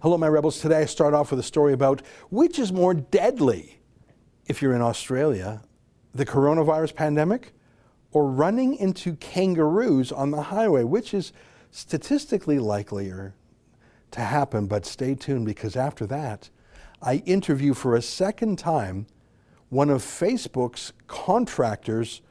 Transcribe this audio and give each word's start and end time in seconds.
Hello, 0.00 0.16
my 0.16 0.28
rebels. 0.28 0.60
Today 0.60 0.82
I 0.82 0.84
start 0.84 1.12
off 1.12 1.32
with 1.32 1.40
a 1.40 1.42
story 1.42 1.72
about 1.72 2.02
which 2.30 2.60
is 2.60 2.72
more 2.72 2.94
deadly 2.94 3.80
if 4.46 4.62
you're 4.62 4.72
in 4.72 4.80
Australia 4.80 5.60
the 6.14 6.24
coronavirus 6.24 6.94
pandemic 6.94 7.52
or 8.12 8.30
running 8.30 8.76
into 8.76 9.16
kangaroos 9.16 10.12
on 10.12 10.30
the 10.30 10.42
highway, 10.42 10.84
which 10.84 11.12
is 11.12 11.32
statistically 11.72 12.60
likelier 12.60 13.34
to 14.12 14.20
happen. 14.20 14.68
But 14.68 14.86
stay 14.86 15.16
tuned 15.16 15.46
because 15.46 15.74
after 15.74 16.06
that, 16.06 16.48
I 17.02 17.16
interview 17.26 17.74
for 17.74 17.96
a 17.96 18.02
second 18.02 18.56
time 18.56 19.08
one 19.68 19.90
of 19.90 20.00
Facebook's 20.00 20.92
contractors 21.08 22.22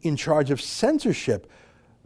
in 0.00 0.16
charge 0.16 0.50
of 0.50 0.60
censorship, 0.60 1.48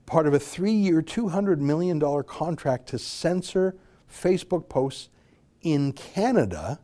part 0.05 0.27
of 0.27 0.35
a 0.35 0.39
three 0.39 0.73
year, 0.73 1.01
$200 1.01 1.57
million 1.57 1.98
contract 2.25 2.89
to 2.89 2.98
censor 2.98 3.77
Facebook 4.17 4.69
posts 4.69 5.09
in 5.62 5.93
Canada 5.93 6.80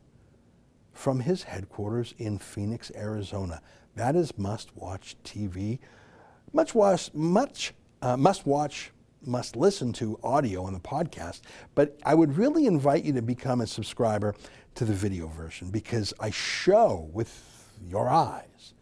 from 0.92 1.20
his 1.20 1.44
headquarters 1.44 2.14
in 2.18 2.38
Phoenix, 2.38 2.92
Arizona. 2.94 3.62
That 3.96 4.16
is 4.16 4.36
must 4.38 4.76
watch 4.76 5.16
TV. 5.24 5.78
Much 6.52 6.74
watch, 6.74 7.12
much 7.14 7.74
uh, 8.02 8.16
must 8.16 8.46
watch, 8.46 8.90
must 9.24 9.56
listen 9.56 9.92
to 9.94 10.18
audio 10.22 10.64
on 10.64 10.72
the 10.72 10.80
podcast, 10.80 11.40
but 11.74 11.98
I 12.04 12.14
would 12.14 12.36
really 12.36 12.66
invite 12.66 13.04
you 13.04 13.12
to 13.14 13.22
become 13.22 13.60
a 13.60 13.66
subscriber 13.66 14.34
to 14.74 14.84
the 14.84 14.92
video 14.92 15.28
version 15.28 15.70
because 15.70 16.12
I 16.20 16.30
show 16.30 17.08
with 17.12 17.68
your 17.86 18.08
eyes 18.08 18.74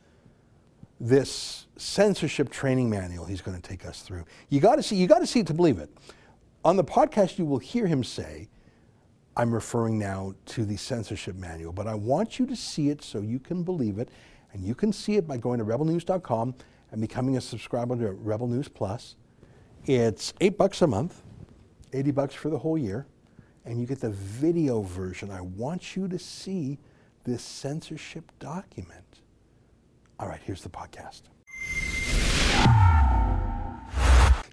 this 1.00 1.66
censorship 1.76 2.50
training 2.50 2.90
manual 2.90 3.24
he's 3.24 3.40
going 3.40 3.60
to 3.60 3.66
take 3.66 3.86
us 3.86 4.02
through. 4.02 4.24
You 4.48 4.60
got 4.60 4.76
to 4.76 4.82
see 4.82 4.96
you 4.96 5.06
got 5.06 5.20
to 5.20 5.26
see 5.26 5.40
it 5.40 5.46
to 5.48 5.54
believe 5.54 5.78
it. 5.78 5.90
On 6.62 6.76
the 6.76 6.84
podcast 6.84 7.38
you 7.38 7.46
will 7.46 7.58
hear 7.58 7.86
him 7.86 8.04
say 8.04 8.48
I'm 9.34 9.54
referring 9.54 9.98
now 9.98 10.34
to 10.46 10.66
the 10.66 10.76
censorship 10.76 11.34
manual, 11.36 11.72
but 11.72 11.86
I 11.86 11.94
want 11.94 12.38
you 12.38 12.44
to 12.46 12.56
see 12.56 12.90
it 12.90 13.02
so 13.02 13.20
you 13.20 13.38
can 13.38 13.62
believe 13.62 13.98
it 13.98 14.10
and 14.52 14.62
you 14.62 14.74
can 14.74 14.92
see 14.92 15.16
it 15.16 15.26
by 15.26 15.38
going 15.38 15.58
to 15.58 15.64
rebelnews.com 15.64 16.54
and 16.90 17.00
becoming 17.00 17.38
a 17.38 17.40
subscriber 17.40 17.96
to 17.96 18.10
Rebel 18.12 18.46
News 18.46 18.68
Plus. 18.68 19.16
It's 19.86 20.34
8 20.42 20.58
bucks 20.58 20.82
a 20.82 20.86
month, 20.86 21.22
80 21.94 22.10
bucks 22.10 22.34
for 22.34 22.50
the 22.50 22.58
whole 22.58 22.76
year, 22.76 23.06
and 23.64 23.80
you 23.80 23.86
get 23.86 24.00
the 24.00 24.10
video 24.10 24.82
version. 24.82 25.30
I 25.30 25.40
want 25.40 25.96
you 25.96 26.08
to 26.08 26.18
see 26.18 26.78
this 27.24 27.42
censorship 27.42 28.30
document. 28.38 29.20
All 30.18 30.28
right, 30.28 30.40
here's 30.44 30.62
the 30.62 30.68
podcast. 30.68 31.22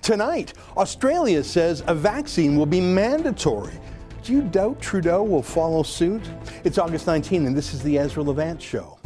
Tonight, 0.08 0.53
Australia 0.77 1.44
says 1.44 1.83
a 1.86 1.94
vaccine 1.94 2.55
will 2.55 2.66
be 2.66 2.80
mandatory. 2.80 3.73
Do 4.23 4.31
you 4.31 4.41
doubt 4.41 4.81
Trudeau 4.81 5.22
will 5.22 5.41
follow 5.41 5.83
suit? 5.83 6.22
It's 6.64 6.77
August 6.77 7.08
19, 7.08 7.45
and 7.45 7.53
this 7.53 7.73
is 7.73 7.83
the 7.83 7.97
Ezra 7.97 8.23
Levant 8.23 8.61
Show. 8.61 8.97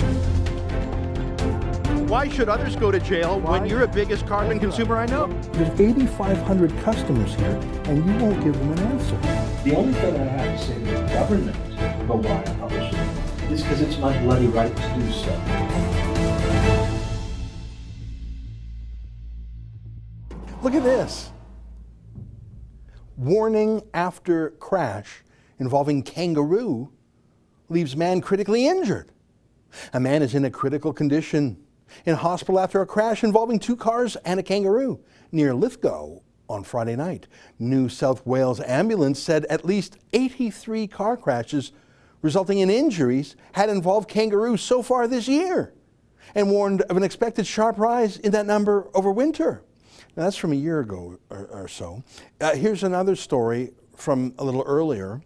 Why 2.06 2.30
should 2.30 2.50
others 2.50 2.76
go 2.76 2.92
to 2.92 3.00
jail 3.00 3.40
when 3.40 3.66
you're 3.66 3.80
the 3.80 3.88
biggest 3.88 4.28
carbon 4.28 4.60
consumer 4.60 4.96
I 4.96 5.08
know? 5.08 5.26
There's 5.54 5.82
8,500 5.82 6.78
customers 6.84 7.34
here, 7.34 7.60
and 7.86 8.06
you 8.06 8.24
won't 8.24 8.44
give 8.44 8.56
them 8.56 8.72
an 8.74 8.80
answer. 8.80 9.18
The 9.64 9.76
only 9.76 9.94
thing 9.94 10.16
I 10.18 10.26
have 10.26 10.60
to 10.60 10.64
say 10.64 10.76
to 10.76 10.86
the 10.86 11.14
government 11.16 11.58
about 12.04 12.18
why 12.18 12.44
I 12.46 12.54
publish 12.60 12.94
it 12.94 13.52
is 13.52 13.64
because 13.64 13.82
it's 13.82 13.98
my 13.98 14.16
bloody 14.22 14.46
right 14.46 14.76
to 14.78 15.00
do 15.00 15.12
so. 15.12 16.01
Look 20.62 20.76
at 20.76 20.84
this. 20.84 21.32
Warning 23.18 23.82
after 23.96 24.52
crash 24.52 25.24
involving 25.58 26.04
kangaroo 26.04 26.92
leaves 27.68 27.96
man 27.96 28.22
critically 28.22 28.68
injured. 28.68 29.12
A 29.92 30.00
man 30.00 30.22
is 30.22 30.36
in 30.36 30.46
a 30.46 30.52
critical 30.52 30.94
condition 30.94 31.58
in 32.06 32.14
hospital 32.14 32.60
after 32.60 32.80
a 32.80 32.86
crash 32.86 33.24
involving 33.24 33.58
two 33.58 33.76
cars 33.76 34.16
and 34.18 34.40
a 34.40 34.44
kangaroo 34.44 35.00
near 35.32 35.56
Lithgow 35.56 36.20
on 36.48 36.64
Friday 36.64 36.96
night. 36.96 37.28
New 37.58 37.90
South 37.90 38.24
Wales 38.28 38.60
ambulance 38.62 39.20
said 39.20 39.46
at 39.46 39.66
least 39.66 39.98
83 40.14 40.86
car 40.86 41.18
crashes 41.18 41.72
resulting 42.22 42.60
in 42.60 42.70
injuries 42.70 43.36
had 43.54 43.70
involved 43.70 44.08
kangaroos 44.08 44.62
so 44.62 44.84
far 44.84 45.08
this 45.08 45.28
year 45.28 45.74
and 46.36 46.52
warned 46.52 46.82
of 46.84 46.98
an 46.98 47.04
expected 47.04 47.48
sharp 47.48 47.80
rise 47.80 48.18
in 48.18 48.32
that 48.34 48.46
number 48.46 48.90
over 48.94 49.12
winter. 49.12 49.64
Now, 50.16 50.24
that's 50.24 50.36
from 50.36 50.52
a 50.52 50.56
year 50.56 50.82
ago 50.82 51.20
or, 51.30 51.46
or 51.48 51.68
so. 51.68 52.04
Uh, 52.40 52.56
here's 52.56 52.84
another 52.84 53.16
story 53.16 53.72
from 53.96 54.34
a 54.38 54.44
little 54.44 54.64
earlier. 54.66 55.22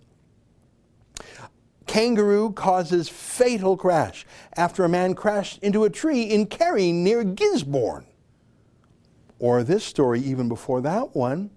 Kangaroo 1.87 2.51
causes 2.51 3.07
fatal 3.09 3.77
crash 3.77 4.25
after 4.55 4.83
a 4.83 4.89
man 4.89 5.15
crashed 5.15 5.63
into 5.63 5.85
a 5.85 5.89
tree 5.89 6.23
in 6.23 6.45
Kerry 6.45 6.91
near 6.91 7.23
Gisborne. 7.23 8.05
Or 9.39 9.63
this 9.63 9.83
story, 9.83 10.19
even 10.21 10.49
before 10.49 10.81
that 10.81 11.15
one. 11.15 11.51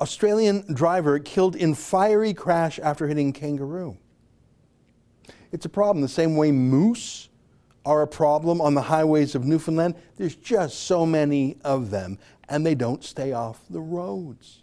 Australian 0.00 0.74
driver 0.74 1.18
killed 1.18 1.56
in 1.56 1.74
fiery 1.74 2.34
crash 2.34 2.78
after 2.78 3.06
hitting 3.06 3.32
kangaroo. 3.32 3.96
It's 5.52 5.64
a 5.64 5.68
problem 5.68 6.02
the 6.02 6.08
same 6.08 6.36
way 6.36 6.50
moose 6.50 7.28
are 7.84 8.02
a 8.02 8.06
problem 8.06 8.60
on 8.60 8.74
the 8.74 8.82
highways 8.82 9.34
of 9.34 9.44
Newfoundland. 9.44 9.94
There's 10.16 10.36
just 10.36 10.80
so 10.84 11.04
many 11.04 11.56
of 11.64 11.90
them, 11.90 12.18
and 12.48 12.64
they 12.64 12.74
don't 12.74 13.04
stay 13.04 13.32
off 13.32 13.60
the 13.68 13.80
roads. 13.80 14.62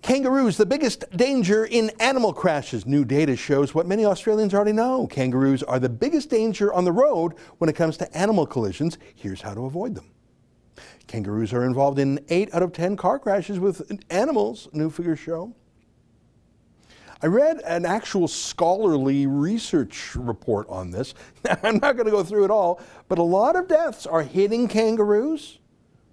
Kangaroos, 0.00 0.56
the 0.56 0.66
biggest 0.66 1.04
danger 1.16 1.64
in 1.64 1.90
animal 1.98 2.32
crashes. 2.32 2.86
New 2.86 3.04
data 3.04 3.34
shows 3.34 3.74
what 3.74 3.86
many 3.86 4.04
Australians 4.04 4.54
already 4.54 4.72
know. 4.72 5.06
Kangaroos 5.08 5.62
are 5.64 5.80
the 5.80 5.88
biggest 5.88 6.30
danger 6.30 6.72
on 6.72 6.84
the 6.84 6.92
road 6.92 7.34
when 7.58 7.68
it 7.68 7.74
comes 7.74 7.96
to 7.96 8.16
animal 8.16 8.46
collisions. 8.46 8.96
Here's 9.14 9.42
how 9.42 9.54
to 9.54 9.64
avoid 9.64 9.94
them. 9.94 10.10
Kangaroos 11.08 11.52
are 11.52 11.64
involved 11.64 11.98
in 11.98 12.20
8 12.28 12.54
out 12.54 12.62
of 12.62 12.72
10 12.72 12.96
car 12.96 13.18
crashes 13.18 13.58
with 13.58 13.90
animals, 14.10 14.68
new 14.72 14.88
figures 14.88 15.18
show. 15.18 15.54
I 17.20 17.26
read 17.26 17.60
an 17.64 17.84
actual 17.84 18.28
scholarly 18.28 19.26
research 19.26 20.14
report 20.14 20.68
on 20.68 20.92
this. 20.92 21.14
I'm 21.62 21.78
not 21.78 21.96
going 21.96 22.04
to 22.04 22.12
go 22.12 22.22
through 22.22 22.44
it 22.44 22.50
all, 22.50 22.80
but 23.08 23.18
a 23.18 23.22
lot 23.24 23.56
of 23.56 23.66
deaths 23.66 24.06
are 24.06 24.22
hitting 24.22 24.68
kangaroos, 24.68 25.58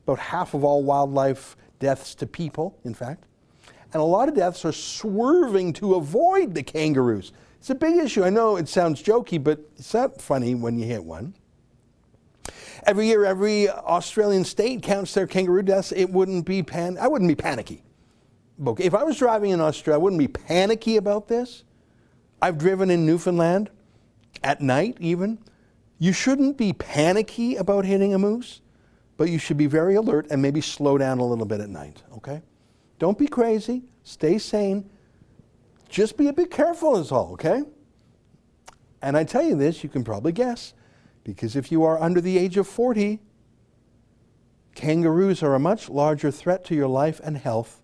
about 0.05 0.17
half 0.17 0.55
of 0.55 0.63
all 0.63 0.83
wildlife 0.83 1.55
deaths 1.79 2.16
to 2.16 2.25
people, 2.25 2.79
in 2.83 2.95
fact. 2.95 3.25
And 3.93 4.01
a 4.01 4.05
lot 4.05 4.29
of 4.29 4.35
deaths 4.35 4.66
are 4.66 4.71
swerving 4.71 5.73
to 5.73 5.93
avoid 5.93 6.55
the 6.55 6.63
kangaroos. 6.63 7.31
It's 7.59 7.69
a 7.69 7.75
big 7.75 7.97
issue. 7.97 8.23
I 8.23 8.31
know 8.31 8.57
it 8.57 8.67
sounds 8.67 9.01
jokey, 9.01 9.43
but 9.43 9.59
it's 9.77 9.93
not 9.93 10.22
funny 10.22 10.55
when 10.55 10.77
you 10.79 10.85
hit 10.85 11.03
one. 11.03 11.35
Every 12.85 13.07
year, 13.07 13.25
every 13.25 13.69
Australian 13.69 14.43
state 14.43 14.81
counts 14.81 15.13
their 15.13 15.27
kangaroo 15.27 15.63
deaths. 15.63 15.91
It 15.91 16.09
wouldn't 16.09 16.45
be 16.45 16.63
pan. 16.63 16.97
I 16.99 17.07
wouldn't 17.07 17.29
be 17.29 17.35
panicky. 17.35 17.83
If 18.57 18.93
I 18.93 19.03
was 19.03 19.17
driving 19.17 19.51
in 19.51 19.59
Australia, 19.59 19.99
I 19.99 20.01
wouldn't 20.01 20.19
be 20.19 20.27
panicky 20.27 20.97
about 20.97 21.27
this. 21.27 21.63
I've 22.41 22.57
driven 22.57 22.89
in 22.89 23.05
Newfoundland 23.05 23.69
at 24.43 24.61
night, 24.61 24.97
even. 24.99 25.39
You 25.99 26.13
shouldn't 26.13 26.57
be 26.57 26.73
panicky 26.73 27.55
about 27.55 27.85
hitting 27.85 28.13
a 28.13 28.19
moose, 28.19 28.61
but 29.17 29.29
you 29.29 29.39
should 29.39 29.57
be 29.57 29.67
very 29.67 29.95
alert 29.95 30.27
and 30.29 30.41
maybe 30.41 30.61
slow 30.61 30.97
down 30.97 31.19
a 31.19 31.25
little 31.25 31.45
bit 31.45 31.59
at 31.59 31.69
night, 31.69 32.03
okay? 32.16 32.41
Don't 32.99 33.17
be 33.17 33.27
crazy. 33.27 33.83
Stay 34.03 34.38
sane. 34.38 34.89
Just 35.89 36.17
be 36.17 36.27
a 36.27 36.33
bit 36.33 36.51
careful, 36.51 36.97
is 36.97 37.11
all, 37.11 37.33
okay? 37.33 37.63
And 39.01 39.17
I 39.17 39.23
tell 39.23 39.43
you 39.43 39.55
this, 39.55 39.83
you 39.83 39.89
can 39.89 40.03
probably 40.03 40.31
guess, 40.31 40.73
because 41.23 41.55
if 41.55 41.72
you 41.72 41.83
are 41.83 42.01
under 42.01 42.22
the 42.22 42.37
age 42.37 42.57
of 42.57 42.67
40, 42.67 43.19
kangaroos 44.75 45.43
are 45.43 45.55
a 45.55 45.59
much 45.59 45.89
larger 45.89 46.31
threat 46.31 46.66
to 46.66 46.75
your 46.75 46.87
life 46.87 47.22
and 47.23 47.37
health 47.37 47.81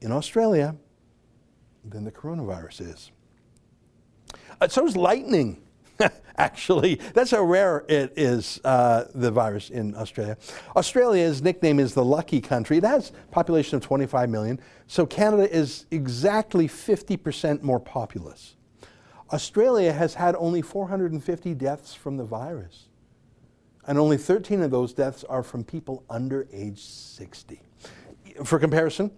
in 0.00 0.12
Australia 0.12 0.76
than 1.84 2.04
the 2.04 2.12
coronavirus 2.12 2.92
is. 2.92 3.10
Uh, 4.60 4.68
so 4.68 4.86
is 4.86 4.96
lightning. 4.96 5.62
actually. 6.38 6.96
That's 7.14 7.30
how 7.30 7.42
rare 7.42 7.84
it 7.88 8.12
is, 8.16 8.60
uh, 8.64 9.04
the 9.14 9.30
virus 9.30 9.70
in 9.70 9.94
Australia. 9.94 10.36
Australia's 10.76 11.42
nickname 11.42 11.80
is 11.80 11.94
the 11.94 12.04
lucky 12.04 12.40
country. 12.40 12.78
It 12.78 12.84
has 12.84 13.10
a 13.10 13.32
population 13.32 13.76
of 13.76 13.82
25 13.82 14.28
million, 14.30 14.60
so 14.86 15.06
Canada 15.06 15.50
is 15.50 15.86
exactly 15.90 16.68
50% 16.68 17.62
more 17.62 17.80
populous. 17.80 18.56
Australia 19.32 19.92
has 19.92 20.14
had 20.14 20.36
only 20.36 20.62
450 20.62 21.54
deaths 21.54 21.94
from 21.94 22.16
the 22.16 22.24
virus, 22.24 22.88
and 23.86 23.98
only 23.98 24.16
13 24.16 24.62
of 24.62 24.70
those 24.70 24.92
deaths 24.92 25.24
are 25.24 25.42
from 25.42 25.64
people 25.64 26.04
under 26.08 26.46
age 26.52 26.82
60. 26.82 27.60
For 28.44 28.58
comparison, 28.58 29.10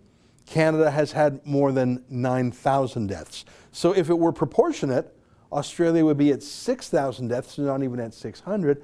Canada 0.52 0.90
has 0.90 1.12
had 1.12 1.44
more 1.46 1.72
than 1.72 2.02
9,000 2.08 3.06
deaths. 3.08 3.44
So 3.70 3.92
if 3.92 4.08
it 4.08 4.18
were 4.18 4.32
proportionate, 4.32 5.14
Australia 5.52 6.04
would 6.04 6.16
be 6.16 6.32
at 6.32 6.42
6,000 6.42 7.28
deaths, 7.28 7.58
not 7.58 7.82
even 7.82 8.00
at 8.00 8.14
600. 8.14 8.82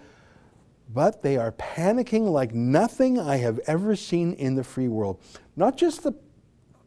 But 0.92 1.22
they 1.22 1.36
are 1.38 1.52
panicking 1.52 2.30
like 2.30 2.54
nothing 2.54 3.18
I 3.18 3.36
have 3.38 3.58
ever 3.66 3.96
seen 3.96 4.34
in 4.34 4.54
the 4.54 4.64
free 4.64 4.88
world. 4.88 5.18
Not 5.56 5.76
just 5.78 6.02
the 6.02 6.12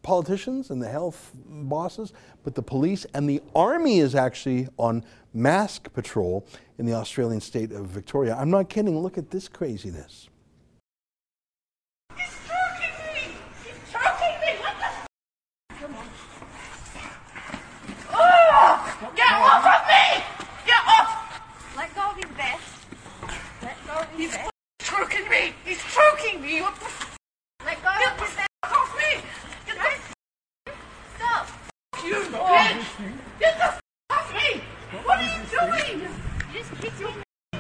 politicians 0.04 0.70
and 0.70 0.82
the 0.82 0.88
health 0.88 1.32
bosses, 1.46 2.14
but 2.44 2.54
the 2.54 2.62
police 2.62 3.06
and 3.16 3.28
the 3.28 3.42
army 3.56 3.98
is 4.00 4.14
actually 4.14 4.68
on 4.78 5.04
mask 5.34 5.92
patrol 5.94 6.46
in 6.78 6.86
the 6.86 6.94
Australian 6.94 7.42
state 7.42 7.72
of 7.72 7.88
Victoria. 7.88 8.36
I'm 8.40 8.52
not 8.52 8.70
kidding. 8.70 8.98
Look 9.00 9.18
at 9.18 9.32
this 9.32 9.48
craziness. 9.50 10.30
He's 12.16 12.28
choking 12.48 12.94
me! 13.14 13.36
He's 13.66 13.92
choking 13.92 14.36
me! 14.40 14.52
What 14.62 14.76
the 14.78 14.86
f- 14.86 15.08
Come 15.82 15.96
on. 15.96 16.08
Oh! 18.14 19.12
Get 19.16 19.32
off 19.34 19.66
of 19.66 19.88
me! 19.90 20.24
Get 20.66 20.82
off! 20.88 21.42
Let 21.76 21.94
go 21.96 22.02
of 22.12 22.16
his 22.16 22.32
vest. 22.38 22.64
Let 23.62 23.78
go 23.86 23.94
of 23.94 24.08
his 24.12 24.18
He's 24.18 24.32
vest. 24.32 24.46
f- 24.46 24.88
choking 24.88 25.30
me! 25.30 25.54
He's 25.66 25.84
choking 25.84 26.42
me! 26.42 26.62
What 26.62 26.76
the 26.80 26.86
f- 26.86 27.18
Let 27.66 27.84
go 27.84 27.90
Get 28.00 28.12
of 28.14 28.18
the 28.20 28.24
his 28.26 28.32
f- 28.32 28.38
vest. 28.38 28.74
off 28.74 28.96
me! 28.98 29.22
Get 29.68 29.76
the 29.76 29.82
f- 29.82 30.14
Stop. 31.18 31.48
you 32.06 32.16
bitch! 32.16 32.86
Get 33.40 33.58
the 33.58 33.64
f- 33.66 33.80
off 34.10 34.34
me! 34.34 34.62
What 35.04 35.20
are 35.20 35.24
you 35.24 35.44
doing? 35.52 36.02
You 36.02 36.60
just 36.60 36.72
kicked 36.82 37.00
me. 37.02 37.12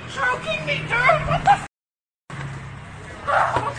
Choking 0.09 0.65
me, 0.65 0.77
dude! 0.87 1.27
What 1.27 1.43
the 1.43 1.51
f- 1.51 1.67
Oh, 3.29 3.75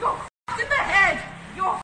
You're 0.00 0.10
f- 0.10 0.60
in 0.60 0.68
the 0.68 0.74
head! 0.74 1.22
You're 1.56 1.74
f- 1.74 1.82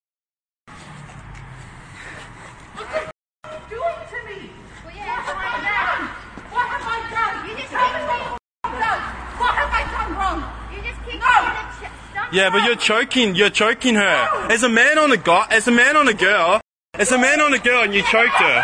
What 2.74 2.86
the 2.90 2.98
f- 2.98 3.10
are 3.44 3.52
you 3.54 3.60
doing 3.70 4.02
to 4.10 4.18
me? 4.26 4.50
Put 4.82 4.84
What 4.84 4.94
your 4.94 5.04
hands 5.04 5.26
have 5.28 5.36
I 5.38 5.44
behind 5.46 5.62
your 5.62 5.78
done? 5.78 6.02
back. 6.02 6.52
What 6.52 6.66
have 6.74 6.84
I 6.84 6.98
done? 7.14 7.34
You 7.48 7.54
just 7.56 7.70
tell 7.70 7.86
me 7.86 7.92
kicked 7.94 8.08
what 8.08 8.18
me. 8.18 8.36
I've 8.64 8.78
done. 8.82 9.00
What 9.38 9.52
have 9.54 9.70
I 9.78 9.82
done 9.94 10.10
wrong? 10.18 10.40
You 10.74 10.78
just 10.82 11.00
kicked 11.06 11.22
No. 11.22 11.30
me 11.38 11.46
in 11.46 11.54
the 11.54 11.64
chest. 11.78 11.94
Stop. 12.10 12.28
Yeah, 12.48 12.60
but 12.60 12.64
you're 12.64 12.76
choking. 12.76 13.34
You're 13.34 13.50
choking 13.50 13.94
her. 13.94 14.48
As 14.50 14.62
a 14.62 14.70
man 14.70 14.96
on 14.96 15.12
a 15.12 15.18
guy, 15.18 15.46
as 15.50 15.68
a 15.68 15.70
man 15.70 15.98
on 15.98 16.08
a 16.08 16.14
girl, 16.14 16.62
as 16.94 17.12
a 17.12 17.18
man 17.18 17.42
on 17.42 17.52
a 17.52 17.58
girl, 17.58 17.82
and 17.82 17.92
you 17.92 18.00
choked 18.04 18.36
her. 18.36 18.62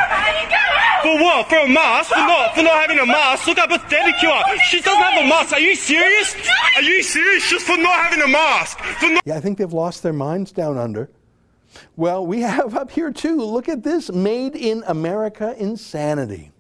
For 1.03 1.23
what? 1.23 1.51
For 1.51 1.59
a 1.59 1.69
mask? 1.69 2.09
For 2.09 2.17
not? 2.17 2.55
For 2.55 2.63
not 2.63 2.81
having 2.81 2.99
a 2.99 3.05
mask? 3.05 3.47
Look 3.47 3.59
how 3.59 3.67
pathetic 3.67 4.23
you 4.23 4.31
are. 4.31 4.43
She 4.71 4.81
doesn't 4.81 5.03
have 5.03 5.23
a 5.23 5.29
mask. 5.29 5.53
Are 5.53 5.61
you 5.61 5.77
serious? 5.77 6.35
Are 6.77 6.83
you 6.83 7.03
serious? 7.03 7.51
Just 7.51 7.67
for 7.67 7.77
not 7.77 8.07
having 8.07 8.23
a 8.23 8.29
mask? 8.29 8.79
Not. 9.03 9.23
Yeah, 9.27 9.37
I 9.37 9.41
think 9.41 9.59
they've 9.59 9.71
lost 9.71 10.03
their 10.03 10.15
minds 10.15 10.51
down 10.51 10.79
under. 10.79 11.11
Well, 11.95 12.27
we 12.27 12.41
have 12.41 12.75
up 12.75 12.91
here 12.91 13.11
too. 13.11 13.37
Look 13.37 13.69
at 13.69 13.83
this 13.83 14.11
made 14.11 14.57
in 14.57 14.83
America 14.87 15.55
insanity. 15.59 16.53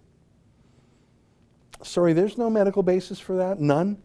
Sorry, 1.82 2.12
there's 2.12 2.36
no 2.36 2.50
medical 2.50 2.82
basis 2.82 3.18
for 3.18 3.36
that. 3.38 3.60
None. 3.60 3.96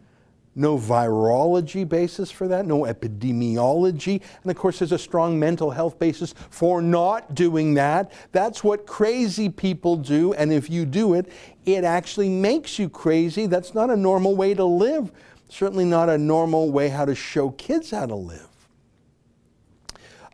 No 0.59 0.77
virology 0.77 1.87
basis 1.87 2.29
for 2.29 2.49
that. 2.49 2.65
No 2.65 2.81
epidemiology. 2.81 4.21
And 4.41 4.51
of 4.51 4.57
course, 4.57 4.79
there's 4.79 4.91
a 4.91 4.97
strong 4.97 5.39
mental 5.39 5.71
health 5.71 5.97
basis 5.97 6.35
for 6.49 6.81
not 6.81 7.33
doing 7.33 7.75
that. 7.75 8.11
That's 8.33 8.61
what 8.61 8.85
crazy 8.85 9.47
people 9.47 9.95
do. 9.95 10.33
And 10.33 10.51
if 10.51 10.69
you 10.69 10.85
do 10.85 11.13
it, 11.13 11.31
it 11.65 11.85
actually 11.85 12.27
makes 12.27 12.77
you 12.77 12.89
crazy. 12.89 13.45
That's 13.45 13.73
not 13.73 13.89
a 13.89 13.95
normal 13.95 14.35
way 14.35 14.53
to 14.53 14.65
live. 14.65 15.13
Certainly 15.47 15.85
not 15.85 16.09
a 16.09 16.17
normal 16.17 16.69
way 16.73 16.89
how 16.89 17.05
to 17.05 17.15
show 17.15 17.51
kids 17.51 17.91
how 17.91 18.07
to 18.07 18.15
live. 18.15 18.49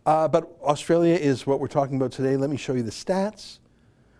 Uh, 0.08 0.28
but 0.28 0.58
Australia 0.64 1.14
is 1.14 1.46
what 1.46 1.60
we're 1.60 1.68
talking 1.68 1.98
about 1.98 2.12
today. 2.12 2.36
Let 2.36 2.50
me 2.50 2.58
show 2.58 2.74
you 2.74 2.82
the 2.82 2.90
stats 2.90 3.60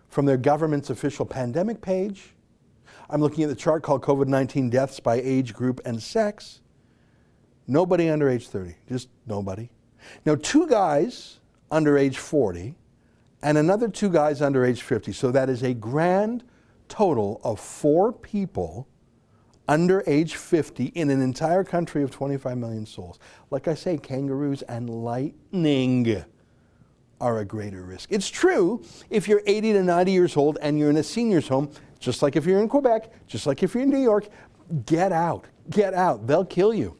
from 0.08 0.24
their 0.24 0.36
government's 0.36 0.88
official 0.88 1.26
pandemic 1.26 1.80
page. 1.80 2.35
I'm 3.08 3.20
looking 3.20 3.44
at 3.44 3.50
the 3.50 3.56
chart 3.56 3.82
called 3.82 4.02
COVID 4.02 4.26
19 4.26 4.70
deaths 4.70 5.00
by 5.00 5.16
age 5.16 5.54
group 5.54 5.80
and 5.84 6.02
sex. 6.02 6.60
Nobody 7.66 8.08
under 8.08 8.28
age 8.28 8.48
30, 8.48 8.76
just 8.88 9.08
nobody. 9.26 9.70
Now, 10.24 10.36
two 10.36 10.66
guys 10.66 11.40
under 11.70 11.98
age 11.98 12.18
40 12.18 12.76
and 13.42 13.58
another 13.58 13.88
two 13.88 14.08
guys 14.08 14.40
under 14.40 14.64
age 14.64 14.82
50. 14.82 15.12
So 15.12 15.30
that 15.30 15.48
is 15.48 15.62
a 15.62 15.74
grand 15.74 16.44
total 16.88 17.40
of 17.44 17.60
four 17.60 18.12
people 18.12 18.88
under 19.68 20.02
age 20.06 20.36
50 20.36 20.86
in 20.86 21.10
an 21.10 21.20
entire 21.20 21.64
country 21.64 22.02
of 22.02 22.10
25 22.10 22.56
million 22.56 22.86
souls. 22.86 23.18
Like 23.50 23.68
I 23.68 23.74
say, 23.74 23.98
kangaroos 23.98 24.62
and 24.62 24.88
lightning 24.88 26.24
are 27.20 27.38
a 27.38 27.44
greater 27.44 27.82
risk. 27.82 28.12
It's 28.12 28.28
true 28.28 28.84
if 29.10 29.26
you're 29.26 29.42
80 29.46 29.72
to 29.74 29.82
90 29.82 30.12
years 30.12 30.36
old 30.36 30.58
and 30.60 30.78
you're 30.78 30.90
in 30.90 30.96
a 30.98 31.02
senior's 31.02 31.48
home, 31.48 31.70
just 32.06 32.22
like 32.22 32.36
if 32.36 32.46
you're 32.46 32.60
in 32.60 32.68
Quebec, 32.68 33.10
just 33.26 33.48
like 33.48 33.64
if 33.64 33.74
you're 33.74 33.82
in 33.82 33.90
New 33.90 33.98
York, 33.98 34.28
get 34.86 35.10
out. 35.10 35.44
Get 35.70 35.92
out. 35.92 36.28
They'll 36.28 36.44
kill 36.44 36.72
you. 36.72 36.96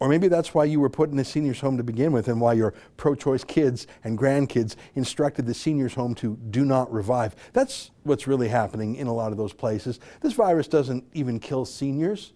Or 0.00 0.08
maybe 0.10 0.28
that's 0.28 0.52
why 0.52 0.64
you 0.64 0.80
were 0.80 0.90
put 0.90 1.08
in 1.08 1.18
a 1.18 1.24
senior's 1.24 1.58
home 1.58 1.78
to 1.78 1.82
begin 1.82 2.12
with 2.12 2.28
and 2.28 2.42
why 2.42 2.52
your 2.52 2.74
pro 2.98 3.14
choice 3.14 3.44
kids 3.44 3.86
and 4.04 4.18
grandkids 4.18 4.76
instructed 4.96 5.46
the 5.46 5.54
senior's 5.54 5.94
home 5.94 6.14
to 6.16 6.36
do 6.50 6.66
not 6.66 6.92
revive. 6.92 7.34
That's 7.54 7.90
what's 8.02 8.26
really 8.26 8.48
happening 8.48 8.96
in 8.96 9.06
a 9.06 9.14
lot 9.14 9.32
of 9.32 9.38
those 9.38 9.54
places. 9.54 9.98
This 10.20 10.34
virus 10.34 10.68
doesn't 10.68 11.04
even 11.14 11.40
kill 11.40 11.64
seniors, 11.64 12.34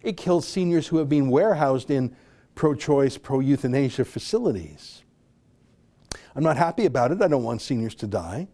it 0.00 0.16
kills 0.16 0.46
seniors 0.46 0.86
who 0.86 0.98
have 0.98 1.08
been 1.08 1.28
warehoused 1.28 1.90
in 1.90 2.14
pro 2.54 2.76
choice, 2.76 3.18
pro 3.18 3.40
euthanasia 3.40 4.04
facilities. 4.04 5.02
I'm 6.36 6.44
not 6.44 6.56
happy 6.56 6.86
about 6.86 7.10
it. 7.10 7.20
I 7.20 7.26
don't 7.26 7.42
want 7.42 7.62
seniors 7.62 7.96
to 7.96 8.06
die. 8.06 8.46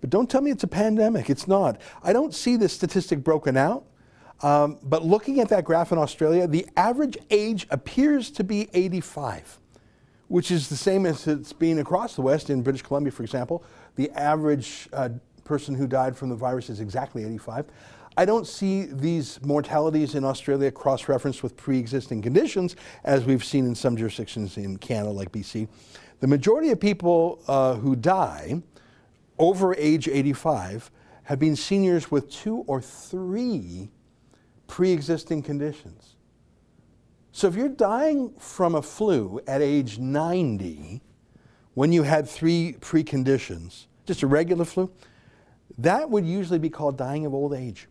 But 0.00 0.10
don't 0.10 0.30
tell 0.30 0.40
me 0.40 0.50
it's 0.50 0.64
a 0.64 0.68
pandemic. 0.68 1.28
It's 1.28 1.48
not. 1.48 1.80
I 2.02 2.12
don't 2.12 2.34
see 2.34 2.56
this 2.56 2.72
statistic 2.72 3.24
broken 3.24 3.56
out. 3.56 3.84
Um, 4.40 4.78
but 4.82 5.04
looking 5.04 5.40
at 5.40 5.48
that 5.48 5.64
graph 5.64 5.90
in 5.90 5.98
Australia, 5.98 6.46
the 6.46 6.66
average 6.76 7.18
age 7.30 7.66
appears 7.70 8.30
to 8.32 8.44
be 8.44 8.68
85, 8.72 9.58
which 10.28 10.50
is 10.50 10.68
the 10.68 10.76
same 10.76 11.06
as 11.06 11.26
it's 11.26 11.52
been 11.52 11.80
across 11.80 12.14
the 12.14 12.22
West. 12.22 12.48
In 12.48 12.62
British 12.62 12.82
Columbia, 12.82 13.10
for 13.10 13.24
example, 13.24 13.64
the 13.96 14.10
average 14.12 14.88
uh, 14.92 15.08
person 15.44 15.74
who 15.74 15.88
died 15.88 16.16
from 16.16 16.28
the 16.28 16.36
virus 16.36 16.70
is 16.70 16.78
exactly 16.78 17.24
85. 17.24 17.66
I 18.16 18.24
don't 18.24 18.46
see 18.46 18.84
these 18.84 19.40
mortalities 19.44 20.14
in 20.14 20.24
Australia 20.24 20.70
cross 20.70 21.08
referenced 21.08 21.42
with 21.42 21.56
pre 21.56 21.78
existing 21.78 22.22
conditions, 22.22 22.76
as 23.04 23.24
we've 23.24 23.44
seen 23.44 23.64
in 23.64 23.74
some 23.74 23.96
jurisdictions 23.96 24.56
in 24.56 24.76
Canada, 24.76 25.10
like 25.10 25.32
BC. 25.32 25.68
The 26.20 26.26
majority 26.26 26.70
of 26.70 26.80
people 26.80 27.40
uh, 27.48 27.74
who 27.74 27.96
die 27.96 28.60
over 29.38 29.74
age 29.74 30.08
85 30.08 30.90
have 31.24 31.38
been 31.38 31.56
seniors 31.56 32.10
with 32.10 32.30
two 32.30 32.64
or 32.66 32.80
three 32.80 33.90
pre 34.66 34.92
existing 34.92 35.42
conditions. 35.42 36.16
So 37.32 37.46
if 37.46 37.54
you're 37.54 37.68
dying 37.68 38.32
from 38.38 38.74
a 38.74 38.82
flu 38.82 39.40
at 39.46 39.60
age 39.62 39.98
90, 39.98 41.02
when 41.74 41.92
you 41.92 42.02
had 42.02 42.28
three 42.28 42.76
preconditions, 42.80 43.86
just 44.06 44.22
a 44.22 44.26
regular 44.26 44.64
flu, 44.64 44.90
that 45.78 46.10
would 46.10 46.26
usually 46.26 46.58
be 46.58 46.70
called 46.70 46.96
dying 46.96 47.26
of 47.26 47.34
old 47.34 47.54
age. 47.54 47.88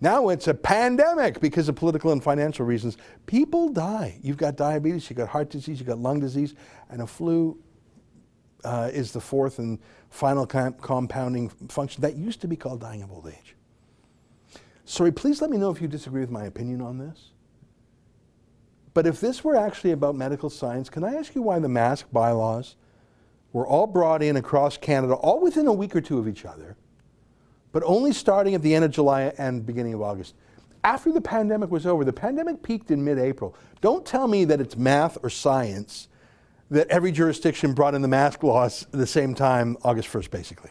Now 0.00 0.30
it's 0.30 0.48
a 0.48 0.54
pandemic 0.54 1.38
because 1.38 1.68
of 1.68 1.76
political 1.76 2.10
and 2.10 2.20
financial 2.20 2.66
reasons. 2.66 2.96
People 3.26 3.68
die. 3.68 4.18
You've 4.20 4.36
got 4.36 4.56
diabetes, 4.56 5.08
you've 5.08 5.18
got 5.18 5.28
heart 5.28 5.50
disease, 5.50 5.78
you've 5.78 5.86
got 5.86 5.98
lung 5.98 6.18
disease, 6.18 6.54
and 6.90 7.02
a 7.02 7.06
flu 7.06 7.56
uh, 8.64 8.90
is 8.92 9.12
the 9.12 9.20
fourth 9.20 9.58
and 9.58 9.78
final 10.10 10.46
com- 10.46 10.74
compounding 10.74 11.48
function. 11.68 12.02
That 12.02 12.16
used 12.16 12.40
to 12.42 12.48
be 12.48 12.56
called 12.56 12.80
dying 12.80 13.02
of 13.02 13.10
old 13.10 13.28
age. 13.28 13.56
Sorry, 14.84 15.12
please 15.12 15.40
let 15.40 15.50
me 15.50 15.56
know 15.56 15.70
if 15.70 15.80
you 15.80 15.88
disagree 15.88 16.20
with 16.20 16.30
my 16.30 16.44
opinion 16.44 16.80
on 16.80 16.98
this. 16.98 17.30
But 18.94 19.06
if 19.06 19.20
this 19.20 19.42
were 19.42 19.56
actually 19.56 19.92
about 19.92 20.16
medical 20.16 20.50
science, 20.50 20.90
can 20.90 21.02
I 21.02 21.14
ask 21.14 21.34
you 21.34 21.42
why 21.42 21.58
the 21.58 21.68
mask 21.68 22.06
bylaws 22.12 22.76
were 23.52 23.66
all 23.66 23.86
brought 23.86 24.22
in 24.22 24.36
across 24.36 24.76
Canada, 24.76 25.14
all 25.14 25.40
within 25.40 25.66
a 25.66 25.72
week 25.72 25.96
or 25.96 26.00
two 26.00 26.18
of 26.18 26.28
each 26.28 26.44
other, 26.44 26.76
but 27.70 27.82
only 27.86 28.12
starting 28.12 28.54
at 28.54 28.62
the 28.62 28.74
end 28.74 28.84
of 28.84 28.90
July 28.90 29.32
and 29.38 29.64
beginning 29.64 29.94
of 29.94 30.02
August? 30.02 30.34
After 30.84 31.12
the 31.12 31.20
pandemic 31.20 31.70
was 31.70 31.86
over, 31.86 32.04
the 32.04 32.12
pandemic 32.12 32.62
peaked 32.62 32.90
in 32.90 33.04
mid 33.04 33.18
April. 33.18 33.54
Don't 33.80 34.04
tell 34.04 34.26
me 34.26 34.44
that 34.46 34.60
it's 34.60 34.76
math 34.76 35.16
or 35.22 35.30
science 35.30 36.08
that 36.72 36.88
every 36.88 37.12
jurisdiction 37.12 37.74
brought 37.74 37.94
in 37.94 38.00
the 38.00 38.08
mask 38.08 38.42
laws 38.42 38.84
at 38.84 38.98
the 38.98 39.06
same 39.06 39.34
time, 39.34 39.76
August 39.82 40.10
1st, 40.10 40.30
basically. 40.30 40.70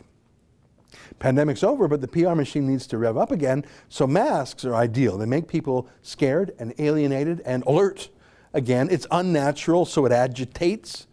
Pandemic's 1.19 1.63
over, 1.63 1.87
but 1.87 2.01
the 2.01 2.07
PR 2.07 2.33
machine 2.33 2.67
needs 2.67 2.87
to 2.87 2.97
rev 2.97 3.17
up 3.17 3.31
again, 3.31 3.63
so 3.87 4.07
masks 4.07 4.65
are 4.65 4.73
ideal. 4.73 5.19
They 5.19 5.27
make 5.27 5.47
people 5.47 5.87
scared 6.01 6.55
and 6.57 6.73
alienated 6.79 7.41
and 7.45 7.63
alert 7.65 8.09
again. 8.51 8.87
It's 8.89 9.05
unnatural, 9.11 9.85
so 9.85 10.07
it 10.07 10.11
agitates. 10.11 11.05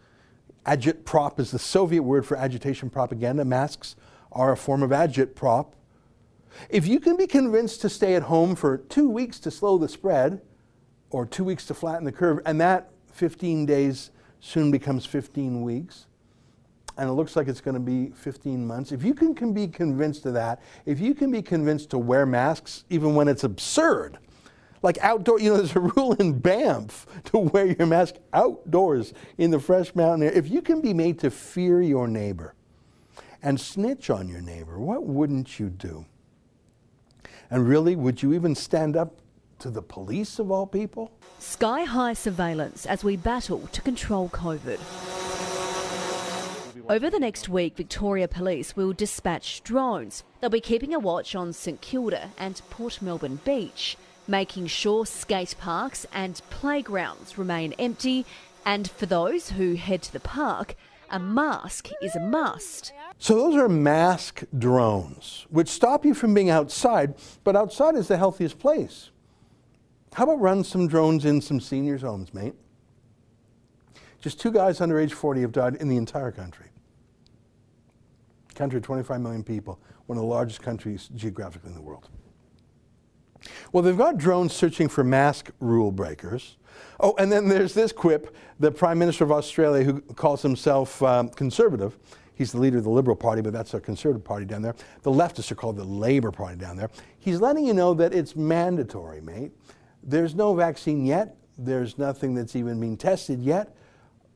Agitprop 0.65 1.39
is 1.39 1.51
the 1.51 1.59
Soviet 1.59 2.01
word 2.01 2.25
for 2.25 2.35
agitation 2.35 2.89
propaganda. 2.89 3.45
Masks 3.45 3.95
are 4.31 4.51
a 4.51 4.57
form 4.57 4.81
of 4.81 4.89
agitprop. 4.89 5.73
If 6.67 6.87
you 6.87 6.99
can 6.99 7.15
be 7.15 7.27
convinced 7.27 7.81
to 7.81 7.89
stay 7.89 8.15
at 8.15 8.23
home 8.23 8.55
for 8.55 8.77
two 8.77 9.07
weeks 9.07 9.39
to 9.41 9.51
slow 9.51 9.77
the 9.77 9.87
spread, 9.87 10.41
or 11.11 11.27
two 11.27 11.43
weeks 11.43 11.67
to 11.67 11.75
flatten 11.75 12.05
the 12.05 12.11
curve, 12.11 12.39
and 12.43 12.59
that 12.59 12.89
15 13.11 13.67
days 13.67 14.09
soon 14.39 14.71
becomes 14.71 15.05
15 15.05 15.61
weeks, 15.61 16.05
and 16.97 17.09
it 17.09 17.13
looks 17.13 17.35
like 17.35 17.47
it's 17.47 17.61
going 17.61 17.75
to 17.75 17.79
be 17.79 18.09
15 18.09 18.65
months. 18.65 18.91
If 18.91 19.03
you 19.03 19.13
can, 19.13 19.33
can 19.33 19.53
be 19.53 19.67
convinced 19.67 20.25
of 20.25 20.33
that, 20.33 20.61
if 20.85 20.99
you 20.99 21.13
can 21.13 21.31
be 21.31 21.41
convinced 21.41 21.89
to 21.91 21.97
wear 21.97 22.25
masks 22.25 22.83
even 22.89 23.15
when 23.15 23.27
it's 23.27 23.43
absurd, 23.43 24.17
Like 24.81 24.97
outdoor, 24.99 25.39
you 25.39 25.49
know, 25.49 25.57
there's 25.57 25.75
a 25.75 25.79
rule 25.79 26.13
in 26.13 26.39
Banff 26.39 27.05
to 27.25 27.37
wear 27.37 27.65
your 27.65 27.87
mask 27.87 28.15
outdoors 28.33 29.13
in 29.37 29.51
the 29.51 29.59
fresh 29.59 29.93
mountain 29.93 30.27
air. 30.27 30.33
If 30.33 30.49
you 30.49 30.61
can 30.61 30.81
be 30.81 30.93
made 30.93 31.19
to 31.19 31.29
fear 31.29 31.81
your 31.81 32.07
neighbor 32.07 32.53
and 33.41 33.59
snitch 33.59 34.09
on 34.09 34.29
your 34.29 34.41
neighbor, 34.41 34.79
what 34.79 35.05
wouldn't 35.05 35.59
you 35.59 35.69
do? 35.69 36.05
And 37.49 37.67
really, 37.67 37.95
would 37.95 38.21
you 38.21 38.33
even 38.33 38.55
stand 38.55 38.95
up 38.95 39.19
to 39.59 39.69
the 39.69 39.81
police 39.81 40.39
of 40.39 40.51
all 40.51 40.65
people? 40.65 41.11
Sky 41.39 41.83
high 41.83 42.13
surveillance 42.13 42.85
as 42.85 43.03
we 43.03 43.15
battle 43.17 43.67
to 43.71 43.81
control 43.81 44.29
COVID. 44.29 44.79
Over 46.89 47.09
the 47.11 47.19
next 47.19 47.47
week, 47.47 47.77
Victoria 47.77 48.27
Police 48.27 48.75
will 48.75 48.93
dispatch 48.93 49.63
drones. 49.63 50.23
They'll 50.39 50.49
be 50.49 50.59
keeping 50.59 50.93
a 50.93 50.99
watch 50.99 51.35
on 51.35 51.53
St 51.53 51.79
Kilda 51.81 52.31
and 52.37 52.61
Port 52.71 52.99
Melbourne 53.01 53.39
Beach, 53.45 53.95
making 54.27 54.67
sure 54.67 55.05
skate 55.05 55.55
parks 55.59 56.07
and 56.11 56.41
playgrounds 56.49 57.37
remain 57.37 57.73
empty. 57.73 58.25
And 58.65 58.89
for 58.89 59.05
those 59.05 59.51
who 59.51 59.75
head 59.75 60.01
to 60.03 60.13
the 60.13 60.19
park, 60.19 60.75
a 61.11 61.19
mask 61.19 61.89
is 62.01 62.15
a 62.15 62.19
must. 62.19 62.91
So 63.17 63.35
those 63.35 63.55
are 63.55 63.69
mask 63.69 64.43
drones, 64.57 65.45
which 65.49 65.67
stop 65.67 66.05
you 66.05 66.13
from 66.13 66.33
being 66.33 66.49
outside, 66.49 67.15
but 67.43 67.55
outside 67.55 67.95
is 67.95 68.07
the 68.07 68.17
healthiest 68.17 68.57
place. 68.57 69.11
How 70.13 70.23
about 70.23 70.41
run 70.41 70.63
some 70.63 70.87
drones 70.87 71.25
in 71.25 71.41
some 71.41 71.59
seniors' 71.59 72.01
homes, 72.01 72.33
mate? 72.33 72.53
Just 74.21 74.39
two 74.39 74.51
guys 74.51 74.81
under 74.81 74.99
age 74.99 75.13
40 75.13 75.41
have 75.41 75.51
died 75.51 75.75
in 75.75 75.87
the 75.87 75.97
entire 75.97 76.31
country. 76.31 76.67
Country 78.55 78.77
of 78.77 78.83
25 78.83 79.21
million 79.21 79.43
people, 79.43 79.79
one 80.07 80.17
of 80.17 80.21
the 80.21 80.27
largest 80.27 80.61
countries 80.61 81.09
geographically 81.15 81.69
in 81.69 81.75
the 81.75 81.81
world. 81.81 82.09
Well, 83.71 83.83
they've 83.83 83.97
got 83.97 84.17
drones 84.17 84.53
searching 84.53 84.89
for 84.89 85.03
mask 85.03 85.51
rule 85.61 85.91
breakers. 85.91 86.57
Oh, 86.99 87.15
and 87.17 87.31
then 87.31 87.47
there's 87.47 87.73
this 87.73 87.93
quip 87.93 88.35
the 88.59 88.71
Prime 88.71 88.99
Minister 88.99 89.23
of 89.23 89.31
Australia, 89.31 89.83
who 89.85 90.01
calls 90.01 90.41
himself 90.41 91.01
um, 91.01 91.29
conservative. 91.29 91.97
He's 92.33 92.51
the 92.51 92.59
leader 92.59 92.77
of 92.77 92.83
the 92.83 92.89
Liberal 92.89 93.15
Party, 93.15 93.41
but 93.41 93.53
that's 93.53 93.73
a 93.73 93.79
conservative 93.79 94.23
party 94.23 94.45
down 94.45 94.61
there. 94.61 94.75
The 95.03 95.11
leftists 95.11 95.51
are 95.51 95.55
called 95.55 95.75
the 95.75 95.83
Labour 95.83 96.31
Party 96.31 96.57
down 96.57 96.77
there. 96.77 96.89
He's 97.17 97.41
letting 97.41 97.65
you 97.65 97.73
know 97.73 97.93
that 97.93 98.13
it's 98.13 98.35
mandatory, 98.35 99.21
mate. 99.21 99.51
There's 100.03 100.35
no 100.35 100.53
vaccine 100.53 101.05
yet. 101.05 101.35
There's 101.57 101.97
nothing 101.97 102.33
that's 102.35 102.55
even 102.55 102.79
been 102.79 102.97
tested 102.97 103.41
yet, 103.41 103.75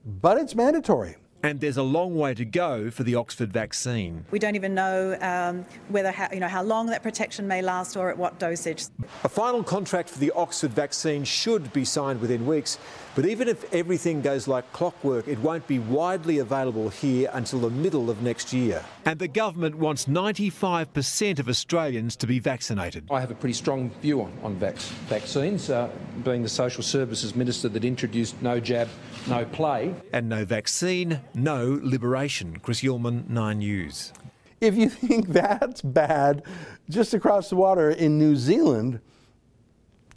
but 0.05 0.37
it's 0.37 0.55
mandatory. 0.55 1.15
And 1.41 1.59
there's 1.59 1.75
a 1.75 1.83
long 1.83 2.15
way 2.15 2.33
to 2.35 2.45
go 2.45 2.89
for 2.89 3.03
the 3.03 3.15
Oxford 3.15 3.51
vaccine. 3.51 4.25
We 4.31 4.39
don't 4.39 4.55
even 4.55 4.73
know 4.73 5.17
um, 5.19 5.65
whether 5.89 6.09
how, 6.09 6.29
you 6.31 6.39
know 6.39 6.47
how 6.47 6.63
long 6.63 6.87
that 6.87 7.03
protection 7.03 7.47
may 7.47 7.61
last 7.61 7.97
or 7.97 8.09
at 8.09 8.17
what 8.17 8.39
dosage. 8.39 8.85
A 9.25 9.29
final 9.29 9.61
contract 9.61 10.09
for 10.09 10.19
the 10.19 10.31
Oxford 10.31 10.71
vaccine 10.71 11.25
should 11.25 11.73
be 11.73 11.83
signed 11.83 12.21
within 12.21 12.45
weeks, 12.45 12.77
but 13.15 13.25
even 13.25 13.47
if 13.47 13.71
everything 13.73 14.21
goes 14.21 14.47
like 14.47 14.71
clockwork, 14.73 15.27
it 15.27 15.37
won't 15.39 15.67
be 15.67 15.77
widely 15.79 16.39
available 16.39 16.89
here 16.89 17.29
until 17.33 17.59
the 17.59 17.69
middle 17.69 18.09
of 18.09 18.21
next 18.21 18.51
year. 18.53 18.83
And 19.05 19.19
the 19.19 19.27
government 19.27 19.75
wants 19.75 20.05
95% 20.05 21.39
of 21.39 21.47
Australians 21.47 22.15
to 22.17 22.27
be 22.27 22.39
vaccinated. 22.39 23.07
I 23.11 23.19
have 23.19 23.29
a 23.29 23.35
pretty 23.35 23.53
strong 23.53 23.91
view 24.01 24.21
on, 24.21 24.33
on 24.41 24.55
vac- 24.55 24.77
vaccines, 25.07 25.69
uh, 25.69 25.89
being 26.23 26.41
the 26.41 26.49
social 26.49 26.81
services 26.81 27.35
minister 27.35 27.69
that 27.69 27.85
introduced 27.85 28.41
no 28.41 28.59
jab, 28.59 28.89
no 29.27 29.45
play. 29.45 29.93
And 30.11 30.27
no 30.27 30.43
vaccine, 30.43 31.21
no 31.35 31.79
liberation. 31.83 32.57
Chris 32.59 32.81
Uhlmann, 32.81 33.29
9 33.29 33.57
News. 33.59 34.11
If 34.59 34.75
you 34.75 34.89
think 34.89 35.27
that's 35.27 35.81
bad, 35.81 36.43
just 36.89 37.13
across 37.13 37.49
the 37.49 37.57
water 37.57 37.91
in 37.91 38.17
New 38.17 38.35
Zealand, 38.35 39.01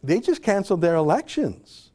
they 0.02 0.20
just 0.20 0.42
canceled 0.42 0.80
their 0.80 0.94
elections. 0.94 1.85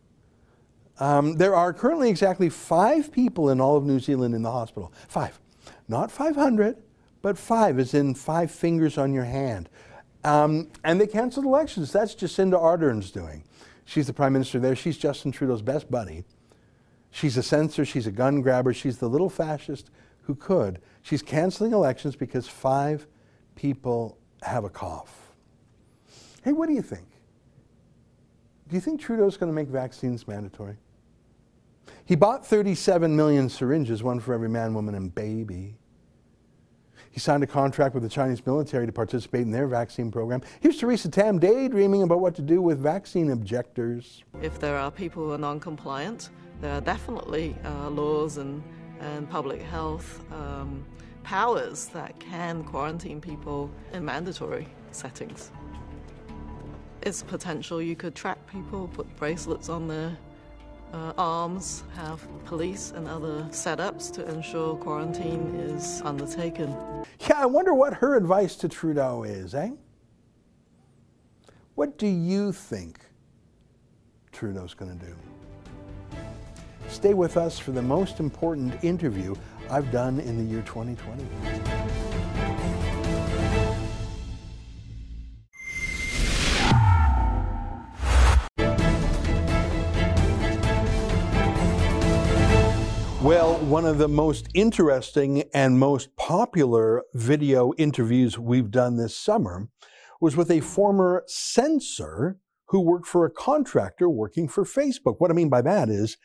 Um, 1.02 1.34
there 1.34 1.56
are 1.56 1.74
currently 1.74 2.12
exactly 2.12 2.48
five 2.48 3.12
people 3.12 3.50
in 3.50 3.60
all 3.60 3.76
of 3.76 3.84
New 3.84 4.00
Zealand 4.00 4.36
in 4.36 4.44
the 4.44 4.52
hospital. 4.52 4.94
Five. 5.08 5.40
Not 5.88 6.12
500, 6.12 6.78
but 7.24 7.40
five, 7.40 7.80
as 7.80 7.96
in 7.96 8.14
five 8.14 8.52
fingers 8.52 9.00
on 9.00 9.12
your 9.12 9.24
hand. 9.24 9.68
Um, 10.24 10.70
and 10.84 11.02
they 11.02 11.08
canceled 11.08 11.48
elections. 11.48 11.92
That's 11.92 12.14
Jacinda 12.14 12.62
Ardern's 12.62 13.10
doing. 13.10 13.44
She's 13.84 14.06
the 14.06 14.14
prime 14.14 14.32
minister 14.32 14.60
there. 14.60 14.76
She's 14.76 14.96
Justin 14.96 15.32
Trudeau's 15.32 15.64
best 15.64 15.90
buddy. 15.90 16.24
She's 17.10 17.36
a 17.36 17.42
censor. 17.42 17.84
She's 17.84 18.06
a 18.06 18.12
gun 18.12 18.42
grabber. 18.42 18.72
She's 18.72 19.00
the 19.00 19.10
little 19.10 19.30
fascist 19.30 19.90
who 20.22 20.36
could. 20.36 20.82
She's 21.02 21.24
canceling 21.24 21.74
elections 21.74 22.16
because 22.16 22.48
five 22.48 23.08
people 23.56 24.20
have 24.44 24.66
a 24.66 24.70
cough. 24.70 25.34
Hey, 26.44 26.52
what 26.52 26.68
do 26.68 26.76
you 26.76 26.84
think? 26.84 27.08
Do 28.70 28.76
you 28.76 28.82
think 28.82 29.02
Trudeau's 29.02 29.36
going 29.36 29.52
to 29.52 29.56
make 29.56 29.68
vaccines 29.68 30.28
mandatory? 30.28 30.78
He 32.06 32.16
bought 32.16 32.46
37 32.46 33.16
million 33.16 33.48
syringes, 33.48 34.04
one 34.04 34.20
for 34.20 34.34
every 34.34 34.50
man, 34.50 34.74
woman, 34.74 34.96
and 34.96 35.16
baby. 35.16 35.78
He 37.12 37.20
signed 37.20 37.44
a 37.44 37.48
contract 37.48 37.94
with 37.94 38.04
the 38.04 38.10
Chinese 38.10 38.46
military 38.46 38.86
to 38.86 38.92
participate 38.92 39.42
in 39.42 39.52
their 39.52 39.68
vaccine 39.68 40.12
program. 40.12 40.42
Here's 40.60 40.78
Theresa 40.78 41.10
Tam 41.10 41.40
daydreaming 41.40 42.04
about 42.04 42.20
what 42.20 42.36
to 42.36 42.42
do 42.42 42.62
with 42.62 42.80
vaccine 42.80 43.32
objectors. 43.32 44.24
If 44.42 44.60
there 44.60 44.78
are 44.78 44.92
people 44.92 45.24
who 45.24 45.32
are 45.32 45.38
non 45.38 45.60
compliant, 45.60 46.30
there 46.62 46.74
are 46.74 46.82
definitely 46.82 47.56
uh, 47.66 47.90
laws 47.90 48.38
and, 48.38 48.64
and 49.00 49.30
public 49.30 49.62
health 49.62 50.24
um, 50.32 50.86
powers 51.24 51.86
that 51.88 52.20
can 52.20 52.64
quarantine 52.64 53.20
people 53.20 53.70
in 53.94 54.06
mandatory 54.06 54.68
settings. 54.92 55.52
It's 57.02 57.24
potential 57.24 57.82
you 57.82 57.96
could 57.96 58.16
track 58.16 58.38
people, 58.48 58.88
put 58.90 59.14
bracelets 59.18 59.70
on 59.70 59.88
their 59.88 60.18
uh, 60.94 61.14
arms, 61.18 61.84
have 61.96 62.22
police 62.46 62.92
and 62.96 63.08
other 63.08 63.48
setups 63.52 64.12
to 64.14 64.28
ensure 64.30 64.76
quarantine 64.76 65.56
is 65.56 66.02
undertaken. 66.04 66.76
Yeah, 67.22 67.38
I 67.38 67.46
wonder 67.46 67.74
what 67.74 67.94
her 67.96 68.16
advice 68.16 68.56
to 68.58 68.70
Trudeau 68.70 69.24
is, 69.24 69.54
eh? 69.54 69.72
What 71.76 71.98
do 71.98 72.08
you 72.08 72.52
think 72.52 73.00
Trudeau's 74.32 74.74
going 74.74 74.98
to 74.98 75.06
do? 75.06 75.16
Stay 76.90 77.14
with 77.14 77.38
us 77.38 77.58
for 77.58 77.72
the 77.72 77.82
most 77.82 78.20
important 78.20 78.84
interview 78.84 79.34
I've 79.70 79.92
done 79.92 80.20
in 80.20 80.38
the 80.38 80.44
year 80.44 80.62
2020. 80.64 82.01
One 93.72 93.86
of 93.86 94.00
the 94.00 94.08
most 94.10 94.50
interesting 94.54 95.46
and 95.54 95.80
most 95.80 96.14
popular 96.18 97.04
video 97.14 97.72
interviews 97.78 98.38
we've 98.38 98.70
done 98.70 98.98
this 98.98 99.16
summer 99.16 99.70
was 100.20 100.36
with 100.36 100.52
a 100.52 100.60
former 100.60 101.24
censor 101.26 102.38
who 102.66 102.82
worked 102.82 103.08
for 103.08 103.26
a 103.26 103.32
contractor 103.32 104.10
working 104.10 104.46
for 104.46 104.66
Facebook. 104.66 105.16
What 105.20 105.32
I 105.32 105.34
mean 105.34 105.48
by 105.48 105.62
that 105.62 105.88
is 105.88 106.18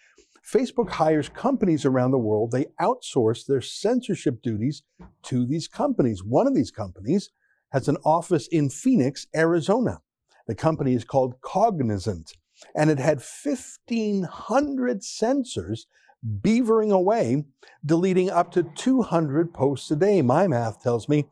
Facebook 0.44 0.90
hires 0.90 1.28
companies 1.28 1.84
around 1.84 2.10
the 2.10 2.18
world, 2.18 2.50
they 2.50 2.66
outsource 2.80 3.46
their 3.46 3.60
censorship 3.60 4.42
duties 4.42 4.82
to 5.22 5.46
these 5.46 5.68
companies. 5.68 6.24
One 6.24 6.48
of 6.48 6.54
these 6.56 6.72
companies 6.72 7.30
has 7.70 7.86
an 7.86 7.98
office 8.04 8.48
in 8.48 8.70
Phoenix, 8.70 9.28
Arizona. 9.36 10.00
The 10.48 10.56
company 10.56 10.94
is 10.94 11.04
called 11.04 11.40
Cognizant, 11.42 12.32
and 12.74 12.90
it 12.90 12.98
had 12.98 13.18
1,500 13.18 15.04
censors 15.04 15.86
beavering 16.24 16.92
away, 16.92 17.44
deleting 17.84 18.30
up 18.30 18.52
to 18.52 18.62
200 18.62 19.52
posts 19.52 19.90
a 19.90 19.96
day. 19.96 20.22
My 20.22 20.46
math 20.46 20.82
tells 20.82 21.08
me 21.08 21.26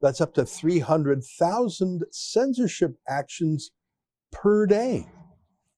that's 0.00 0.20
up 0.20 0.34
to 0.34 0.46
300,000 0.46 2.04
censorship 2.10 2.96
actions 3.08 3.70
per 4.32 4.66
day. 4.66 5.06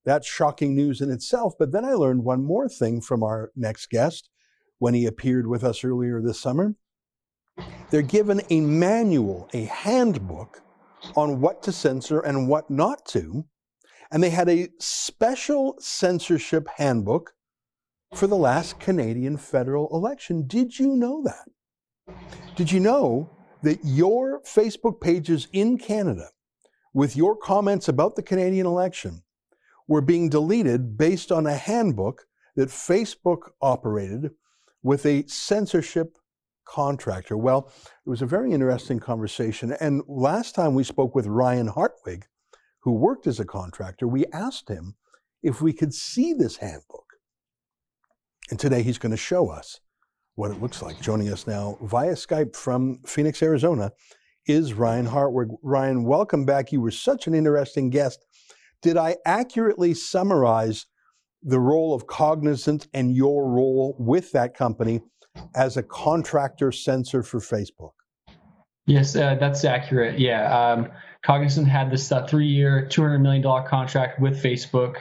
That's 0.04 0.26
shocking 0.26 0.74
news 0.74 1.00
in 1.00 1.10
itself. 1.10 1.54
But 1.58 1.72
then 1.72 1.84
I 1.84 1.92
learned 1.92 2.24
one 2.24 2.44
more 2.44 2.68
thing 2.68 3.00
from 3.00 3.22
our 3.22 3.52
next 3.56 3.90
guest 3.90 4.28
when 4.78 4.94
he 4.94 5.06
appeared 5.06 5.46
with 5.46 5.62
us 5.62 5.84
earlier 5.84 6.20
this 6.20 6.40
summer. 6.40 6.74
They're 7.90 8.02
given 8.02 8.40
a 8.50 8.60
manual, 8.60 9.48
a 9.52 9.64
handbook 9.64 10.62
on 11.16 11.40
what 11.40 11.62
to 11.64 11.72
censor 11.72 12.20
and 12.20 12.48
what 12.48 12.70
not 12.70 13.04
to. 13.06 13.44
And 14.10 14.22
they 14.22 14.30
had 14.30 14.48
a 14.48 14.68
special 14.78 15.76
censorship 15.78 16.68
handbook 16.76 17.32
for 18.14 18.26
the 18.26 18.36
last 18.36 18.78
Canadian 18.78 19.36
federal 19.36 19.88
election. 19.94 20.46
Did 20.46 20.78
you 20.78 20.94
know 20.96 21.22
that? 21.24 21.48
Did 22.56 22.70
you 22.70 22.80
know 22.80 23.30
that 23.62 23.78
your 23.82 24.42
Facebook 24.42 25.00
pages 25.00 25.48
in 25.52 25.78
Canada 25.78 26.28
with 26.92 27.16
your 27.16 27.36
comments 27.36 27.88
about 27.88 28.16
the 28.16 28.22
Canadian 28.22 28.66
election 28.66 29.22
were 29.88 30.00
being 30.00 30.28
deleted 30.28 30.98
based 30.98 31.32
on 31.32 31.46
a 31.46 31.56
handbook 31.56 32.26
that 32.56 32.68
Facebook 32.68 33.50
operated 33.60 34.32
with 34.82 35.06
a 35.06 35.26
censorship 35.26 36.18
contractor? 36.64 37.36
Well, 37.36 37.72
it 38.04 38.10
was 38.10 38.22
a 38.22 38.26
very 38.26 38.52
interesting 38.52 39.00
conversation. 39.00 39.72
And 39.80 40.02
last 40.06 40.54
time 40.54 40.74
we 40.74 40.84
spoke 40.84 41.14
with 41.14 41.26
Ryan 41.26 41.68
Hartwig, 41.68 42.26
who 42.80 42.92
worked 42.92 43.26
as 43.26 43.40
a 43.40 43.44
contractor, 43.44 44.06
we 44.06 44.26
asked 44.32 44.68
him 44.68 44.96
if 45.42 45.62
we 45.62 45.72
could 45.72 45.94
see 45.94 46.32
this 46.34 46.56
handbook. 46.56 47.11
And 48.50 48.58
today 48.58 48.82
he's 48.82 48.98
going 48.98 49.12
to 49.12 49.16
show 49.16 49.48
us 49.48 49.80
what 50.34 50.50
it 50.50 50.60
looks 50.60 50.82
like. 50.82 51.00
Joining 51.00 51.28
us 51.32 51.46
now 51.46 51.78
via 51.82 52.12
Skype 52.12 52.56
from 52.56 53.00
Phoenix, 53.06 53.42
Arizona, 53.42 53.92
is 54.46 54.74
Ryan 54.74 55.06
Hartwig. 55.06 55.48
Ryan, 55.62 56.04
welcome 56.04 56.44
back. 56.44 56.72
You 56.72 56.80
were 56.80 56.90
such 56.90 57.26
an 57.26 57.34
interesting 57.34 57.90
guest. 57.90 58.24
Did 58.82 58.96
I 58.96 59.16
accurately 59.24 59.94
summarize 59.94 60.86
the 61.42 61.60
role 61.60 61.94
of 61.94 62.06
Cognizant 62.06 62.88
and 62.92 63.14
your 63.14 63.48
role 63.48 63.96
with 63.98 64.32
that 64.32 64.54
company 64.54 65.00
as 65.54 65.76
a 65.76 65.82
contractor 65.82 66.72
censor 66.72 67.22
for 67.22 67.38
Facebook? 67.40 67.92
Yes, 68.86 69.14
uh, 69.14 69.36
that's 69.36 69.64
accurate. 69.64 70.18
Yeah. 70.18 70.72
Um, 70.72 70.90
Cognizant 71.24 71.68
had 71.68 71.90
this 71.90 72.10
uh, 72.10 72.26
three 72.26 72.48
year, 72.48 72.88
$200 72.90 73.20
million 73.20 73.42
contract 73.68 74.20
with 74.20 74.42
Facebook 74.42 74.96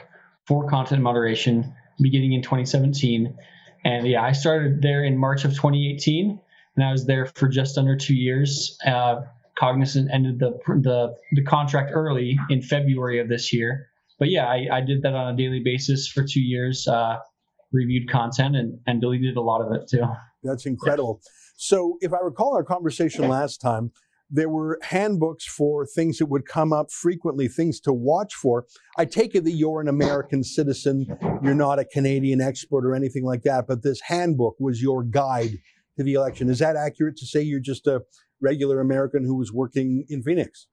for 0.46 0.68
content 0.68 1.02
moderation 1.02 1.74
beginning 2.02 2.32
in 2.32 2.42
2017. 2.42 3.36
And 3.84 4.06
yeah, 4.06 4.22
I 4.22 4.32
started 4.32 4.82
there 4.82 5.04
in 5.04 5.16
March 5.16 5.44
of 5.44 5.52
2018, 5.52 6.40
and 6.76 6.84
I 6.84 6.92
was 6.92 7.06
there 7.06 7.26
for 7.26 7.48
just 7.48 7.78
under 7.78 7.96
two 7.96 8.14
years. 8.14 8.76
Uh, 8.86 9.22
Cognizant 9.58 10.10
ended 10.12 10.38
the, 10.38 10.58
the 10.66 11.14
the 11.32 11.42
contract 11.44 11.90
early 11.92 12.38
in 12.48 12.62
February 12.62 13.20
of 13.20 13.28
this 13.28 13.52
year. 13.52 13.88
But 14.18 14.30
yeah, 14.30 14.46
I, 14.46 14.66
I 14.72 14.80
did 14.80 15.02
that 15.02 15.14
on 15.14 15.34
a 15.34 15.36
daily 15.36 15.60
basis 15.62 16.08
for 16.08 16.24
two 16.24 16.40
years. 16.40 16.88
Uh, 16.88 17.18
reviewed 17.72 18.10
content 18.10 18.56
and, 18.56 18.78
and 18.86 19.00
deleted 19.00 19.36
a 19.36 19.40
lot 19.40 19.60
of 19.60 19.72
it 19.72 19.88
too. 19.88 20.04
That's 20.42 20.66
incredible. 20.66 21.20
Yeah. 21.22 21.30
So, 21.56 21.98
if 22.00 22.12
I 22.12 22.18
recall 22.22 22.54
our 22.54 22.64
conversation 22.64 23.28
last 23.28 23.60
time, 23.60 23.92
there 24.32 24.48
were 24.48 24.78
handbooks 24.82 25.44
for 25.44 25.86
things 25.86 26.16
that 26.18 26.26
would 26.26 26.46
come 26.46 26.72
up 26.72 26.90
frequently, 26.90 27.48
things 27.48 27.78
to 27.80 27.92
watch 27.92 28.34
for. 28.34 28.66
I 28.96 29.04
take 29.04 29.34
it 29.34 29.44
that 29.44 29.52
you're 29.52 29.80
an 29.80 29.88
American 29.88 30.42
citizen, 30.42 31.06
you're 31.42 31.54
not 31.54 31.78
a 31.78 31.84
Canadian 31.84 32.40
expert 32.40 32.86
or 32.86 32.94
anything 32.94 33.24
like 33.24 33.42
that, 33.42 33.66
but 33.68 33.82
this 33.82 34.00
handbook 34.00 34.56
was 34.58 34.80
your 34.80 35.04
guide 35.04 35.58
to 35.98 36.02
the 36.02 36.14
election. 36.14 36.48
Is 36.48 36.60
that 36.60 36.76
accurate 36.76 37.16
to 37.18 37.26
say 37.26 37.42
you're 37.42 37.60
just 37.60 37.86
a 37.86 38.02
regular 38.40 38.80
American 38.80 39.22
who 39.24 39.36
was 39.36 39.52
working 39.52 40.06
in 40.08 40.22
Phoenix? 40.22 40.66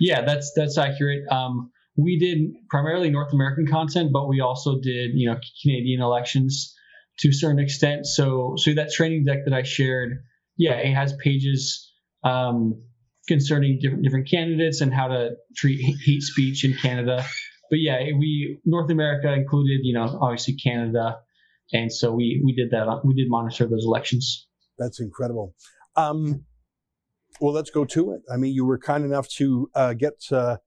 Yeah, 0.00 0.24
that's 0.24 0.52
that's 0.56 0.76
accurate. 0.76 1.28
Um, 1.30 1.70
we 1.96 2.18
did 2.18 2.54
primarily 2.70 3.10
North 3.10 3.32
American 3.32 3.66
content, 3.66 4.10
but 4.12 4.28
we 4.28 4.40
also 4.40 4.80
did 4.80 5.12
you 5.14 5.30
know 5.30 5.38
Canadian 5.62 6.00
elections 6.00 6.74
to 7.20 7.28
a 7.28 7.32
certain 7.32 7.60
extent. 7.60 8.06
So 8.06 8.54
so 8.56 8.74
that 8.74 8.90
training 8.90 9.24
deck 9.26 9.44
that 9.44 9.54
I 9.54 9.62
shared, 9.62 10.24
yeah, 10.56 10.74
it 10.74 10.92
has 10.92 11.12
pages 11.22 11.92
um, 12.24 12.82
concerning 13.28 13.78
different 13.80 14.02
different 14.02 14.28
candidates 14.28 14.80
and 14.80 14.92
how 14.92 15.08
to 15.08 15.30
treat 15.56 15.80
hate 16.04 16.22
speech 16.22 16.64
in 16.64 16.74
Canada. 16.74 17.24
But 17.70 17.78
yeah, 17.80 17.98
we 18.18 18.60
North 18.64 18.90
America 18.90 19.32
included, 19.32 19.80
you 19.82 19.94
know, 19.94 20.18
obviously 20.20 20.56
Canada, 20.56 21.18
and 21.72 21.92
so 21.92 22.12
we 22.12 22.42
we 22.44 22.54
did 22.54 22.70
that. 22.70 23.00
We 23.04 23.14
did 23.14 23.28
monitor 23.28 23.66
those 23.66 23.84
elections. 23.84 24.46
That's 24.78 25.00
incredible. 25.00 25.54
Um, 25.96 26.44
well, 27.40 27.52
let's 27.52 27.70
go 27.70 27.84
to 27.84 28.12
it. 28.12 28.22
I 28.32 28.36
mean, 28.36 28.54
you 28.54 28.64
were 28.64 28.78
kind 28.78 29.04
enough 29.04 29.28
to 29.36 29.70
uh, 29.74 29.92
get 29.94 30.24
uh, 30.30 30.58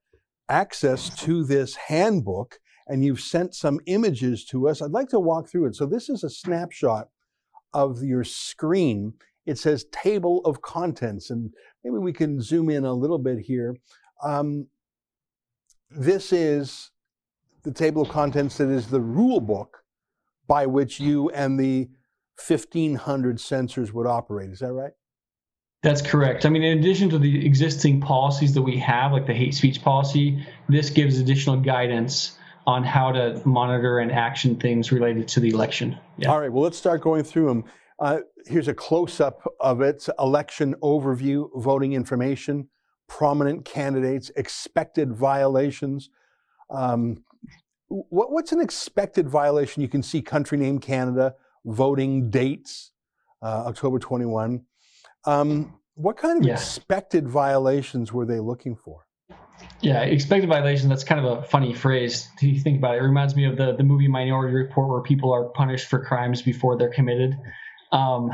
access 0.49 1.09
to 1.23 1.43
this 1.43 1.75
handbook, 1.75 2.59
and 2.87 3.03
you've 3.03 3.21
sent 3.21 3.55
some 3.55 3.79
images 3.85 4.45
to 4.45 4.67
us. 4.67 4.81
I'd 4.81 4.91
like 4.91 5.09
to 5.09 5.19
walk 5.19 5.49
through 5.49 5.67
it. 5.67 5.75
So 5.75 5.85
this 5.85 6.09
is 6.09 6.23
a 6.23 6.29
snapshot 6.29 7.09
of 7.73 8.01
your 8.01 8.23
screen 8.23 9.13
it 9.47 9.57
says 9.57 9.85
table 9.91 10.41
of 10.45 10.61
contents, 10.61 11.29
and 11.29 11.53
maybe 11.83 11.97
we 11.97 12.13
can 12.13 12.41
zoom 12.41 12.69
in 12.69 12.85
a 12.85 12.93
little 12.93 13.17
bit 13.17 13.39
here. 13.39 13.75
Um, 14.21 14.67
this 15.89 16.33
is 16.33 16.91
the 17.63 17.71
table 17.71 18.01
of 18.01 18.09
contents 18.09 18.57
that 18.57 18.69
is 18.69 18.87
the 18.87 19.01
rule 19.01 19.39
book 19.39 19.83
by 20.47 20.65
which 20.65 20.99
you 20.99 21.29
and 21.29 21.59
the 21.59 21.89
1500 22.45 23.39
censors 23.39 23.93
would 23.93 24.05
operate. 24.05 24.51
Is 24.51 24.59
that 24.59 24.73
right? 24.73 24.91
That's 25.81 26.01
correct. 26.01 26.45
I 26.45 26.49
mean, 26.49 26.63
in 26.63 26.79
addition 26.79 27.09
to 27.11 27.19
the 27.19 27.45
existing 27.45 28.01
policies 28.01 28.53
that 28.53 28.61
we 28.61 28.77
have, 28.77 29.13
like 29.13 29.27
the 29.27 29.33
hate 29.33 29.53
speech 29.53 29.81
policy, 29.81 30.45
this 30.67 30.89
gives 30.89 31.19
additional 31.19 31.57
guidance 31.57 32.37
on 32.65 32.83
how 32.83 33.13
to 33.13 33.41
monitor 33.45 33.99
and 33.99 34.11
action 34.11 34.57
things 34.57 34.91
related 34.91 35.27
to 35.29 35.39
the 35.39 35.49
election. 35.49 35.97
Yeah. 36.17 36.31
All 36.31 36.39
right. 36.41 36.51
Well, 36.51 36.63
let's 36.63 36.77
start 36.77 37.01
going 37.01 37.23
through 37.23 37.47
them. 37.47 37.63
Uh, 37.99 38.19
here's 38.45 38.67
a 38.67 38.73
close 38.73 39.19
up 39.19 39.41
of 39.59 39.81
its 39.81 40.09
election 40.19 40.75
overview, 40.83 41.49
voting 41.55 41.93
information, 41.93 42.69
prominent 43.07 43.65
candidates, 43.65 44.29
expected 44.35 45.13
violations. 45.13 46.09
Um, 46.69 47.23
what, 47.87 48.31
what's 48.31 48.51
an 48.51 48.59
expected 48.59 49.27
violation? 49.27 49.81
You 49.81 49.87
can 49.87 50.03
see 50.03 50.21
country 50.21 50.57
name 50.57 50.79
Canada, 50.79 51.35
voting 51.65 52.29
dates, 52.29 52.91
uh, 53.41 53.63
October 53.67 53.97
21. 53.97 54.63
Um, 55.25 55.73
what 55.95 56.17
kind 56.17 56.39
of 56.39 56.45
yeah. 56.45 56.53
expected 56.53 57.27
violations 57.27 58.13
were 58.13 58.25
they 58.25 58.39
looking 58.39 58.75
for? 58.75 59.07
Yeah, 59.81 60.01
expected 60.01 60.47
violation. 60.49 60.89
That's 60.89 61.03
kind 61.03 61.25
of 61.25 61.39
a 61.39 61.43
funny 61.43 61.73
phrase 61.73 62.29
to 62.39 62.59
think 62.59 62.77
about. 62.77 62.95
It 62.95 63.01
reminds 63.01 63.35
me 63.35 63.45
of 63.45 63.57
the, 63.57 63.75
the 63.75 63.83
movie 63.83 64.07
Minority 64.07 64.53
Report, 64.53 64.89
where 64.89 65.01
people 65.01 65.33
are 65.33 65.45
punished 65.45 65.87
for 65.87 66.03
crimes 66.03 66.43
before 66.43 66.77
they're 66.77 66.93
committed. 66.93 67.35
Um, 67.91 68.31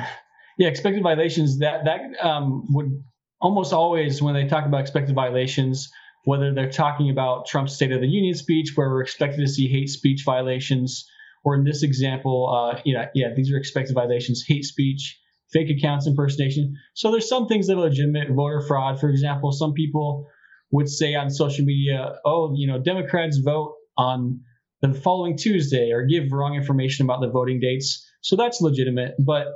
yeah, 0.57 0.67
expected 0.67 1.03
violations. 1.03 1.59
That 1.59 1.85
that 1.85 2.25
um, 2.25 2.65
would 2.69 3.03
almost 3.41 3.73
always 3.73 4.21
when 4.21 4.33
they 4.33 4.47
talk 4.47 4.65
about 4.65 4.81
expected 4.81 5.15
violations, 5.15 5.89
whether 6.25 6.53
they're 6.53 6.71
talking 6.71 7.09
about 7.09 7.47
Trump's 7.47 7.73
State 7.73 7.91
of 7.91 8.01
the 8.01 8.07
Union 8.07 8.35
speech, 8.35 8.71
where 8.75 8.89
we're 8.89 9.01
expected 9.01 9.39
to 9.39 9.47
see 9.47 9.67
hate 9.67 9.89
speech 9.89 10.23
violations, 10.25 11.05
or 11.43 11.55
in 11.55 11.63
this 11.63 11.83
example, 11.83 12.49
uh, 12.49 12.79
yeah, 12.85 13.07
yeah, 13.13 13.33
these 13.35 13.51
are 13.51 13.57
expected 13.57 13.93
violations: 13.93 14.43
hate 14.47 14.63
speech, 14.63 15.19
fake 15.51 15.69
accounts 15.69 16.07
impersonation. 16.07 16.75
So 16.93 17.11
there's 17.11 17.29
some 17.29 17.47
things 17.47 17.67
that 17.67 17.77
are 17.77 17.81
legitimate. 17.81 18.29
Voter 18.29 18.61
fraud, 18.61 18.99
for 18.99 19.09
example. 19.09 19.51
Some 19.51 19.73
people 19.73 20.27
would 20.71 20.89
say 20.89 21.15
on 21.15 21.29
social 21.29 21.65
media, 21.65 22.15
"Oh, 22.25 22.53
you 22.55 22.67
know, 22.67 22.79
Democrats 22.79 23.37
vote 23.37 23.75
on 23.97 24.41
the 24.81 24.93
following 24.93 25.37
Tuesday," 25.37 25.91
or 25.91 26.05
give 26.05 26.31
wrong 26.31 26.55
information 26.55 27.05
about 27.05 27.21
the 27.21 27.29
voting 27.29 27.59
dates. 27.59 28.07
So 28.23 28.35
that's 28.35 28.61
legitimate. 28.61 29.13
But 29.19 29.47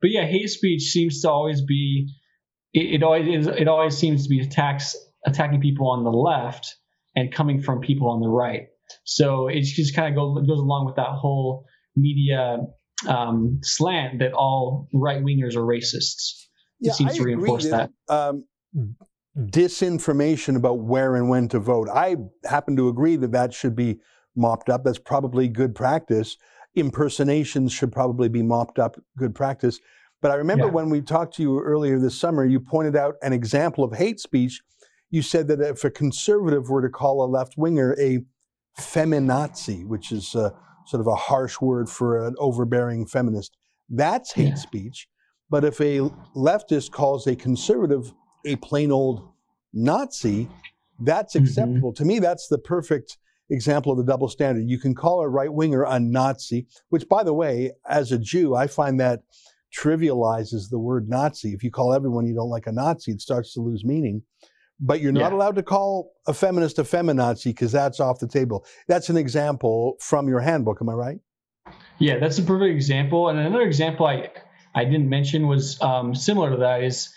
but 0.00 0.10
yeah, 0.10 0.26
hate 0.26 0.48
speech 0.48 0.82
seems 0.90 1.20
to 1.22 1.30
always 1.30 1.62
be 1.62 2.08
it, 2.72 2.96
it 2.96 3.02
always 3.02 3.28
is, 3.28 3.46
it 3.46 3.68
always 3.68 3.96
seems 3.96 4.24
to 4.24 4.28
be 4.28 4.40
attacks 4.40 4.96
attacking 5.24 5.60
people 5.60 5.90
on 5.90 6.02
the 6.02 6.10
left 6.10 6.76
and 7.14 7.32
coming 7.32 7.62
from 7.62 7.80
people 7.80 8.10
on 8.10 8.20
the 8.20 8.28
right. 8.28 8.68
So 9.04 9.48
it 9.48 9.62
just 9.62 9.94
kind 9.94 10.08
of 10.08 10.16
goes 10.16 10.46
goes 10.46 10.58
along 10.58 10.86
with 10.86 10.96
that 10.96 11.10
whole 11.10 11.66
media 11.94 12.58
um, 13.06 13.60
slant 13.62 14.20
that 14.20 14.32
all 14.32 14.88
right 14.92 15.22
wingers 15.22 15.54
are 15.54 15.64
racists. 15.64 16.46
Yeah, 16.80 16.92
it 16.92 16.94
seems 16.94 17.12
I 17.12 17.16
to 17.16 17.22
reinforce 17.22 17.68
that. 17.70 17.90
that. 18.08 18.14
Um, 18.14 18.44
disinformation 19.38 20.56
about 20.56 20.78
where 20.78 21.14
and 21.14 21.28
when 21.28 21.48
to 21.48 21.58
vote. 21.58 21.88
I 21.92 22.16
happen 22.46 22.76
to 22.76 22.88
agree 22.88 23.16
that 23.16 23.32
that 23.32 23.52
should 23.52 23.76
be 23.76 23.98
mopped 24.34 24.70
up. 24.70 24.84
That's 24.84 24.98
probably 24.98 25.48
good 25.48 25.74
practice 25.74 26.38
impersonations 26.76 27.72
should 27.72 27.90
probably 27.90 28.28
be 28.28 28.42
mopped 28.42 28.78
up, 28.78 29.00
good 29.16 29.34
practice. 29.34 29.80
But 30.22 30.30
I 30.30 30.34
remember 30.34 30.66
yeah. 30.66 30.72
when 30.72 30.90
we 30.90 31.02
talked 31.02 31.34
to 31.36 31.42
you 31.42 31.60
earlier 31.60 31.98
this 31.98 32.18
summer, 32.18 32.44
you 32.44 32.60
pointed 32.60 32.96
out 32.96 33.16
an 33.22 33.32
example 33.32 33.84
of 33.84 33.96
hate 33.96 34.20
speech. 34.20 34.62
You 35.10 35.22
said 35.22 35.48
that 35.48 35.60
if 35.60 35.84
a 35.84 35.90
conservative 35.90 36.68
were 36.68 36.82
to 36.82 36.88
call 36.88 37.24
a 37.24 37.26
left 37.26 37.54
winger 37.56 37.94
a 37.98 38.20
feminazi, 38.78 39.86
which 39.86 40.12
is 40.12 40.34
a, 40.34 40.52
sort 40.86 41.00
of 41.00 41.06
a 41.06 41.14
harsh 41.14 41.60
word 41.60 41.88
for 41.88 42.26
an 42.26 42.34
overbearing 42.38 43.06
feminist, 43.06 43.56
that's 43.88 44.32
hate 44.32 44.48
yeah. 44.48 44.54
speech. 44.54 45.08
But 45.48 45.64
if 45.64 45.80
a 45.80 46.00
leftist 46.34 46.90
calls 46.90 47.26
a 47.26 47.36
conservative 47.36 48.12
a 48.44 48.56
plain 48.56 48.90
old 48.90 49.28
Nazi, 49.72 50.48
that's 51.00 51.34
mm-hmm. 51.34 51.44
acceptable. 51.44 51.92
Mm-hmm. 51.92 52.02
To 52.02 52.08
me, 52.08 52.18
that's 52.18 52.48
the 52.48 52.58
perfect 52.58 53.18
example 53.50 53.92
of 53.92 53.98
the 53.98 54.04
double 54.04 54.28
standard. 54.28 54.68
You 54.68 54.78
can 54.78 54.94
call 54.94 55.20
a 55.20 55.28
right 55.28 55.52
winger 55.52 55.84
a 55.84 55.98
Nazi, 56.00 56.66
which, 56.88 57.08
by 57.08 57.22
the 57.22 57.34
way, 57.34 57.72
as 57.88 58.12
a 58.12 58.18
Jew, 58.18 58.54
I 58.54 58.66
find 58.66 59.00
that 59.00 59.20
trivializes 59.76 60.70
the 60.70 60.78
word 60.78 61.08
Nazi. 61.08 61.52
If 61.52 61.62
you 61.62 61.70
call 61.70 61.92
everyone 61.92 62.26
you 62.26 62.34
don't 62.34 62.50
like 62.50 62.66
a 62.66 62.72
Nazi, 62.72 63.12
it 63.12 63.20
starts 63.20 63.52
to 63.54 63.60
lose 63.60 63.84
meaning. 63.84 64.22
But 64.78 65.00
you're 65.00 65.12
not 65.12 65.32
yeah. 65.32 65.38
allowed 65.38 65.56
to 65.56 65.62
call 65.62 66.12
a 66.26 66.34
feminist 66.34 66.78
a 66.78 66.82
feminazi 66.82 67.46
because 67.46 67.72
that's 67.72 67.98
off 67.98 68.18
the 68.18 68.28
table. 68.28 68.66
That's 68.88 69.08
an 69.08 69.16
example 69.16 69.96
from 70.00 70.28
your 70.28 70.40
handbook. 70.40 70.78
Am 70.82 70.88
I 70.90 70.92
right? 70.92 71.18
Yeah, 71.98 72.18
that's 72.18 72.38
a 72.38 72.42
perfect 72.42 72.74
example. 72.74 73.28
And 73.28 73.38
another 73.38 73.62
example 73.62 74.06
I 74.06 74.30
I 74.74 74.84
didn't 74.84 75.08
mention 75.08 75.48
was 75.48 75.80
um, 75.80 76.14
similar 76.14 76.50
to 76.50 76.56
that 76.58 76.84
is 76.84 77.08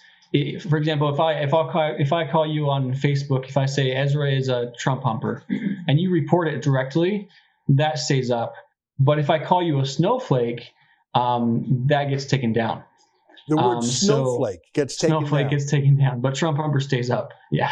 for 0.70 0.78
example, 0.78 1.12
if 1.14 1.20
I 1.20 1.34
if 1.34 1.54
I 1.54 1.72
call, 1.72 1.96
if 1.98 2.14
I 2.14 2.30
call 2.30 2.46
you 2.46 2.70
on 2.70 2.94
Facebook, 2.94 3.48
if 3.48 3.58
I 3.58 3.66
say 3.66 3.92
Ezra 3.92 4.32
is 4.32 4.48
a 4.48 4.72
Trump 4.78 5.04
humper, 5.04 5.44
and 5.88 6.00
you 6.00 6.12
report 6.12 6.48
it 6.48 6.62
directly, 6.62 7.28
that 7.70 7.98
stays 7.98 8.30
up. 8.30 8.54
But 9.00 9.18
if 9.18 9.30
I 9.30 9.40
call 9.44 9.64
you 9.64 9.80
a 9.80 9.86
snowflake, 9.86 10.72
um, 11.16 11.86
that 11.88 12.06
gets 12.06 12.26
taken 12.26 12.54
down. 12.54 12.84
The 13.48 13.56
word 13.56 13.78
um, 13.78 13.82
snowflake 13.82 14.60
so 14.66 14.70
gets 14.74 14.98
taken 14.98 15.18
snowflake 15.18 15.46
down. 15.46 15.50
gets 15.50 15.72
taken 15.72 15.98
down, 15.98 16.22
but 16.22 16.36
Trump 16.36 16.58
humper 16.58 16.80
stays 16.80 17.10
up. 17.10 17.30
Yeah. 17.52 17.72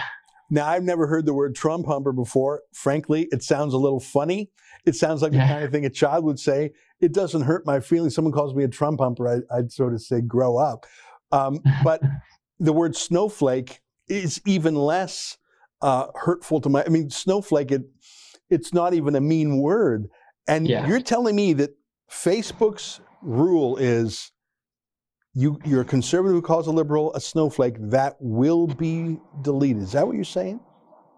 Now, 0.49 0.65
I've 0.67 0.83
never 0.83 1.07
heard 1.07 1.25
the 1.25 1.33
word 1.33 1.55
Trump 1.55 1.85
humper 1.85 2.13
before. 2.13 2.61
Frankly, 2.73 3.27
it 3.31 3.43
sounds 3.43 3.73
a 3.73 3.77
little 3.77 3.99
funny. 3.99 4.49
It 4.85 4.95
sounds 4.95 5.21
like 5.21 5.33
the 5.33 5.39
kind 5.39 5.65
of 5.65 5.71
thing 5.71 5.85
a 5.85 5.89
child 5.89 6.23
would 6.23 6.39
say. 6.39 6.71
It 7.01 7.13
doesn't 7.13 7.41
hurt 7.41 7.65
my 7.65 7.81
feelings. 7.81 8.15
Someone 8.15 8.31
calls 8.31 8.55
me 8.55 8.63
a 8.63 8.69
Trump 8.69 9.01
humper, 9.01 9.43
I, 9.51 9.57
would 9.57 9.71
sort 9.73 9.93
of 9.93 10.01
say, 10.01 10.21
grow 10.21 10.57
up. 10.57 10.85
Um, 11.33 11.59
but 11.83 12.01
the 12.59 12.73
word 12.73 12.95
snowflake 12.95 13.81
is 14.07 14.41
even 14.45 14.75
less 14.75 15.37
uh, 15.81 16.07
hurtful 16.15 16.61
to 16.61 16.69
my. 16.69 16.83
I 16.83 16.89
mean, 16.89 17.09
snowflake. 17.09 17.71
It 17.71 17.83
it's 18.49 18.73
not 18.73 18.93
even 18.93 19.15
a 19.15 19.21
mean 19.21 19.59
word. 19.59 20.07
And 20.47 20.67
Yeah. 20.67 20.87
you're 20.87 21.01
telling 21.01 21.35
me 21.35 21.53
that 21.53 21.71
Facebook's 22.09 23.01
rule 23.21 23.75
is 23.77 24.31
you 25.33 25.59
you're 25.65 25.81
a 25.81 25.85
conservative 25.85 26.35
who 26.35 26.41
calls 26.41 26.67
a 26.67 26.71
liberal 26.71 27.13
a 27.13 27.19
snowflake 27.19 27.75
that 27.91 28.15
will 28.19 28.67
be 28.67 29.19
deleted. 29.41 29.83
Is 29.83 29.91
that 29.91 30.07
what 30.07 30.15
you're 30.15 30.23
saying? 30.23 30.59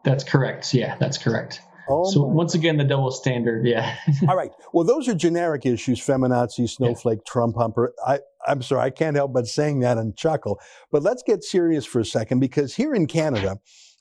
That's 0.04 0.24
correct. 0.24 0.74
Yeah, 0.74 0.98
that's 0.98 1.18
correct. 1.18 1.62
Oh 1.90 2.10
so 2.12 2.22
once 2.24 2.54
again, 2.54 2.78
the 2.78 2.84
double 2.84 3.12
standard. 3.12 3.66
Yeah. 3.66 3.96
All 4.30 4.36
right. 4.36 4.52
Well, 4.74 4.84
those 4.84 5.08
are 5.08 5.16
generic 5.16 5.66
issues: 5.66 6.00
feminazi, 6.00 6.70
snowflake, 6.70 7.26
Trump 7.26 7.56
humper. 7.56 7.94
I, 8.06 8.20
I'm 8.50 8.62
sorry, 8.62 8.82
I 8.82 8.90
can't 8.90 9.16
help 9.16 9.34
but 9.34 9.48
saying 9.48 9.80
that 9.82 9.98
and 9.98 10.18
chuckle. 10.18 10.60
But 10.92 11.04
let's 11.04 11.24
get 11.24 11.44
serious 11.44 11.86
for 11.86 12.00
a 12.00 12.06
second, 12.06 12.40
because 12.40 12.76
here 12.76 12.94
in 12.94 13.08
Canada, 13.08 13.58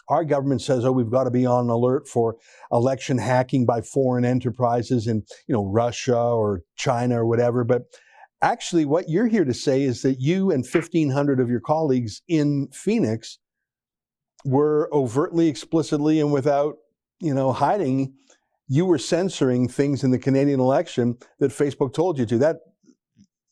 our 0.09 0.25
government 0.25 0.63
says, 0.63 0.85
"Oh, 0.85 0.93
we've 0.93 1.11
got 1.11 1.25
to 1.25 1.31
be 1.31 1.45
on 1.45 1.69
alert 1.69 2.09
for 2.09 2.37
election 2.73 3.19
hacking 3.19 3.67
by 3.67 3.83
foreign 3.83 4.25
enterprises 4.25 5.07
in, 5.07 5.23
you 5.47 5.55
know, 5.55 5.65
Russia 5.65 6.19
or 6.19 6.63
China 6.77 7.21
or 7.23 7.27
whatever." 7.27 7.63
But 7.63 7.83
actually, 8.41 8.87
what 8.87 9.11
you're 9.11 9.27
here 9.27 9.45
to 9.45 9.53
say 9.55 9.83
is 9.83 10.01
that 10.03 10.21
you 10.21 10.51
and 10.51 10.65
1,500 10.65 11.41
of 11.41 11.51
your 11.51 11.61
colleagues 11.61 12.23
in 12.27 12.69
Phoenix 12.73 13.39
were 14.45 14.89
overtly, 14.93 15.49
explicitly, 15.49 16.21
and 16.21 16.33
without 16.33 16.77
you 17.21 17.35
know 17.35 17.53
hiding, 17.53 18.15
you 18.67 18.87
were 18.87 18.99
censoring 18.99 19.69
things 19.69 20.03
in 20.03 20.11
the 20.11 20.19
Canadian 20.19 20.61
election 20.61 21.17
that 21.39 21.51
Facebook 21.51 21.93
told 21.93 22.19
you 22.19 22.25
to. 22.27 22.39
That 22.39 22.57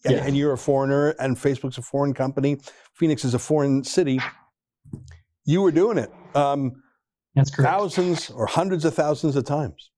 and, 0.05 0.15
Yeah. 0.15 0.25
and 0.25 0.37
you're 0.37 0.53
a 0.53 0.59
foreigner, 0.59 1.11
and 1.19 1.37
Facebook's 1.37 1.79
a 1.79 1.83
foreign 1.83 2.15
company. 2.15 2.59
Phoenix 2.95 3.25
is 3.25 3.35
a 3.35 3.39
foreign 3.39 3.85
city. 3.85 4.21
You 5.45 5.63
were 5.63 5.73
doing 5.73 5.99
it. 5.99 6.11
Um, 6.35 6.83
That's 7.35 7.51
correct. 7.51 7.71
Thousands 7.71 8.31
or 8.31 8.47
hundreds 8.47 8.85
of 8.85 8.95
thousands 8.95 9.37
of 9.37 9.45
times. 9.45 9.91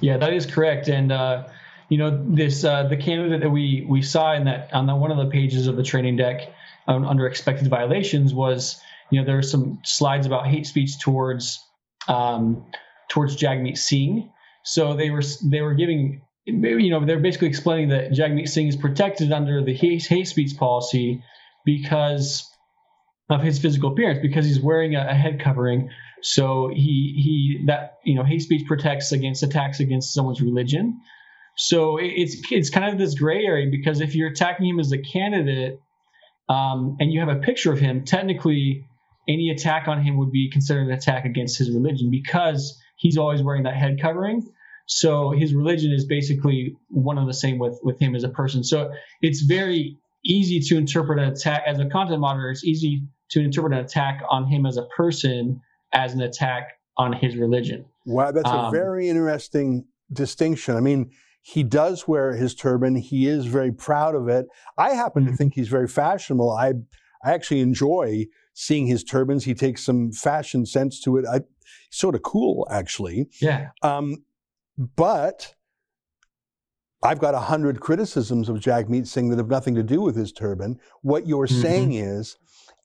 Yeah, 0.00 0.16
that 0.18 0.32
is 0.32 0.46
correct. 0.46 0.88
And 0.88 1.12
uh, 1.12 1.48
you 1.88 1.98
know, 1.98 2.24
this 2.28 2.64
uh, 2.64 2.84
the 2.88 2.96
candidate 2.96 3.40
that 3.42 3.50
we 3.50 3.86
we 3.88 4.02
saw 4.02 4.32
in 4.34 4.44
that 4.44 4.72
on 4.72 4.86
the, 4.86 4.96
one 4.96 5.10
of 5.10 5.18
the 5.18 5.30
pages 5.30 5.66
of 5.66 5.76
the 5.76 5.82
training 5.82 6.16
deck 6.16 6.50
um, 6.88 7.04
under 7.04 7.26
expected 7.26 7.68
violations 7.68 8.32
was 8.32 8.80
you 9.10 9.20
know 9.20 9.26
there 9.26 9.36
were 9.36 9.42
some 9.42 9.80
slides 9.84 10.26
about 10.26 10.46
hate 10.46 10.66
speech 10.66 10.98
towards 10.98 11.60
um, 12.08 12.64
towards 13.08 13.36
Jagmeet 13.36 13.76
Singh. 13.78 14.30
So 14.64 14.94
they 14.94 15.10
were 15.10 15.22
they 15.44 15.60
were 15.60 15.74
giving 15.74 16.22
you 16.46 16.90
know 16.90 17.04
they're 17.04 17.20
basically 17.20 17.48
explaining 17.48 17.88
that 17.90 18.10
Jagmeet 18.12 18.48
Singh 18.48 18.68
is 18.68 18.76
protected 18.76 19.32
under 19.32 19.62
the 19.64 19.74
hate, 19.74 20.06
hate 20.06 20.28
speech 20.28 20.56
policy 20.56 21.22
because 21.64 22.48
of 23.30 23.42
his 23.42 23.58
physical 23.58 23.92
appearance 23.92 24.18
because 24.20 24.44
he's 24.44 24.60
wearing 24.60 24.94
a, 24.94 25.06
a 25.08 25.14
head 25.14 25.40
covering. 25.40 25.90
So 26.22 26.70
he 26.72 27.14
he 27.16 27.64
that 27.66 27.98
you 28.04 28.14
know 28.14 28.24
hate 28.24 28.42
speech 28.42 28.66
protects 28.66 29.12
against 29.12 29.42
attacks 29.42 29.80
against 29.80 30.12
someone's 30.12 30.40
religion. 30.40 31.00
So 31.56 31.98
it- 31.98 32.12
it's 32.16 32.36
it's 32.50 32.70
kind 32.70 32.92
of 32.92 32.98
this 32.98 33.14
gray 33.14 33.44
area 33.44 33.68
because 33.70 34.00
if 34.00 34.14
you're 34.14 34.28
attacking 34.30 34.68
him 34.68 34.80
as 34.80 34.92
a 34.92 34.98
candidate 34.98 35.80
um, 36.48 36.96
and 37.00 37.12
you 37.12 37.20
have 37.20 37.28
a 37.28 37.40
picture 37.40 37.72
of 37.72 37.78
him, 37.78 38.04
technically 38.04 38.84
any 39.28 39.50
attack 39.50 39.88
on 39.88 40.02
him 40.02 40.18
would 40.18 40.30
be 40.30 40.50
considered 40.50 40.88
an 40.88 40.92
attack 40.92 41.24
against 41.24 41.56
his 41.58 41.70
religion 41.70 42.10
because 42.10 42.78
he's 42.96 43.16
always 43.16 43.42
wearing 43.42 43.62
that 43.62 43.74
head 43.74 43.98
covering. 44.00 44.46
So 44.86 45.30
his 45.30 45.54
religion 45.54 45.92
is 45.92 46.04
basically 46.04 46.76
one 46.88 47.18
and 47.18 47.28
the 47.28 47.34
same 47.34 47.58
with 47.58 47.78
with 47.82 47.98
him 47.98 48.14
as 48.14 48.24
a 48.24 48.28
person. 48.28 48.62
So 48.64 48.92
it's 49.22 49.42
very 49.42 49.96
easy 50.24 50.60
to 50.60 50.76
interpret 50.76 51.18
an 51.18 51.28
attack 51.28 51.62
as 51.66 51.78
a 51.78 51.86
content 51.86 52.20
moderator. 52.20 52.50
It's 52.50 52.64
easy 52.64 53.02
to 53.30 53.40
interpret 53.40 53.72
an 53.72 53.80
attack 53.80 54.22
on 54.28 54.46
him 54.46 54.66
as 54.66 54.76
a 54.76 54.84
person 54.96 55.60
as 55.92 56.14
an 56.14 56.20
attack 56.20 56.68
on 56.96 57.12
his 57.12 57.36
religion. 57.36 57.84
Wow, 58.06 58.30
that's 58.30 58.48
a 58.48 58.54
Um, 58.54 58.72
very 58.72 59.08
interesting 59.08 59.86
distinction. 60.12 60.76
I 60.76 60.80
mean, 60.80 61.10
he 61.42 61.62
does 61.62 62.06
wear 62.06 62.34
his 62.34 62.54
turban. 62.54 62.96
He 62.96 63.26
is 63.26 63.46
very 63.46 63.72
proud 63.72 64.14
of 64.14 64.28
it. 64.28 64.46
I 64.78 64.90
happen 64.90 65.26
to 65.26 65.32
think 65.32 65.54
he's 65.54 65.68
very 65.68 65.88
fashionable. 65.88 66.50
I 66.52 66.74
I 67.24 67.32
actually 67.32 67.60
enjoy 67.60 68.26
seeing 68.52 68.86
his 68.86 69.02
turbans. 69.02 69.44
He 69.44 69.54
takes 69.54 69.82
some 69.84 70.12
fashion 70.12 70.66
sense 70.66 71.00
to 71.02 71.16
it. 71.16 71.24
I 71.26 71.40
sort 71.90 72.14
of 72.14 72.22
cool, 72.22 72.66
actually. 72.70 73.28
Yeah. 73.40 73.68
Um, 73.82 74.24
but 74.76 75.54
I've 77.02 77.18
got 77.18 77.34
a 77.34 77.38
hundred 77.40 77.80
criticisms 77.80 78.48
of 78.48 78.56
Jagmeet 78.56 79.06
Singh 79.06 79.28
that 79.28 79.38
have 79.38 79.48
nothing 79.48 79.74
to 79.74 79.82
do 79.82 80.00
with 80.00 80.16
his 80.16 80.32
turban. 80.32 80.78
What 81.02 81.26
you're 81.26 81.46
Mhm. 81.46 81.62
saying 81.62 81.92
is, 81.94 82.36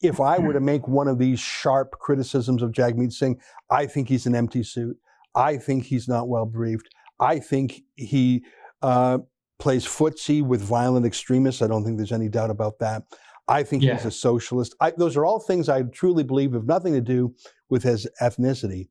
if 0.01 0.19
I 0.19 0.39
were 0.39 0.53
to 0.53 0.59
make 0.71 0.87
one 0.87 1.07
of 1.07 1.17
these 1.19 1.39
sharp 1.39 1.91
criticisms 1.99 2.61
of 2.61 2.71
Jagmeet 2.71 3.13
Singh, 3.13 3.39
I 3.69 3.85
think 3.85 4.09
he's 4.09 4.25
an 4.25 4.35
empty 4.35 4.63
suit. 4.63 4.97
I 5.35 5.57
think 5.57 5.85
he's 5.85 6.07
not 6.07 6.27
well 6.27 6.45
briefed. 6.45 6.89
I 7.19 7.39
think 7.39 7.83
he 7.95 8.43
uh, 8.81 9.19
plays 9.57 9.85
footsie 9.85 10.41
with 10.43 10.61
violent 10.61 11.05
extremists. 11.05 11.61
I 11.61 11.67
don't 11.67 11.83
think 11.83 11.97
there's 11.97 12.11
any 12.11 12.29
doubt 12.29 12.49
about 12.49 12.79
that. 12.79 13.03
I 13.47 13.63
think 13.63 13.83
he's 13.95 14.05
a 14.05 14.11
socialist. 14.11 14.75
I, 14.79 14.91
those 14.91 15.17
are 15.17 15.25
all 15.25 15.39
things 15.39 15.69
I 15.69 15.81
truly 15.83 16.23
believe 16.23 16.53
have 16.53 16.65
nothing 16.65 16.93
to 16.93 17.01
do 17.01 17.33
with 17.69 17.83
his 17.83 18.07
ethnicity. 18.21 18.89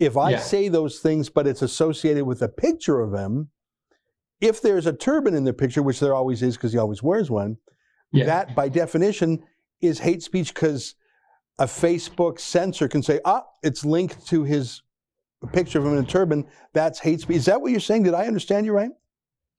If 0.00 0.16
I 0.16 0.30
Yeah. 0.30 0.38
say 0.38 0.68
those 0.68 0.98
things, 0.98 1.28
but 1.28 1.46
it's 1.46 1.62
associated 1.62 2.24
with 2.24 2.42
a 2.42 2.48
picture 2.48 3.00
of 3.00 3.12
him, 3.14 3.50
if 4.40 4.60
there's 4.62 4.86
a 4.86 4.92
turban 4.92 5.34
in 5.34 5.44
the 5.44 5.52
picture, 5.52 5.82
which 5.82 6.00
there 6.00 6.14
always 6.14 6.42
is 6.42 6.56
because 6.56 6.72
he 6.72 6.78
always 6.78 7.02
wears 7.02 7.30
one, 7.30 7.58
Yeah. 8.10 8.24
that 8.24 8.56
by 8.56 8.68
definition 8.70 9.44
is 9.80 10.00
hate 10.00 10.22
speech 10.22 10.52
because 10.54 10.94
a 11.58 11.66
Facebook 11.66 12.40
censor 12.40 12.88
can 12.88 13.02
say, 13.02 13.20
ah, 13.26 13.44
it's 13.62 13.84
linked 13.84 14.26
to 14.28 14.44
his 14.44 14.82
picture 15.52 15.78
of 15.78 15.84
him 15.84 15.92
in 15.98 16.04
a 16.04 16.06
turban. 16.06 16.46
That's 16.72 16.98
hate 16.98 17.20
speech. 17.20 17.36
Is 17.36 17.44
that 17.44 17.60
what 17.60 17.70
you're 17.70 17.80
saying? 17.80 18.04
Did 18.04 18.14
I 18.14 18.26
understand 18.26 18.64
you 18.64 18.72
right? 18.72 18.90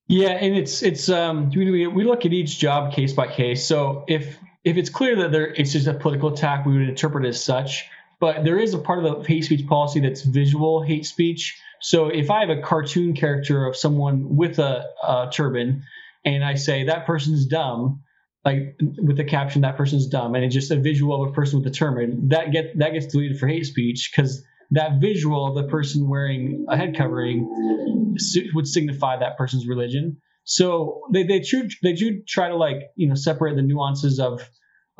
Yeah, 0.07 0.29
and 0.29 0.55
it's 0.55 0.81
it's 0.81 1.07
um 1.09 1.51
we, 1.51 1.85
we 1.87 2.03
look 2.03 2.25
at 2.25 2.33
each 2.33 2.57
job 2.57 2.91
case 2.91 3.13
by 3.13 3.27
case. 3.27 3.65
So 3.65 4.03
if 4.07 4.37
if 4.63 4.77
it's 4.77 4.89
clear 4.89 5.15
that 5.17 5.31
there 5.31 5.47
it's 5.47 5.71
just 5.71 5.87
a 5.87 5.93
political 5.93 6.33
attack, 6.33 6.65
we 6.65 6.73
would 6.73 6.89
interpret 6.89 7.25
it 7.25 7.29
as 7.29 7.43
such. 7.43 7.85
But 8.21 8.45
there 8.45 8.59
is 8.59 8.75
a 8.75 8.77
part 8.77 9.03
of 9.03 9.23
the 9.23 9.27
hate 9.27 9.43
speech 9.43 9.67
policy 9.67 9.99
that's 9.99 10.21
visual 10.21 10.83
hate 10.83 11.07
speech. 11.07 11.59
So 11.81 12.07
if 12.07 12.29
I 12.29 12.41
have 12.41 12.51
a 12.55 12.61
cartoon 12.61 13.15
character 13.15 13.65
of 13.65 13.75
someone 13.75 14.37
with 14.37 14.59
a, 14.59 14.85
a 15.03 15.29
turban, 15.33 15.83
and 16.23 16.45
I 16.45 16.53
say 16.53 16.85
that 16.85 17.07
person's 17.07 17.47
dumb, 17.47 18.03
like 18.45 18.77
with 18.79 19.17
the 19.17 19.23
caption 19.23 19.63
that 19.63 19.75
person's 19.75 20.07
dumb, 20.07 20.35
and 20.35 20.45
it's 20.45 20.53
just 20.53 20.69
a 20.69 20.79
visual 20.79 21.23
of 21.23 21.31
a 21.31 21.33
person 21.33 21.59
with 21.59 21.67
a 21.67 21.75
turban, 21.75 22.29
that 22.29 22.51
get 22.51 22.77
that 22.77 22.93
gets 22.93 23.07
deleted 23.07 23.39
for 23.39 23.47
hate 23.47 23.65
speech 23.65 24.11
because 24.15 24.43
that 24.69 25.01
visual 25.01 25.47
of 25.47 25.55
the 25.55 25.69
person 25.69 26.07
wearing 26.07 26.65
a 26.69 26.77
head 26.77 26.95
covering 26.95 28.15
would 28.53 28.67
signify 28.67 29.17
that 29.17 29.35
person's 29.35 29.67
religion. 29.67 30.17
So 30.43 31.01
they 31.11 31.23
they 31.23 31.39
do 31.39 31.67
they 31.81 31.93
do 31.93 32.21
try 32.27 32.49
to 32.49 32.55
like 32.55 32.91
you 32.95 33.07
know 33.07 33.15
separate 33.15 33.55
the 33.55 33.63
nuances 33.63 34.19
of 34.19 34.47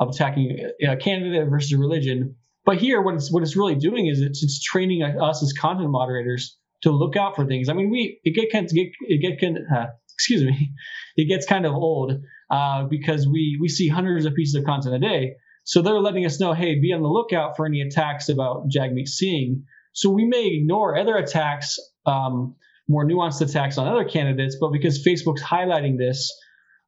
of 0.00 0.08
attacking 0.08 0.70
a 0.86 0.96
candidate 0.96 1.48
versus 1.48 1.72
a 1.72 1.78
religion. 1.78 2.34
But 2.64 2.78
here, 2.78 3.02
what 3.02 3.14
it's 3.14 3.32
what 3.32 3.42
it's 3.42 3.56
really 3.56 3.74
doing 3.74 4.06
is 4.06 4.20
it's 4.20 4.42
it's 4.42 4.62
training 4.62 5.02
us 5.02 5.42
as 5.42 5.52
content 5.52 5.90
moderators 5.90 6.56
to 6.82 6.90
look 6.90 7.16
out 7.16 7.36
for 7.36 7.46
things. 7.46 7.68
I 7.68 7.72
mean, 7.72 7.90
we 7.90 8.20
it 8.24 8.34
get 8.34 8.52
kind 8.52 8.68
get 8.68 8.88
it 9.00 9.20
get 9.20 9.40
kind 9.40 9.58
uh, 9.74 9.86
excuse 10.12 10.42
me, 10.42 10.72
it 11.16 11.28
gets 11.28 11.46
kind 11.46 11.66
of 11.66 11.72
old 11.72 12.12
uh, 12.50 12.84
because 12.84 13.26
we 13.26 13.58
we 13.60 13.68
see 13.68 13.88
hundreds 13.88 14.26
of 14.26 14.34
pieces 14.34 14.54
of 14.54 14.64
content 14.64 14.94
a 14.94 14.98
day. 14.98 15.34
So 15.64 15.80
they're 15.80 16.00
letting 16.00 16.26
us 16.26 16.40
know, 16.40 16.52
hey, 16.54 16.80
be 16.80 16.92
on 16.92 17.02
the 17.02 17.08
lookout 17.08 17.56
for 17.56 17.66
any 17.66 17.82
attacks 17.82 18.28
about 18.28 18.68
Jagmeet 18.68 19.06
Singh. 19.06 19.64
So 19.92 20.10
we 20.10 20.24
may 20.24 20.48
ignore 20.48 20.96
other 20.96 21.16
attacks, 21.16 21.78
um, 22.04 22.56
more 22.88 23.06
nuanced 23.06 23.40
attacks 23.42 23.78
on 23.78 23.86
other 23.86 24.04
candidates, 24.04 24.56
but 24.60 24.72
because 24.72 25.04
Facebook's 25.04 25.42
highlighting 25.42 25.98
this, 25.98 26.32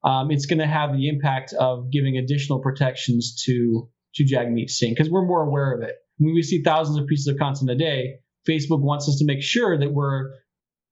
um, 0.03 0.33
it's 0.33 0.47
going 0.47 0.59
to 0.59 0.67
have 0.67 0.93
the 0.93 1.09
impact 1.09 1.53
of 1.53 1.91
giving 1.93 2.17
additional 2.17 2.61
protections 2.61 3.43
to 3.47 3.89
to 4.17 4.25
Jagmeet 4.25 4.71
Singh 4.71 4.93
because 4.93 5.11
we're 5.11 5.25
more 5.27 5.43
aware 5.43 5.73
of 5.73 5.83
it. 5.83 5.97
When 6.19 6.35
we 6.35 6.43
see 6.43 6.63
thousands 6.63 6.99
of 6.99 7.07
pieces 7.07 7.27
of 7.27 7.39
content 7.39 7.71
a 7.71 7.75
day, 7.77 8.17
Facebook 8.49 8.81
wants 8.81 9.09
us 9.09 9.19
to 9.19 9.25
make 9.25 9.43
sure 9.43 9.79
that 9.79 9.93
we're 9.93 10.31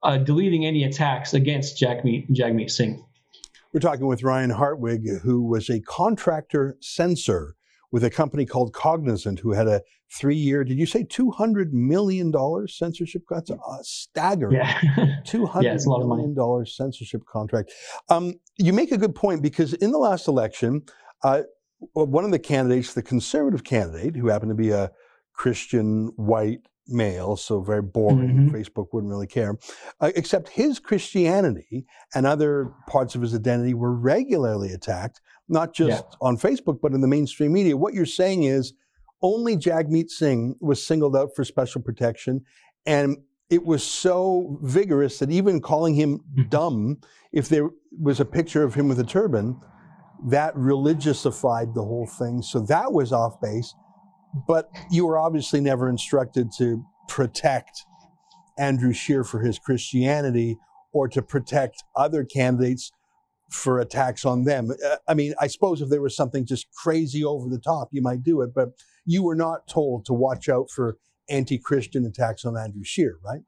uh, 0.03 0.19
deleting 0.19 0.67
any 0.67 0.85
attacks 0.85 1.33
against 1.35 1.81
Jagmeet 1.81 2.29
Jagmeet 2.31 2.71
Singh. 2.71 3.05
We're 3.73 3.81
talking 3.81 4.07
with 4.07 4.23
Ryan 4.23 4.51
Hartwig, 4.51 5.21
who 5.23 5.43
was 5.47 5.71
a 5.71 5.81
contractor 5.81 6.77
censor 6.81 7.55
with 7.91 8.05
a 8.05 8.11
company 8.11 8.45
called 8.45 8.73
Cognizant, 8.73 9.41
who 9.41 9.53
had 9.53 9.69
a 9.69 9.83
three-year, 10.13 10.65
did 10.65 10.79
you 10.79 10.87
say 10.87 11.05
$200 11.05 11.73
million 11.73 12.33
censorship? 12.69 13.23
That's 13.31 13.51
a 13.51 13.57
staggering. 13.83 14.57
Yeah. 14.57 14.79
$200 15.27 15.63
Yeah, 15.63 15.75
it's 15.75 15.87
a 15.87 15.91
lot 15.91 16.03
of 16.03 16.09
money. 16.09 16.21
million 16.23 16.35
dollar 16.35 16.67
censorship 16.67 17.23
contract. 17.31 17.73
Um, 18.09 18.35
you 18.59 18.73
make 18.73 18.93
a 18.93 18.99
good 18.99 19.15
point 19.15 19.43
because 19.43 19.73
in 19.75 19.91
the 19.91 19.99
last 19.99 20.29
election, 20.29 20.83
uh, 21.23 21.43
one 21.93 22.25
of 22.25 22.31
the 22.31 22.39
candidates, 22.39 22.95
the 22.95 23.03
conservative 23.03 23.65
candidate, 23.65 24.17
who 24.17 24.29
happened 24.29 24.51
to 24.51 24.55
be 24.55 24.71
a 24.71 24.91
Christian 25.35 26.13
white 26.17 26.61
male, 26.89 27.37
so 27.37 27.61
very 27.61 27.83
boring. 27.83 28.51
Facebook 28.53 28.89
wouldn't 28.93 29.11
really 29.11 29.27
care. 29.27 29.57
Uh, 30.01 30.11
except 30.17 30.49
his 30.49 30.79
Christianity 30.79 31.87
and 32.15 32.27
other 32.27 32.73
parts 32.89 33.15
of 33.15 33.23
his 33.23 33.35
identity 33.35 33.73
were 33.75 33.95
regularly 33.95 34.73
attacked, 34.73 35.21
not 35.49 35.75
just 35.75 36.05
on 36.21 36.37
Facebook, 36.37 36.81
but 36.83 36.93
in 36.93 37.01
the 37.01 37.09
mainstream 37.09 37.53
media. 37.53 37.77
What 37.77 37.95
you're 37.95 38.07
saying 38.07 38.45
is 38.45 38.75
only 39.23 39.57
Jagmeet 39.57 40.11
Singh 40.11 40.57
was 40.61 40.85
singled 40.85 41.17
out 41.17 41.31
for 41.35 41.45
special 41.45 41.81
protection, 41.81 42.45
and 42.85 43.17
it 43.49 43.65
was 43.65 43.85
so 43.85 44.59
vigorous 44.63 45.19
that 45.19 45.31
even 45.31 45.61
calling 45.61 45.95
him 45.95 46.21
dumb, 46.49 46.99
if 47.33 47.49
there 47.49 47.71
was 48.01 48.19
a 48.19 48.25
picture 48.25 48.65
of 48.65 48.75
him 48.75 48.89
with 48.89 48.99
a 48.99 49.05
turban, 49.05 49.61
that 50.29 50.55
religiousified 50.55 51.75
the 51.75 51.83
whole 51.83 52.07
thing. 52.07 52.43
So 52.43 52.61
that 52.61 52.93
was 52.93 53.13
off 53.13 53.41
base. 53.41 53.75
But 54.47 54.71
you 54.91 55.07
were 55.07 55.19
obviously 55.19 55.61
never 55.61 55.89
instructed 55.89 56.51
to 56.59 56.85
protect 57.09 57.85
Andrew 58.59 58.93
Scheer 58.93 59.25
for 59.25 59.41
his 59.41 59.59
Christianity 59.59 60.59
or 60.93 61.09
to 61.09 61.23
protect 61.23 61.85
other 61.97 62.25
candidates 62.25 62.93
for 63.51 63.81
attacks 63.81 64.25
on 64.25 64.45
them. 64.45 64.71
Uh, 64.71 64.97
I 65.07 65.15
mean, 65.15 65.35
I 65.39 65.47
suppose 65.47 65.83
if 65.83 65.91
there 65.91 66.01
was 66.01 66.17
something 66.17 66.47
just 66.47 66.67
crazy 66.73 67.23
over 67.23 67.49
the 67.49 67.59
top, 67.59 67.89
you 67.93 68.01
might 68.01 68.23
do 68.23 68.41
it, 68.41 68.55
but 68.55 68.71
you 69.05 69.23
were 69.23 69.35
not 69.35 69.69
told 69.69 70.07
to 70.07 70.15
watch 70.15 70.49
out 70.49 70.71
for 70.71 70.97
anti 71.29 71.59
Christian 71.59 72.07
attacks 72.07 72.45
on 72.45 72.57
Andrew 72.57 72.85
Scheer, 72.85 73.19
right? 73.25 73.43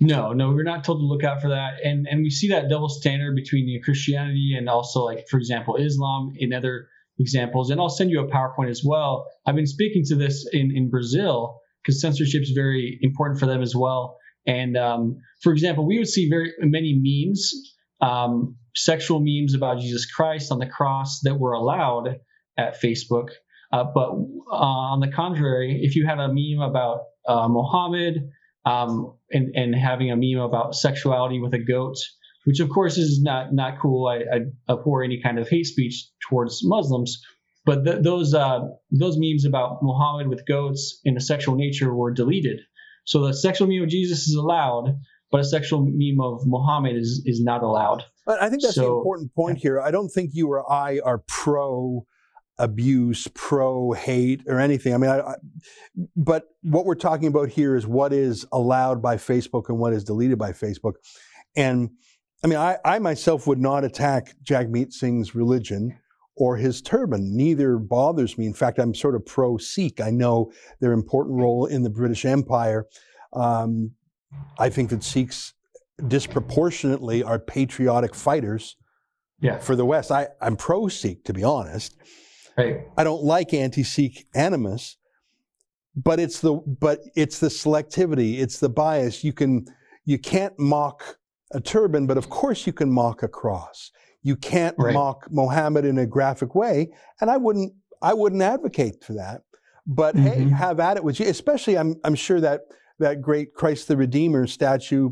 No, 0.00 0.32
no, 0.32 0.50
we're 0.50 0.64
not 0.64 0.84
told 0.84 0.98
to 0.98 1.04
look 1.04 1.22
out 1.22 1.40
for 1.40 1.48
that, 1.48 1.74
and 1.84 2.06
and 2.10 2.22
we 2.22 2.30
see 2.30 2.48
that 2.48 2.68
double 2.68 2.88
standard 2.88 3.36
between 3.36 3.72
know, 3.72 3.80
Christianity 3.84 4.54
and 4.58 4.68
also 4.68 5.04
like, 5.04 5.28
for 5.30 5.38
example, 5.38 5.76
Islam 5.76 6.32
in 6.36 6.52
other 6.52 6.88
examples. 7.18 7.70
And 7.70 7.80
I'll 7.80 7.88
send 7.88 8.10
you 8.10 8.20
a 8.20 8.28
PowerPoint 8.28 8.70
as 8.70 8.82
well. 8.84 9.26
I've 9.46 9.54
been 9.54 9.66
speaking 9.66 10.02
to 10.06 10.16
this 10.16 10.48
in 10.52 10.72
in 10.74 10.90
Brazil 10.90 11.60
because 11.82 12.00
censorship 12.00 12.42
is 12.42 12.50
very 12.50 12.98
important 13.02 13.38
for 13.38 13.46
them 13.46 13.62
as 13.62 13.76
well. 13.76 14.16
And 14.46 14.76
um, 14.76 15.18
for 15.42 15.52
example, 15.52 15.86
we 15.86 15.98
would 15.98 16.08
see 16.08 16.28
very 16.28 16.52
many 16.58 16.98
memes, 16.98 17.52
um, 18.00 18.56
sexual 18.74 19.20
memes 19.20 19.54
about 19.54 19.80
Jesus 19.80 20.06
Christ 20.06 20.50
on 20.50 20.58
the 20.58 20.66
cross 20.66 21.20
that 21.22 21.38
were 21.38 21.52
allowed 21.52 22.16
at 22.58 22.80
Facebook. 22.80 23.28
Uh, 23.72 23.84
but 23.84 24.10
uh, 24.10 24.54
on 24.54 25.00
the 25.00 25.08
contrary, 25.08 25.80
if 25.82 25.96
you 25.96 26.06
had 26.06 26.18
a 26.18 26.28
meme 26.28 26.60
about 26.60 27.00
uh, 27.26 27.48
Mohammed 27.48 28.30
um, 28.64 29.14
and, 29.30 29.54
and 29.54 29.74
having 29.74 30.10
a 30.10 30.16
meme 30.16 30.44
about 30.44 30.74
sexuality 30.74 31.40
with 31.40 31.54
a 31.54 31.58
goat, 31.58 31.96
which 32.44 32.60
of 32.60 32.68
course 32.68 32.98
is 32.98 33.20
not 33.22 33.52
not 33.52 33.80
cool. 33.80 34.06
I, 34.06 34.16
I 34.18 34.72
abhor 34.72 35.02
any 35.02 35.20
kind 35.22 35.38
of 35.38 35.48
hate 35.48 35.66
speech 35.66 36.08
towards 36.28 36.60
Muslims. 36.62 37.20
But 37.64 37.84
th- 37.84 38.02
those 38.02 38.34
uh, 38.34 38.60
those 38.90 39.16
memes 39.18 39.44
about 39.44 39.78
Muhammad 39.82 40.28
with 40.28 40.46
goats 40.46 41.00
in 41.04 41.16
a 41.16 41.20
sexual 41.20 41.54
nature 41.54 41.94
were 41.94 42.12
deleted. 42.12 42.60
So 43.04 43.26
the 43.26 43.34
sexual 43.34 43.68
meme 43.68 43.82
of 43.82 43.88
Jesus 43.88 44.28
is 44.28 44.34
allowed, 44.34 44.96
but 45.30 45.40
a 45.40 45.44
sexual 45.44 45.84
meme 45.84 46.20
of 46.20 46.42
Muhammad 46.44 46.96
is 46.96 47.22
is 47.24 47.40
not 47.42 47.62
allowed. 47.62 48.04
But 48.26 48.42
I 48.42 48.50
think 48.50 48.62
that's 48.62 48.76
the 48.76 48.86
important 48.86 49.34
point 49.34 49.58
here. 49.58 49.80
I 49.80 49.90
don't 49.90 50.08
think 50.08 50.30
you 50.32 50.48
or 50.48 50.70
I 50.70 51.00
are 51.04 51.18
pro 51.26 52.06
abuse, 52.62 53.28
pro 53.34 53.92
hate, 53.92 54.44
or 54.46 54.60
anything. 54.60 54.94
I 54.94 54.96
mean, 54.96 55.10
I, 55.10 55.18
I, 55.18 55.34
but 56.16 56.44
what 56.62 56.86
we're 56.86 56.94
talking 56.94 57.26
about 57.26 57.48
here 57.48 57.74
is 57.74 57.86
what 57.86 58.12
is 58.12 58.46
allowed 58.52 59.02
by 59.02 59.16
Facebook 59.16 59.68
and 59.68 59.78
what 59.78 59.92
is 59.92 60.04
deleted 60.04 60.38
by 60.38 60.52
Facebook. 60.52 60.94
And 61.56 61.90
I 62.44 62.46
mean, 62.46 62.58
I, 62.58 62.78
I 62.84 63.00
myself 63.00 63.46
would 63.48 63.60
not 63.60 63.84
attack 63.84 64.34
Jagmeet 64.44 64.92
Singh's 64.92 65.34
religion 65.34 65.98
or 66.36 66.56
his 66.56 66.80
turban. 66.80 67.36
Neither 67.36 67.78
bothers 67.78 68.38
me. 68.38 68.46
In 68.46 68.54
fact, 68.54 68.78
I'm 68.78 68.94
sort 68.94 69.16
of 69.16 69.26
pro 69.26 69.58
Sikh. 69.58 70.00
I 70.00 70.10
know 70.10 70.52
their 70.80 70.92
important 70.92 71.38
role 71.38 71.66
in 71.66 71.82
the 71.82 71.90
British 71.90 72.24
Empire. 72.24 72.86
Um, 73.32 73.92
I 74.58 74.70
think 74.70 74.90
that 74.90 75.02
Sikhs 75.02 75.52
disproportionately 76.06 77.22
are 77.24 77.38
patriotic 77.38 78.14
fighters 78.14 78.76
yeah. 79.40 79.58
for 79.58 79.74
the 79.74 79.84
West. 79.84 80.12
I, 80.12 80.28
I'm 80.40 80.56
pro 80.56 80.88
Sikh, 80.88 81.24
to 81.24 81.32
be 81.32 81.42
honest. 81.42 81.96
Right. 82.56 82.80
I 82.96 83.04
don't 83.04 83.22
like 83.22 83.54
anti 83.54 83.82
Sikh 83.82 84.26
animus, 84.34 84.96
but 85.96 86.20
it's 86.20 86.40
the 86.40 86.54
but 86.54 87.00
it's 87.16 87.38
the 87.38 87.48
selectivity, 87.48 88.38
it's 88.40 88.58
the 88.60 88.68
bias. 88.68 89.24
You 89.24 89.32
can 89.32 89.66
you 90.04 90.18
can't 90.18 90.58
mock 90.58 91.18
a 91.52 91.60
turban, 91.60 92.06
but 92.06 92.16
of 92.18 92.28
course 92.28 92.66
you 92.66 92.72
can 92.72 92.90
mock 92.90 93.22
a 93.22 93.28
cross. 93.28 93.90
You 94.22 94.36
can't 94.36 94.76
Right. 94.78 94.94
mock 94.94 95.28
Mohammed 95.30 95.84
in 95.84 95.98
a 95.98 96.06
graphic 96.06 96.54
way, 96.54 96.90
and 97.20 97.30
I 97.30 97.36
wouldn't 97.36 97.72
I 98.00 98.14
wouldn't 98.14 98.42
advocate 98.42 99.02
for 99.04 99.14
that. 99.14 99.42
But 99.86 100.16
hey, 100.16 100.48
have 100.50 100.78
at 100.78 100.96
it 100.96 101.04
with 101.04 101.18
you. 101.20 101.26
Especially, 101.26 101.76
I'm 101.78 101.96
I'm 102.04 102.14
sure 102.14 102.40
that 102.40 102.60
that 102.98 103.20
great 103.20 103.52
Christ 103.54 103.88
the 103.88 103.96
Redeemer 103.96 104.46
statue 104.46 105.10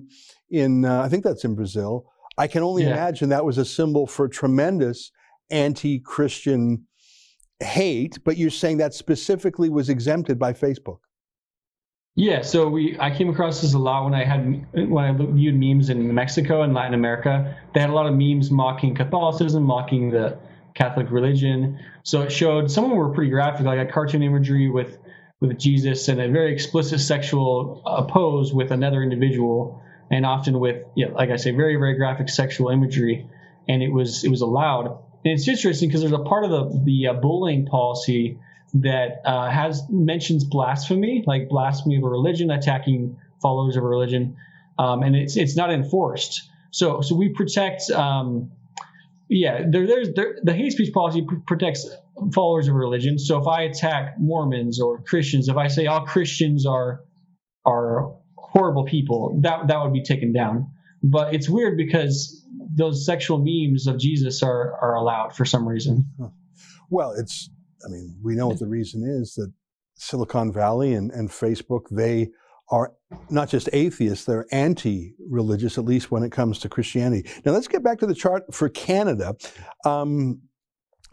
in 0.50 0.84
uh, 0.84 1.02
I 1.02 1.08
think 1.08 1.24
that's 1.24 1.44
in 1.44 1.54
Brazil. 1.54 2.06
I 2.38 2.46
can 2.46 2.62
only 2.62 2.84
Yeah. 2.84 2.90
imagine 2.90 3.28
that 3.30 3.44
was 3.44 3.58
a 3.58 3.64
symbol 3.64 4.06
for 4.06 4.28
tremendous 4.28 5.10
anti-Christian 5.50 6.86
hate. 7.60 8.18
But 8.24 8.36
you're 8.36 8.50
saying 8.50 8.78
that 8.78 8.94
specifically 8.94 9.68
was 9.68 9.88
exempted 9.88 10.38
by 10.38 10.52
Facebook. 10.52 10.98
Yeah, 12.16 12.42
so 12.42 12.68
we 12.68 12.96
I 12.98 13.16
came 13.16 13.30
across 13.30 13.62
this 13.62 13.72
a 13.74 13.78
lot 13.78 14.04
when 14.04 14.14
I 14.14 14.24
had 14.24 14.66
when 14.74 15.04
I 15.04 15.12
viewed 15.12 15.54
memes 15.54 15.90
in 15.90 16.12
Mexico 16.12 16.62
and 16.62 16.74
Latin 16.74 16.94
America. 16.94 17.56
They 17.72 17.80
had 17.80 17.90
a 17.90 17.94
lot 17.94 18.06
of 18.06 18.14
memes 18.14 18.50
mocking 18.50 18.94
Catholicism, 18.94 19.62
mocking 19.62 20.10
the 20.10 20.36
Catholic 20.74 21.10
religion. 21.10 21.78
So 22.02 22.22
it 22.22 22.32
showed 22.32 22.70
some 22.70 22.84
of 22.84 22.90
them 22.90 22.98
were 22.98 23.10
pretty 23.10 23.30
graphic, 23.30 23.64
like 23.64 23.78
a 23.78 23.90
cartoon 23.90 24.22
imagery 24.22 24.68
with 24.68 24.98
with 25.40 25.58
Jesus 25.58 26.08
and 26.08 26.20
a 26.20 26.28
very 26.28 26.52
explicit 26.52 27.00
sexual 27.00 27.82
uh, 27.86 28.02
pose 28.02 28.52
with 28.52 28.72
another 28.72 29.02
individual, 29.02 29.80
and 30.10 30.26
often 30.26 30.58
with 30.58 30.84
yeah, 30.96 31.08
like 31.08 31.30
I 31.30 31.36
say, 31.36 31.52
very 31.52 31.76
very 31.76 31.94
graphic 31.94 32.28
sexual 32.28 32.70
imagery. 32.70 33.28
And 33.68 33.82
it 33.82 33.90
was 33.90 34.24
it 34.24 34.30
was 34.30 34.40
allowed. 34.40 34.98
And 35.24 35.34
it's 35.34 35.46
interesting 35.46 35.88
because 35.88 36.00
there's 36.00 36.12
a 36.12 36.18
part 36.18 36.44
of 36.44 36.50
the 36.50 36.82
the 36.84 37.06
uh, 37.08 37.12
bullying 37.14 37.66
policy 37.66 38.38
that 38.74 39.20
uh, 39.24 39.50
has 39.50 39.82
mentions 39.90 40.44
blasphemy, 40.44 41.24
like 41.26 41.48
blasphemy 41.48 41.96
of 41.96 42.04
a 42.04 42.08
religion, 42.08 42.50
attacking 42.50 43.18
followers 43.42 43.76
of 43.76 43.84
a 43.84 43.86
religion, 43.86 44.36
um, 44.78 45.02
and 45.02 45.16
it's 45.16 45.36
it's 45.36 45.56
not 45.56 45.70
enforced. 45.70 46.48
So 46.70 47.00
so 47.00 47.14
we 47.14 47.30
protect. 47.30 47.90
Um, 47.90 48.52
yeah, 49.28 49.62
there, 49.68 49.86
there's 49.86 50.12
there, 50.14 50.38
the 50.42 50.52
hate 50.52 50.72
speech 50.72 50.92
policy 50.92 51.22
pr- 51.22 51.36
protects 51.46 51.88
followers 52.34 52.66
of 52.66 52.74
religion. 52.74 53.18
So 53.18 53.40
if 53.40 53.46
I 53.46 53.62
attack 53.62 54.16
Mormons 54.18 54.80
or 54.80 55.02
Christians, 55.02 55.48
if 55.48 55.56
I 55.56 55.68
say 55.68 55.86
all 55.86 56.04
Christians 56.04 56.66
are 56.66 57.04
are 57.64 58.12
horrible 58.36 58.84
people, 58.84 59.38
that 59.42 59.68
that 59.68 59.82
would 59.82 59.92
be 59.92 60.02
taken 60.02 60.32
down. 60.32 60.70
But 61.02 61.34
it's 61.34 61.48
weird 61.48 61.76
because 61.76 62.39
those 62.80 63.04
sexual 63.06 63.38
memes 63.38 63.86
of 63.86 63.98
Jesus 63.98 64.42
are 64.42 64.74
are 64.82 64.94
allowed 64.94 65.36
for 65.36 65.44
some 65.44 65.68
reason. 65.68 66.06
Well, 66.90 67.12
it's, 67.12 67.48
I 67.86 67.88
mean, 67.88 68.18
we 68.22 68.34
know 68.34 68.48
what 68.48 68.58
the 68.58 68.66
reason 68.66 69.02
is 69.04 69.34
that 69.34 69.52
Silicon 69.94 70.52
Valley 70.52 70.94
and, 70.94 71.10
and 71.12 71.28
Facebook, 71.28 71.82
they 71.90 72.30
are 72.70 72.92
not 73.30 73.48
just 73.48 73.68
atheists, 73.72 74.24
they're 74.24 74.46
anti 74.52 75.14
religious, 75.28 75.78
at 75.78 75.84
least 75.84 76.10
when 76.10 76.22
it 76.22 76.32
comes 76.32 76.58
to 76.60 76.68
Christianity. 76.68 77.28
Now, 77.44 77.52
let's 77.52 77.68
get 77.68 77.82
back 77.84 77.98
to 78.00 78.06
the 78.06 78.14
chart 78.14 78.52
for 78.52 78.68
Canada. 78.68 79.36
Um, 79.84 80.42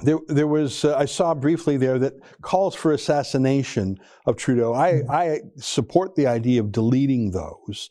there, 0.04 0.20
there 0.28 0.48
was, 0.48 0.86
uh, 0.86 0.96
I 0.96 1.06
saw 1.06 1.34
briefly 1.34 1.78
there 1.78 1.98
that 2.00 2.14
calls 2.42 2.76
for 2.76 2.92
assassination 2.92 3.98
of 4.28 4.36
Trudeau. 4.36 4.74
I, 4.74 5.02
I 5.10 5.40
support 5.58 6.16
the 6.16 6.28
idea 6.28 6.62
of 6.62 6.72
deleting 6.72 7.32
those, 7.32 7.90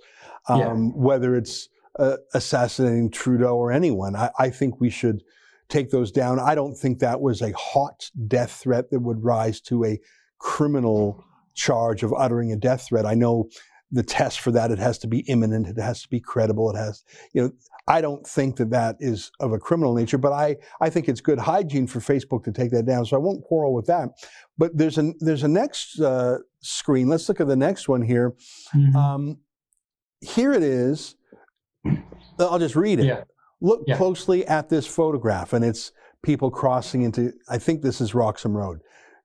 um, 0.48 0.60
Yeah. 0.60 0.74
whether 0.74 1.34
it's 1.36 1.68
uh, 1.98 2.16
assassinating 2.34 3.10
Trudeau 3.10 3.56
or 3.56 3.72
anyone. 3.72 4.16
I, 4.16 4.30
I 4.38 4.50
think 4.50 4.80
we 4.80 4.90
should 4.90 5.22
take 5.68 5.90
those 5.90 6.12
down. 6.12 6.38
I 6.38 6.54
don't 6.54 6.76
think 6.76 6.98
that 6.98 7.20
was 7.20 7.42
a 7.42 7.52
hot 7.52 8.10
death 8.26 8.52
threat 8.52 8.90
that 8.90 9.00
would 9.00 9.24
rise 9.24 9.60
to 9.62 9.84
a 9.84 9.98
criminal 10.38 11.24
charge 11.54 12.02
of 12.02 12.12
uttering 12.16 12.52
a 12.52 12.56
death 12.56 12.86
threat. 12.86 13.06
I 13.06 13.14
know 13.14 13.48
the 13.90 14.02
test 14.02 14.40
for 14.40 14.50
that 14.50 14.70
it 14.70 14.78
has 14.78 14.98
to 14.98 15.06
be 15.06 15.20
imminent, 15.20 15.68
it 15.68 15.80
has 15.80 16.02
to 16.02 16.08
be 16.08 16.20
credible, 16.20 16.70
it 16.70 16.76
has, 16.76 17.04
you 17.32 17.42
know, 17.42 17.52
I 17.88 18.00
don't 18.00 18.26
think 18.26 18.56
that 18.56 18.70
that 18.70 18.96
is 18.98 19.30
of 19.38 19.52
a 19.52 19.58
criminal 19.58 19.94
nature, 19.94 20.18
but 20.18 20.32
I, 20.32 20.56
I 20.80 20.90
think 20.90 21.08
it's 21.08 21.20
good 21.20 21.38
hygiene 21.38 21.86
for 21.86 22.00
Facebook 22.00 22.42
to 22.44 22.52
take 22.52 22.72
that 22.72 22.84
down. 22.84 23.06
So 23.06 23.16
I 23.16 23.20
won't 23.20 23.44
quarrel 23.44 23.72
with 23.72 23.86
that. 23.86 24.08
But 24.58 24.76
there's 24.76 24.98
a 24.98 25.12
there's 25.20 25.44
a 25.44 25.48
next 25.48 26.00
uh, 26.00 26.38
screen. 26.60 27.08
Let's 27.08 27.28
look 27.28 27.40
at 27.40 27.46
the 27.46 27.54
next 27.56 27.88
one 27.88 28.02
here. 28.02 28.34
Um, 28.96 29.38
here 30.20 30.52
it 30.52 30.64
is. 30.64 31.14
I'll 32.38 32.58
just 32.58 32.76
read 32.76 33.00
it. 33.00 33.06
Yeah. 33.06 33.24
Look 33.60 33.82
Yeah. 33.86 33.96
closely 33.96 34.46
at 34.46 34.68
this 34.68 34.86
photograph, 34.86 35.52
and 35.52 35.64
it's 35.64 35.92
people 36.22 36.50
crossing 36.50 37.02
into. 37.02 37.32
I 37.48 37.58
think 37.58 37.82
this 37.82 38.00
is 38.00 38.14
Roxham 38.14 38.56
Road. 38.56 38.80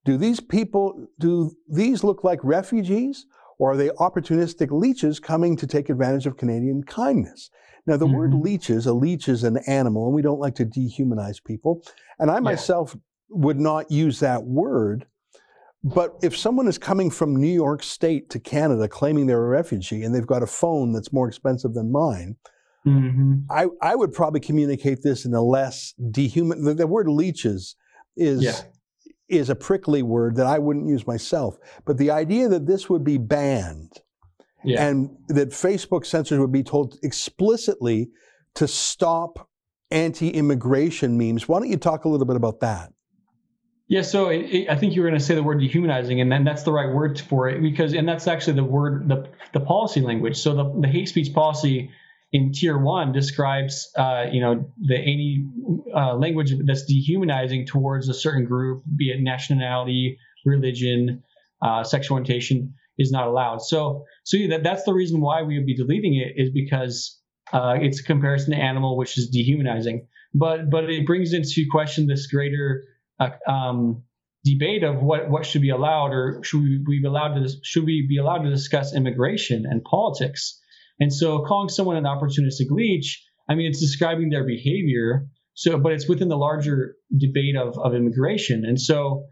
Do 0.06 0.18
these 0.18 0.40
people? 0.40 1.08
Do 1.20 1.52
these 1.70 2.04
look 2.04 2.24
like 2.24 2.40
refugees, 2.44 3.26
or 3.60 3.72
are 3.72 3.78
they 3.78 3.90
opportunistic 3.90 4.72
leeches 4.72 5.20
coming 5.20 5.56
to 5.58 5.68
take 5.68 5.90
advantage 5.90 6.26
of 6.26 6.38
Canadian 6.38 6.84
kindness? 6.84 7.50
Now, 7.88 7.98
the 7.98 8.08
word 8.08 8.32
mm-hmm. 8.32 8.44
leeches, 8.44 8.86
a 8.86 8.94
leech 8.94 9.28
is 9.28 9.44
an 9.44 9.58
animal, 9.68 10.06
and 10.06 10.14
we 10.14 10.22
don't 10.22 10.40
like 10.40 10.56
to 10.56 10.66
dehumanize 10.66 11.44
people. 11.44 11.84
And 12.20 12.30
I 12.30 12.40
myself 12.40 12.96
would 13.30 13.60
not 13.60 13.90
use 13.90 14.20
that 14.20 14.44
word, 14.44 15.08
But 15.84 16.14
if 16.22 16.38
someone 16.38 16.68
is 16.68 16.78
coming 16.78 17.10
from 17.10 17.36
New 17.36 17.52
York 17.52 17.82
State 17.82 18.30
to 18.32 18.40
Canada 18.40 18.88
claiming 18.88 19.26
they're 19.26 19.44
a 19.44 19.48
refugee 19.50 20.04
and 20.04 20.14
they've 20.14 20.28
got 20.28 20.44
a 20.44 20.48
phone 20.48 20.92
that's 20.92 21.12
more 21.12 21.28
expensive 21.28 21.74
than 21.74 21.92
mine, 21.92 22.36
Mm-hmm. 22.84 23.42
I, 23.52 23.68
I 23.80 23.94
would 23.96 24.12
probably 24.12 24.40
communicate 24.40 25.04
this 25.04 25.24
in 25.26 25.36
a 25.36 25.42
less 25.44 25.94
dehuman. 26.10 26.64
The, 26.66 26.74
the 26.74 26.88
word 26.88 27.08
leeches 27.08 27.76
is 28.18 28.42
Yeah. 28.42 28.60
is 29.30 29.52
a 29.52 29.56
prickly 29.56 30.02
word 30.02 30.36
that 30.38 30.48
I 30.48 30.58
wouldn't 30.58 30.88
use 30.90 31.06
myself. 31.06 31.58
But 31.86 32.00
the 32.00 32.10
idea 32.10 32.48
that 32.48 32.66
this 32.66 32.90
would 32.90 33.04
be 33.04 33.20
banned 33.20 33.92
Yeah. 34.64 34.84
and 34.88 35.16
that 35.28 35.50
Facebook 35.50 36.08
censors 36.08 36.40
would 36.40 36.52
be 36.52 36.64
told 36.64 36.98
explicitly 37.04 38.10
to 38.56 38.68
stop 38.68 39.48
anti-immigration 39.92 41.18
memes. 41.20 41.48
Why 41.48 41.60
don't 41.60 41.70
you 41.70 41.78
talk 41.78 42.06
a 42.06 42.10
little 42.10 42.26
bit 42.26 42.36
about 42.36 42.62
that? 42.62 42.92
Yeah, 43.92 44.04
so 44.04 44.30
it, 44.30 44.38
it, 44.44 44.70
I 44.70 44.78
think 44.78 44.96
you 44.96 45.02
were 45.02 45.10
going 45.10 45.20
to 45.20 45.26
say 45.26 45.36
the 45.36 45.44
word 45.44 45.60
dehumanizing, 45.60 46.22
and 46.22 46.32
then 46.32 46.46
that's 46.46 46.64
the 46.64 46.72
right 46.72 46.90
word 46.96 47.20
for 47.20 47.50
it 47.50 47.62
because, 47.62 47.94
and 47.94 48.08
that's 48.08 48.26
actually 48.26 48.54
the 48.54 48.64
word, 48.64 49.10
the 49.10 49.28
the 49.52 49.60
policy 49.60 50.00
language. 50.00 50.38
So 50.38 50.56
the 50.56 50.80
the 50.80 50.88
hate 50.88 51.10
speech 51.10 51.34
policy 51.34 51.92
in 52.32 52.54
tier 52.54 52.78
one 52.78 53.12
describes, 53.12 53.92
uh, 53.98 54.28
you 54.32 54.40
know, 54.40 54.72
the 54.80 54.96
any 54.98 55.46
uh, 55.94 56.16
language 56.16 56.54
that's 56.66 56.86
dehumanizing 56.86 57.66
towards 57.66 58.08
a 58.08 58.14
certain 58.14 58.46
group, 58.46 58.82
be 58.96 59.12
it 59.12 59.20
nationality, 59.20 60.18
religion, 60.46 61.22
uh, 61.62 61.84
sexual 61.84 62.16
orientation, 62.16 62.74
is 62.98 63.12
not 63.12 63.28
allowed. 63.28 63.62
So, 63.62 64.06
so 64.24 64.38
yeah, 64.38 64.52
that, 64.52 64.64
that's 64.64 64.84
the 64.86 64.94
reason 64.94 65.20
why 65.20 65.42
we 65.42 65.58
would 65.58 65.66
be 65.66 65.76
deleting 65.76 66.16
it 66.16 66.42
is 66.42 66.50
because 66.50 67.20
uh, 67.52 67.76
it's 67.82 68.00
a 68.00 68.04
comparison 68.04 68.54
to 68.54 68.58
animal, 68.58 68.96
which 68.96 69.18
is 69.18 69.28
dehumanizing. 69.28 70.08
But 70.34 70.70
but 70.70 70.90
it 70.90 71.06
brings 71.06 71.34
into 71.34 71.66
question 71.70 72.08
this 72.08 72.28
greater 72.28 72.86
uh, 73.22 73.52
um, 73.52 74.04
debate 74.44 74.84
of 74.84 74.96
what 75.02 75.30
what 75.30 75.46
should 75.46 75.62
be 75.62 75.70
allowed 75.70 76.12
or 76.12 76.42
should 76.44 76.62
we 76.62 77.00
be 77.02 77.08
allowed 77.08 77.36
to 77.36 77.48
should 77.64 77.86
we 77.86 78.06
be 78.08 78.18
allowed 78.18 78.44
to 78.44 78.50
discuss 78.50 78.96
immigration 78.96 79.66
and 79.70 79.84
politics. 79.84 80.60
And 81.00 81.14
so 81.14 81.44
calling 81.46 81.70
someone 81.70 81.98
an 81.98 82.04
opportunistic 82.04 82.70
leech, 82.70 83.24
I 83.50 83.56
mean, 83.56 83.68
it's 83.70 83.80
describing 83.80 84.30
their 84.30 84.46
behavior. 84.46 85.28
So, 85.54 85.78
but 85.78 85.92
it's 85.94 86.08
within 86.08 86.30
the 86.30 86.38
larger 86.38 86.96
debate 87.16 87.56
of, 87.56 87.78
of 87.78 87.94
immigration. 87.94 88.64
And 88.66 88.80
so 88.80 89.26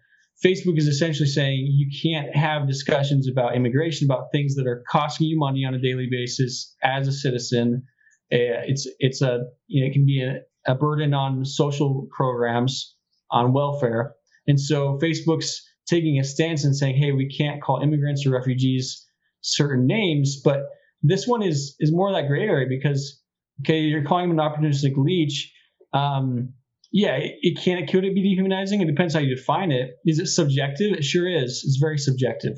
Facebook 0.45 0.78
is 0.78 0.88
essentially 0.88 1.28
saying 1.28 1.67
you 1.71 1.89
can't 2.04 2.36
have 2.36 2.67
discussions 2.67 3.30
about 3.30 3.56
immigration, 3.56 4.06
about 4.06 4.28
things 4.32 4.56
that 4.56 4.67
are 4.67 4.84
costing 4.91 5.28
you 5.28 5.38
money 5.38 5.65
on 5.65 5.73
a 5.73 5.80
daily 5.80 6.08
basis 6.10 6.75
as 6.84 7.08
a 7.08 7.12
citizen. 7.12 7.84
Uh, 8.32 8.63
It's 8.67 8.88
it's 8.99 9.21
a 9.21 9.39
you 9.67 9.82
know, 9.82 9.88
it 9.89 9.93
can 9.93 10.06
be 10.06 10.21
a, 10.21 10.71
a 10.71 10.75
burden 10.75 11.13
on 11.13 11.45
social 11.45 12.08
programs, 12.15 12.95
on 13.31 13.53
welfare, 13.53 14.13
and 14.47 14.59
so 14.59 14.97
Facebook's 15.01 15.65
taking 15.87 16.19
a 16.19 16.23
stance 16.23 16.63
and 16.63 16.75
saying, 16.75 16.95
hey, 16.95 17.11
we 17.11 17.27
can't 17.27 17.61
call 17.61 17.81
immigrants 17.81 18.25
or 18.25 18.31
refugees 18.31 19.05
certain 19.41 19.87
names, 19.87 20.41
but 20.43 20.61
this 21.01 21.25
one 21.25 21.41
is 21.41 21.75
is 21.79 21.91
more 21.91 22.09
of 22.09 22.15
that 22.15 22.27
gray 22.27 22.43
area 22.43 22.67
because 22.69 23.21
okay, 23.61 23.79
you're 23.79 24.03
calling 24.03 24.29
them 24.29 24.39
an 24.39 24.45
opportunistic 24.45 24.97
leech. 24.97 25.53
Um, 25.93 26.53
yeah, 26.91 27.15
it, 27.15 27.35
it 27.41 27.59
can 27.61 27.85
could 27.87 28.03
it 28.03 28.13
be 28.15 28.21
dehumanizing? 28.21 28.81
It 28.81 28.87
depends 28.87 29.13
how 29.13 29.19
you 29.19 29.35
define 29.35 29.71
it. 29.71 29.91
Is 30.05 30.19
it 30.19 30.27
subjective? 30.27 30.93
It 30.93 31.03
sure 31.03 31.27
is. 31.27 31.63
It's 31.65 31.77
very 31.77 31.97
subjective. 31.97 32.57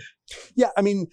Yeah, 0.56 0.70
I 0.78 0.82
mean, 0.82 1.08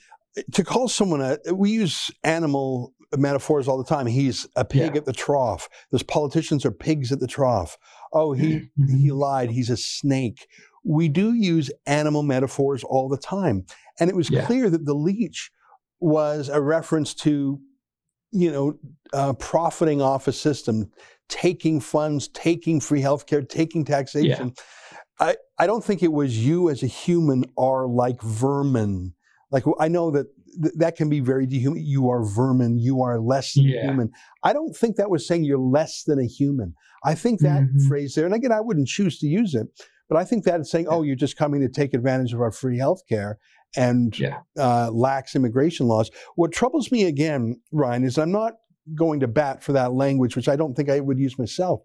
to 0.53 0.65
call 0.65 0.89
someone 0.89 1.21
a, 1.21 1.39
we 1.55 1.71
use 1.71 2.11
animal 2.25 2.95
metaphors 3.17 3.69
all 3.69 3.79
the 3.79 3.89
time. 3.89 4.07
He's 4.07 4.47
a 4.55 4.65
pig 4.65 4.93
Yeah. 4.95 4.99
at 4.99 5.05
the 5.05 5.13
trough. 5.13 5.69
Those 5.91 6.03
politicians 6.03 6.65
are 6.65 6.71
pigs 6.71 7.11
at 7.11 7.21
the 7.21 7.27
trough. 7.27 7.77
Oh, 8.13 8.33
he 8.33 8.71
he 8.89 9.11
lied. 9.13 9.51
He's 9.51 9.71
a 9.71 9.77
snake. 9.77 10.47
We 10.85 11.09
do 11.09 11.35
use 11.35 11.71
animal 11.87 12.23
metaphors 12.23 12.83
all 12.85 13.09
the 13.09 13.19
time, 13.19 13.67
and 14.01 14.09
it 14.09 14.17
was 14.17 14.31
Yeah. 14.31 14.47
clear 14.47 14.71
that 14.71 14.87
the 14.87 14.95
leech 14.95 15.51
was 16.01 16.49
a 16.49 16.61
reference 16.61 17.13
to, 17.15 17.61
you 18.31 18.51
know, 18.51 18.79
uh, 19.13 19.33
profiting 19.35 20.01
off 20.01 20.29
a 20.29 20.33
system, 20.33 20.91
taking 21.29 21.81
funds, 21.81 22.29
taking 22.29 22.81
free 22.81 23.03
healthcare, 23.03 23.47
taking 23.47 23.85
taxation. 23.85 24.53
I, 25.21 25.37
I 25.59 25.67
don't 25.67 25.85
think 25.85 26.03
it 26.03 26.13
was 26.13 26.47
you 26.47 26.71
as 26.71 26.83
a 26.83 26.87
human 26.87 27.45
are 27.59 27.87
like 27.89 28.23
vermin. 28.23 29.15
Like 29.51 29.65
I 29.81 29.89
know 29.89 30.11
that 30.13 30.27
th- 30.63 30.75
that 30.77 30.97
can 30.97 31.09
be 31.09 31.21
very 31.21 31.47
dehuman. 31.47 31.81
You 31.85 32.09
are 32.11 32.23
vermin. 32.25 32.79
You 32.79 33.03
are 33.03 33.21
less 33.21 33.55
than 33.55 33.65
Yeah. 33.65 33.83
human. 33.83 34.11
I 34.43 34.53
don't 34.53 34.77
think 34.77 34.97
that 34.97 35.11
was 35.11 35.27
saying 35.27 35.45
you're 35.45 35.59
less 35.59 36.03
than 36.05 36.19
a 36.19 36.27
human. 36.27 36.75
I 37.05 37.15
think 37.15 37.41
that 37.41 37.63
Mhm. 37.63 37.87
phrase 37.89 38.15
there, 38.15 38.27
and 38.27 38.35
again, 38.35 38.53
I 38.53 38.61
wouldn't 38.61 38.89
choose 38.89 39.19
to 39.21 39.27
use 39.27 39.55
it, 39.55 39.69
but 40.09 40.17
I 40.19 40.25
think 40.25 40.45
that 40.45 40.61
is 40.61 40.71
saying, 40.71 40.87
oh, 40.89 41.03
you're 41.03 41.17
just 41.17 41.37
coming 41.37 41.61
to 41.61 41.69
take 41.69 41.95
advantage 41.95 42.33
of 42.35 42.41
our 42.41 42.51
free 42.51 42.79
healthcare 42.79 43.35
and 43.77 44.19
Yeah. 44.19 44.39
uh, 44.59 44.91
lax 44.93 45.37
immigration 45.37 45.87
laws. 45.87 46.11
What 46.35 46.53
troubles 46.53 46.91
me 46.91 47.05
again, 47.05 47.61
Ryan, 47.73 48.05
is 48.05 48.19
I'm 48.19 48.33
not 48.33 48.55
going 48.95 49.21
to 49.21 49.29
bat 49.29 49.63
for 49.63 49.73
that 49.75 49.93
language, 49.93 50.35
which 50.35 50.49
I 50.49 50.57
don't 50.57 50.75
think 50.75 50.89
I 50.89 51.01
would 51.01 51.19
use 51.19 51.39
myself. 51.39 51.83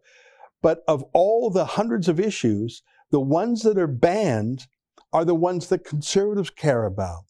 But 0.61 0.83
of 0.87 1.03
all 1.13 1.49
the 1.49 1.65
hundreds 1.65 2.07
of 2.07 2.19
issues, 2.19 2.81
the 3.11 3.19
ones 3.19 3.61
that 3.63 3.77
are 3.77 3.87
banned 3.87 4.65
are 5.11 5.25
the 5.25 5.35
ones 5.35 5.67
that 5.67 5.83
conservatives 5.83 6.49
care 6.49 6.85
about. 6.85 7.25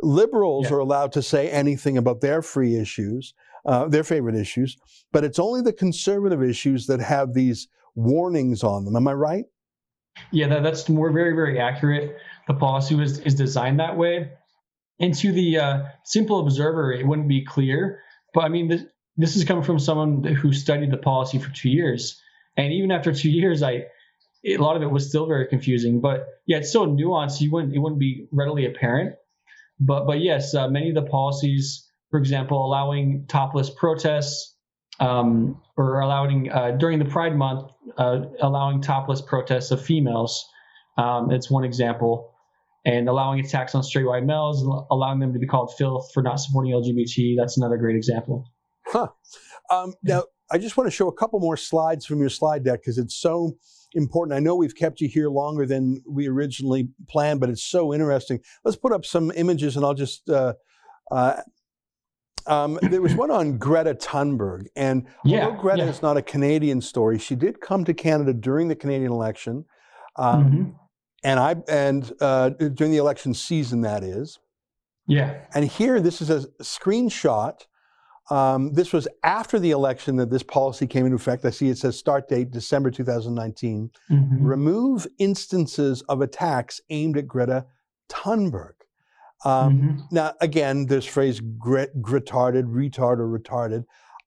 Liberals 0.00 0.70
Yeah. 0.70 0.76
are 0.76 0.78
allowed 0.78 1.12
to 1.12 1.22
say 1.22 1.50
anything 1.50 1.98
about 1.98 2.20
their 2.20 2.42
free 2.42 2.76
issues, 2.76 3.34
uh, 3.66 3.88
their 3.88 4.04
favorite 4.04 4.36
issues, 4.36 4.76
but 5.12 5.24
it's 5.24 5.38
only 5.38 5.60
the 5.60 5.72
conservative 5.72 6.42
issues 6.42 6.86
that 6.86 7.00
have 7.00 7.34
these 7.34 7.68
warnings 7.94 8.62
on 8.62 8.84
them. 8.84 8.94
Am 8.96 9.08
I 9.08 9.12
right? 9.12 9.44
Yeah, 10.30 10.48
that, 10.48 10.62
that's 10.62 10.88
more 10.88 11.10
very, 11.10 11.32
very 11.34 11.58
accurate. 11.60 12.16
The 12.46 12.54
policy 12.54 12.94
was 12.94 13.18
is 13.20 13.34
designed 13.34 13.80
that 13.80 13.96
way. 13.96 14.32
And 15.00 15.14
to 15.14 15.32
the 15.32 15.58
uh, 15.58 15.82
simple 16.04 16.40
observer, 16.40 16.92
it 16.92 17.06
wouldn't 17.06 17.28
be 17.28 17.44
clear. 17.44 18.00
But 18.34 18.44
I 18.44 18.48
mean, 18.48 18.68
this, 18.68 18.82
this 19.16 19.36
is 19.36 19.44
coming 19.44 19.62
from 19.62 19.78
someone 19.78 20.24
who 20.24 20.52
studied 20.52 20.90
the 20.90 20.96
policy 20.96 21.38
for 21.38 21.50
two 21.50 21.70
years. 21.70 22.20
And 22.56 22.72
even 22.72 22.90
after 22.90 23.12
two 23.12 23.30
years, 23.30 23.62
I 23.62 23.86
a 24.44 24.56
lot 24.56 24.76
of 24.76 24.82
it 24.82 24.90
was 24.90 25.08
still 25.08 25.26
very 25.26 25.46
confusing. 25.46 26.00
But 26.00 26.26
yeah, 26.46 26.58
it's 26.58 26.72
so 26.72 26.86
nuanced, 26.86 27.40
you 27.40 27.50
wouldn't 27.50 27.74
it 27.74 27.78
wouldn't 27.78 28.00
be 28.00 28.26
readily 28.32 28.66
apparent. 28.66 29.16
But 29.80 30.06
but 30.06 30.20
yes, 30.20 30.54
uh, 30.54 30.68
many 30.68 30.88
of 30.88 30.94
the 30.94 31.02
policies, 31.02 31.88
for 32.10 32.18
example, 32.18 32.64
allowing 32.64 33.26
topless 33.28 33.70
protests, 33.70 34.56
um, 35.00 35.60
or 35.76 36.00
allowing 36.00 36.50
uh, 36.50 36.72
during 36.72 36.98
the 36.98 37.04
Pride 37.04 37.36
Month, 37.36 37.70
uh, 37.96 38.22
allowing 38.40 38.82
topless 38.82 39.20
protests 39.20 39.70
of 39.70 39.82
females. 39.82 40.44
Um, 40.96 41.30
it's 41.30 41.50
one 41.50 41.64
example, 41.64 42.32
and 42.84 43.08
allowing 43.08 43.40
attacks 43.40 43.74
on 43.74 43.82
straight 43.82 44.06
white 44.06 44.24
males, 44.24 44.62
allowing 44.90 45.20
them 45.20 45.32
to 45.32 45.38
be 45.38 45.46
called 45.46 45.72
filth 45.76 46.10
for 46.12 46.22
not 46.22 46.40
supporting 46.40 46.72
LGBT. 46.72 47.36
That's 47.36 47.56
another 47.56 47.76
great 47.76 47.96
example. 47.96 48.44
Huh. 48.86 49.08
Um, 49.70 49.94
now, 50.02 50.24
I 50.50 50.58
just 50.58 50.76
want 50.76 50.86
to 50.86 50.90
show 50.90 51.08
a 51.08 51.12
couple 51.12 51.38
more 51.40 51.56
slides 51.56 52.06
from 52.06 52.20
your 52.20 52.30
slide 52.30 52.64
deck 52.64 52.80
because 52.80 52.98
it's 52.98 53.14
so 53.14 53.56
important. 53.94 54.36
I 54.36 54.40
know 54.40 54.54
we've 54.56 54.74
kept 54.76 55.00
you 55.00 55.08
here 55.08 55.28
longer 55.30 55.66
than 55.66 56.02
we 56.08 56.28
originally 56.28 56.88
planned, 57.08 57.40
but 57.40 57.48
it's 57.50 57.64
so 57.64 57.92
interesting. 57.94 58.40
Let's 58.64 58.76
put 58.76 58.92
up 58.92 59.04
some 59.04 59.32
images 59.34 59.76
and 59.76 59.84
I'll 59.84 59.94
just. 59.94 60.28
Uh, 60.28 60.54
uh, 61.10 61.40
um, 62.46 62.78
there 62.82 63.02
was 63.02 63.14
one 63.14 63.30
on 63.30 63.58
Greta 63.58 63.94
Thunberg, 63.94 64.66
and 64.74 65.06
Yeah, 65.24 65.44
although 65.46 65.60
Greta 65.60 65.82
yeah. 65.84 65.90
is 65.90 66.00
not 66.00 66.16
a 66.16 66.22
Canadian 66.22 66.80
story, 66.80 67.18
she 67.18 67.34
did 67.34 67.60
come 67.60 67.84
to 67.84 67.92
Canada 67.92 68.32
during 68.32 68.68
the 68.68 68.74
Canadian 68.76 69.12
election, 69.12 69.66
um, 70.16 70.44
Mhm. 70.50 70.74
and 71.24 71.40
I 71.40 71.56
and 71.68 72.10
uh, 72.22 72.50
during 72.50 72.90
the 72.92 72.96
election 72.98 73.34
season 73.34 73.82
that 73.82 74.02
is. 74.02 74.38
Yeah. 75.06 75.34
And 75.54 75.66
here, 75.66 76.00
this 76.00 76.22
is 76.22 76.30
a 76.30 76.46
screenshot. 76.62 77.66
Um, 78.30 78.72
this 78.74 78.92
was 78.92 79.08
after 79.24 79.58
the 79.58 79.70
election 79.70 80.16
that 80.16 80.30
this 80.30 80.42
policy 80.42 80.86
came 80.86 81.06
into 81.06 81.16
effect. 81.16 81.44
I 81.44 81.50
see 81.50 81.68
it 81.70 81.78
says 81.78 81.96
start 81.96 82.28
date 82.28 82.50
December 82.50 82.90
2019. 82.90 83.90
Mhm. 84.10 84.28
Remove 84.40 85.06
instances 85.18 86.02
of 86.02 86.20
attacks 86.20 86.80
aimed 86.90 87.16
at 87.16 87.26
Greta 87.26 87.64
Thunberg. 88.10 88.72
Um, 89.44 89.80
Mhm. 89.80 90.12
Now, 90.12 90.32
again, 90.40 90.86
this 90.86 91.04
phrase 91.06 91.40
grit, 91.40 92.02
gritarded, 92.02 92.64
retard, 92.64 93.18
or 93.18 93.28
retarded. 93.38 93.84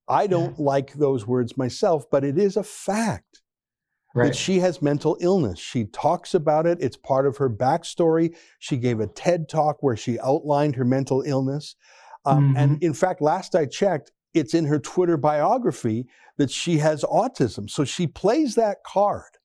I 0.07 0.25
don't 0.27 0.57
like 0.59 0.93
those 0.93 1.27
words 1.27 1.57
myself, 1.57 2.09
but 2.09 2.23
it 2.23 2.37
is 2.39 2.57
a 2.57 2.63
fact 2.63 3.41
Right. 4.15 4.27
that 4.27 4.35
she 4.35 4.59
has 4.59 4.81
mental 4.81 5.15
illness. 5.21 5.59
She 5.59 5.85
talks 5.85 6.33
about 6.33 6.65
it. 6.65 6.77
It's 6.81 6.97
part 6.97 7.25
of 7.27 7.37
her 7.37 7.49
backstory. 7.49 8.35
She 8.59 8.77
gave 8.77 8.99
a 8.99 9.07
TED 9.07 9.47
talk 9.47 9.77
where 9.81 9.95
she 9.95 10.19
outlined 10.19 10.75
her 10.75 10.83
mental 10.85 11.21
illness. 11.21 11.75
Um, 12.25 12.55
And 12.57 12.81
in 12.83 12.93
fact, 12.93 13.21
last 13.21 13.55
I 13.55 13.65
checked, 13.65 14.11
it's 14.33 14.53
in 14.53 14.65
her 14.65 14.79
Twitter 14.79 15.17
biography 15.17 16.07
that 16.37 16.51
she 16.51 16.77
has 16.77 17.03
autism. 17.03 17.69
So 17.69 17.83
she 17.83 18.07
plays 18.07 18.55
that 18.55 18.83
card 18.85 19.37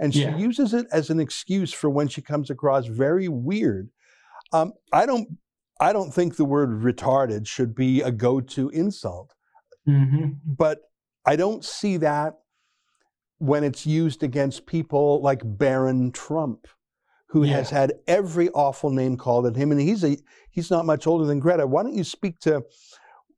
and 0.00 0.12
she 0.12 0.22
Yeah. 0.22 0.36
uses 0.36 0.74
it 0.74 0.86
as 0.92 1.10
an 1.10 1.20
excuse 1.20 1.72
for 1.72 1.88
when 1.90 2.08
she 2.08 2.22
comes 2.22 2.50
across 2.50 2.86
very 2.86 3.28
weird. 3.28 3.90
Um, 4.52 4.72
I 4.92 5.06
don't. 5.06 5.38
I 5.80 5.92
don't 5.92 6.12
think 6.12 6.36
the 6.36 6.44
word 6.44 6.82
retarded 6.82 7.46
should 7.46 7.74
be 7.74 8.02
a 8.02 8.12
go-to 8.12 8.68
insult 8.70 9.34
Mhm. 9.88 10.38
but 10.44 10.78
I 11.24 11.34
don't 11.34 11.64
see 11.64 11.96
that 11.96 12.38
when 13.38 13.64
it's 13.64 13.84
used 13.84 14.22
against 14.22 14.66
people 14.66 15.20
like 15.22 15.40
Barron 15.44 16.12
Trump, 16.12 16.68
who 17.32 17.44
has 17.44 17.70
had 17.70 17.94
every 18.06 18.50
awful 18.50 18.90
name 18.90 19.16
called 19.16 19.46
at 19.46 19.56
him, 19.56 19.72
and 19.72 19.80
he's 19.80 20.04
a 20.04 20.18
he's 20.50 20.70
not 20.70 20.84
much 20.84 21.06
older 21.06 21.24
than 21.24 21.40
Greta. 21.40 21.66
Why 21.66 21.82
don't 21.82 21.94
you 21.94 22.04
speak 22.04 22.38
to 22.40 22.62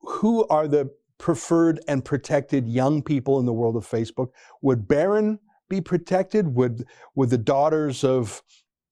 who 0.01 0.45
are 0.49 0.66
the 0.66 0.90
preferred 1.16 1.78
and 1.86 2.05
protected 2.05 2.68
young 2.68 3.03
people 3.03 3.38
in 3.38 3.47
the 3.47 3.53
world 3.53 3.76
of 3.76 3.88
Facebook? 3.88 4.30
Would 4.62 4.88
Barron 4.88 5.38
be 5.68 5.80
protected? 5.80 6.57
Would 6.57 6.88
would 7.14 7.30
the 7.30 7.38
daughters 7.38 8.03
of 8.03 8.42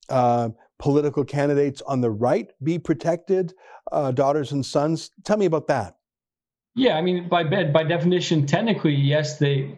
uh, 0.07 0.51
political 0.79 1.25
candidates 1.25 1.81
on 1.81 1.99
the 1.99 2.09
right 2.09 2.49
be 2.63 2.79
protected? 2.79 3.53
Uh, 3.91 4.11
daughters 4.11 4.53
and 4.53 4.65
sons. 4.65 5.11
Tell 5.25 5.35
me 5.35 5.47
about 5.47 5.67
that. 5.67 5.97
Yeah, 6.75 6.95
I 6.95 7.01
mean, 7.01 7.27
by 7.27 7.43
by 7.43 7.83
definition, 7.83 8.45
technically, 8.45 8.95
yes, 8.95 9.37
they 9.37 9.75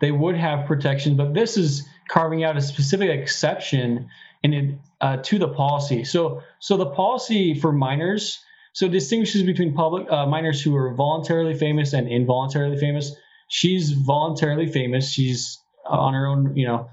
they 0.00 0.10
would 0.10 0.36
have 0.36 0.66
protection, 0.66 1.18
but 1.18 1.34
this 1.34 1.58
is 1.58 1.86
carving 2.08 2.44
out 2.44 2.56
a 2.56 2.60
specific 2.60 3.10
exception 3.10 4.08
in 4.42 4.78
uh, 5.00 5.18
to 5.18 5.38
the 5.38 5.48
policy. 5.48 6.04
So, 6.04 6.42
so 6.58 6.76
the 6.76 6.86
policy 6.86 7.54
for 7.54 7.72
minors 7.72 8.44
so 8.74 8.88
distinguishes 8.88 9.44
between 9.44 9.72
public 9.72 10.10
uh, 10.10 10.26
minors 10.26 10.60
who 10.60 10.74
are 10.76 10.92
voluntarily 10.94 11.54
famous 11.54 11.92
and 11.92 12.08
involuntarily 12.08 12.76
famous. 12.76 13.14
She's 13.48 13.92
voluntarily 13.92 14.66
famous. 14.66 15.12
She's 15.12 15.60
uh, 15.88 15.92
on 15.92 16.12
her 16.12 16.26
own, 16.26 16.56
you 16.56 16.66
know, 16.66 16.90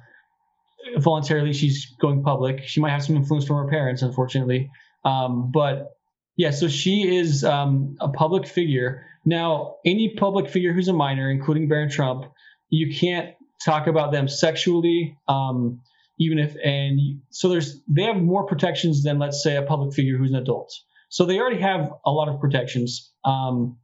voluntarily. 0.97 1.53
She's 1.53 1.88
going 1.99 2.22
public. 2.22 2.66
She 2.66 2.82
might 2.82 2.91
have 2.91 3.03
some 3.03 3.16
influence 3.16 3.45
from 3.45 3.57
her 3.57 3.68
parents, 3.68 4.03
unfortunately. 4.03 4.70
Um, 5.03 5.51
but 5.51 5.97
yeah, 6.36 6.51
so 6.51 6.68
she 6.68 7.18
is 7.18 7.43
um, 7.43 7.97
a 7.99 8.09
public 8.09 8.45
figure. 8.45 9.03
Now, 9.26 9.78
any 9.84 10.14
public 10.16 10.49
figure 10.49 10.74
who's 10.74 10.88
a 10.88 10.93
minor, 10.93 11.32
including 11.32 11.68
Barron 11.68 11.89
Trump, 11.89 12.26
you 12.70 12.95
can't 12.95 13.34
talk 13.66 13.88
about 13.88 14.12
them 14.12 14.28
sexually. 14.28 15.18
Um, 15.28 15.82
even 16.20 16.38
if 16.38 16.55
and 16.64 16.99
so 17.32 17.49
there's 17.49 17.82
they 17.88 18.03
have 18.03 18.18
more 18.18 18.45
protections 18.45 19.03
than 19.03 19.18
let's 19.18 19.41
say 19.41 19.55
a 19.55 19.64
public 19.64 19.93
figure 19.93 20.18
who's 20.18 20.32
an 20.32 20.38
adult. 20.38 20.72
So 21.09 21.26
they 21.26 21.39
already 21.39 21.62
have 21.62 21.91
a 22.05 22.12
lot 22.12 22.30
of 22.30 22.39
protections. 22.39 23.12
Um, 23.26 23.78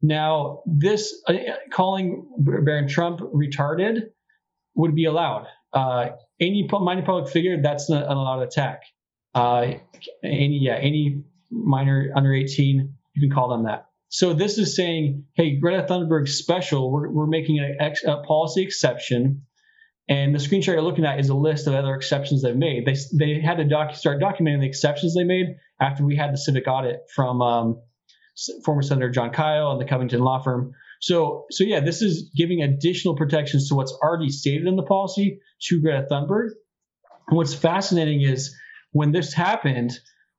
now, 0.00 0.62
this 0.66 1.14
uh, 1.28 1.34
calling 1.70 2.26
Barron 2.38 2.88
Trump 2.88 3.20
retarded 3.20 4.08
would 4.74 4.94
be 4.94 5.04
allowed. 5.04 5.46
Uh, 5.72 6.10
any 6.40 6.68
minor 6.70 7.02
public 7.02 7.32
figure, 7.32 7.60
that's 7.62 7.88
an 7.88 8.02
allowed 8.02 8.42
attack. 8.42 8.82
Uh, 9.34 9.74
any 10.24 10.58
yeah, 10.60 10.74
any 10.74 11.22
minor 11.50 12.10
under 12.16 12.34
18, 12.34 12.94
you 13.14 13.28
can 13.28 13.34
call 13.34 13.48
them 13.48 13.64
that. 13.64 13.86
So 14.12 14.34
this 14.34 14.58
is 14.58 14.76
saying, 14.76 15.24
hey, 15.34 15.56
Greta 15.56 15.86
Thunberg's 15.88 16.34
special. 16.34 16.92
We're, 16.92 17.08
we're 17.08 17.26
making 17.26 17.58
a, 17.58 17.92
a 18.10 18.22
policy 18.22 18.62
exception 18.62 19.42
and 20.08 20.34
the 20.34 20.38
screenshot 20.38 20.68
you're 20.68 20.82
looking 20.82 21.04
at 21.04 21.20
is 21.20 21.28
a 21.28 21.34
list 21.34 21.66
of 21.66 21.74
other 21.74 21.94
exceptions 21.94 22.42
they've 22.42 22.56
made. 22.56 22.84
They, 22.84 22.96
they 23.16 23.40
had 23.40 23.58
to 23.58 23.64
doc, 23.64 23.94
start 23.94 24.20
documenting 24.20 24.60
the 24.60 24.66
exceptions 24.66 25.14
they 25.14 25.24
made 25.24 25.56
after 25.80 26.04
we 26.04 26.16
had 26.16 26.32
the 26.32 26.38
civic 26.38 26.66
audit 26.66 27.00
from 27.14 27.40
um, 27.40 27.80
former 28.64 28.82
Senator 28.82 29.10
Jon 29.10 29.30
Kyl 29.30 29.72
and 29.72 29.80
the 29.80 29.84
Covington 29.84 30.20
law 30.20 30.42
firm. 30.42 30.72
So, 31.00 31.46
so 31.50 31.64
yeah, 31.64 31.80
this 31.80 32.02
is 32.02 32.30
giving 32.36 32.62
additional 32.62 33.16
protections 33.16 33.68
to 33.68 33.74
what's 33.74 33.92
already 33.92 34.28
stated 34.28 34.66
in 34.66 34.76
the 34.76 34.82
policy 34.82 35.40
to 35.68 35.80
Greta 35.80 36.06
Thunberg. 36.10 36.50
And 37.28 37.36
what's 37.36 37.54
fascinating 37.54 38.22
is 38.22 38.54
when 38.90 39.12
this 39.12 39.32
happened, 39.32 39.92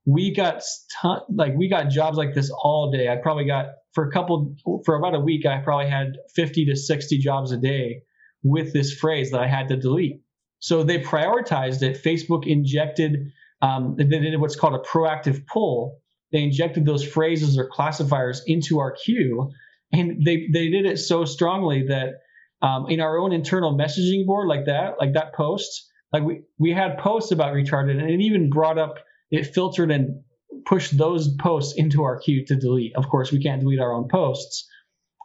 we 0.06 0.34
got 0.34 0.62
ton, 1.01 1.22
like 1.34 1.54
we 1.56 1.70
got 1.70 1.89
jobs 1.89 2.18
like 2.18 2.34
this 2.34 2.51
all 2.51 2.91
day. 2.91 3.08
I 3.08 3.18
probably 3.18 3.45
got 3.45 3.68
for 3.93 4.08
a 4.08 4.12
couple 4.12 4.56
for 4.86 4.95
about 4.95 5.16
a 5.16 5.20
week. 5.20 5.45
I 5.45 5.60
probably 5.60 5.89
had 5.89 6.18
50 6.36 6.66
to 6.66 6.76
60 6.76 7.18
jobs 7.20 7.51
a 7.51 7.58
day 7.58 8.04
with 8.43 8.74
this 8.74 8.93
phrase 8.93 9.32
that 9.32 9.39
I 9.39 9.47
had 9.47 9.70
to 9.70 9.78
delete. 9.78 10.22
So 10.60 10.84
they 10.84 10.99
prioritized 10.99 11.82
it. 11.82 12.04
Facebook 12.04 12.45
injected, 12.47 13.32
um, 13.62 13.95
they 13.97 14.06
did 14.06 14.39
what's 14.39 14.56
called 14.56 14.76
a 14.76 14.80
proactive 14.80 15.45
pull. 15.45 15.99
They 16.32 16.41
injected 16.43 16.86
those 16.86 17.06
phrases 17.06 17.58
or 17.58 17.70
classifiers 17.70 18.43
into 18.47 18.80
our 18.80 18.91
queue, 18.91 19.51
and 19.91 20.26
they 20.26 20.47
they 20.51 20.70
did 20.70 20.86
it 20.86 20.97
so 20.97 21.26
strongly 21.26 21.88
that 21.88 22.16
um, 22.62 22.88
in 22.89 23.01
our 23.01 23.20
own 23.20 23.34
internal 23.34 23.78
messaging 23.78 24.26
board, 24.26 24.47
like 24.47 24.66
that, 24.66 24.95
like 24.99 25.14
that 25.14 25.34
post, 25.36 25.91
like 26.12 26.24
we 26.24 26.41
we 26.58 26.72
had 26.72 26.97
posts 26.97 27.32
about 27.32 27.54
retarded, 27.54 27.99
and 27.99 28.10
it 28.10 28.22
even 28.22 28.49
brought 28.49 28.80
up, 28.80 28.95
it 29.34 29.54
filtered 29.54 29.92
and 29.92 30.22
pushed 30.66 30.96
those 30.96 31.28
posts 31.38 31.74
into 31.76 32.04
our 32.04 32.20
queue 32.20 32.46
to 32.46 32.56
delete. 32.56 32.96
Of 32.96 33.10
course, 33.10 33.32
we 33.32 33.42
can't 33.42 33.62
delete 33.62 33.80
our 33.80 33.92
own 33.92 34.08
posts. 34.08 34.70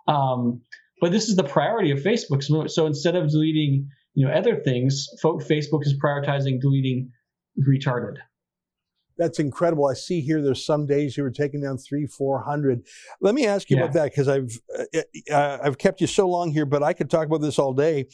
Um, 0.09 0.63
but 1.01 1.13
this 1.13 1.29
is 1.29 1.37
the 1.37 1.45
priority 1.45 1.91
of 1.91 1.99
Facebook. 1.99 2.43
So, 2.43 2.67
so 2.67 2.87
instead 2.87 3.15
of 3.15 3.31
deleting, 3.31 3.89
you 4.15 4.27
know, 4.27 4.33
other 4.33 4.57
things, 4.57 5.07
Facebook 5.23 5.83
is 5.83 5.95
prioritizing 6.03 6.61
deleting 6.61 7.11
retarded. 7.61 8.15
That's 9.19 9.39
incredible. 9.39 9.87
I 9.87 9.95
see 9.95 10.23
here 10.23 10.41
there's 10.41 10.65
some 10.65 10.87
days 10.87 11.17
you 11.17 11.23
were 11.23 11.31
taking 11.31 11.61
down 11.61 11.77
three, 11.77 12.07
four 12.07 12.43
hundred. 12.43 12.87
Let 13.21 13.35
me 13.35 13.47
ask 13.47 13.69
you 13.69 13.77
yeah. 13.77 13.83
about 13.83 13.95
that 13.95 14.13
because 14.13 14.29
I've 14.29 14.59
uh, 14.79 15.01
uh, 15.31 15.59
I've 15.63 15.77
kept 15.77 16.01
you 16.01 16.07
so 16.07 16.29
long 16.29 16.53
here, 16.53 16.65
but 16.65 16.83
I 16.83 16.95
could 16.95 17.11
talk 17.11 17.27
about 17.27 17.43
this 17.43 17.59
all 17.59 17.75
day. 17.75 18.07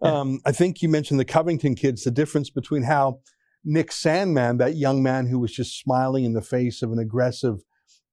Um, 0.00 0.40
I 0.46 0.52
think 0.52 0.80
you 0.80 0.88
mentioned 0.88 1.18
the 1.18 1.24
Covington 1.24 1.74
kids. 1.74 2.04
The 2.04 2.10
difference 2.10 2.50
between 2.50 2.84
how 2.84 3.20
Nick 3.64 3.90
Sandmann, 3.90 4.58
that 4.58 4.76
young 4.76 5.02
man 5.02 5.26
who 5.26 5.38
was 5.38 5.52
just 5.52 5.78
smiling 5.78 6.24
in 6.24 6.34
the 6.34 6.42
face 6.42 6.82
of 6.82 6.92
an 6.92 6.98
aggressive 6.98 7.62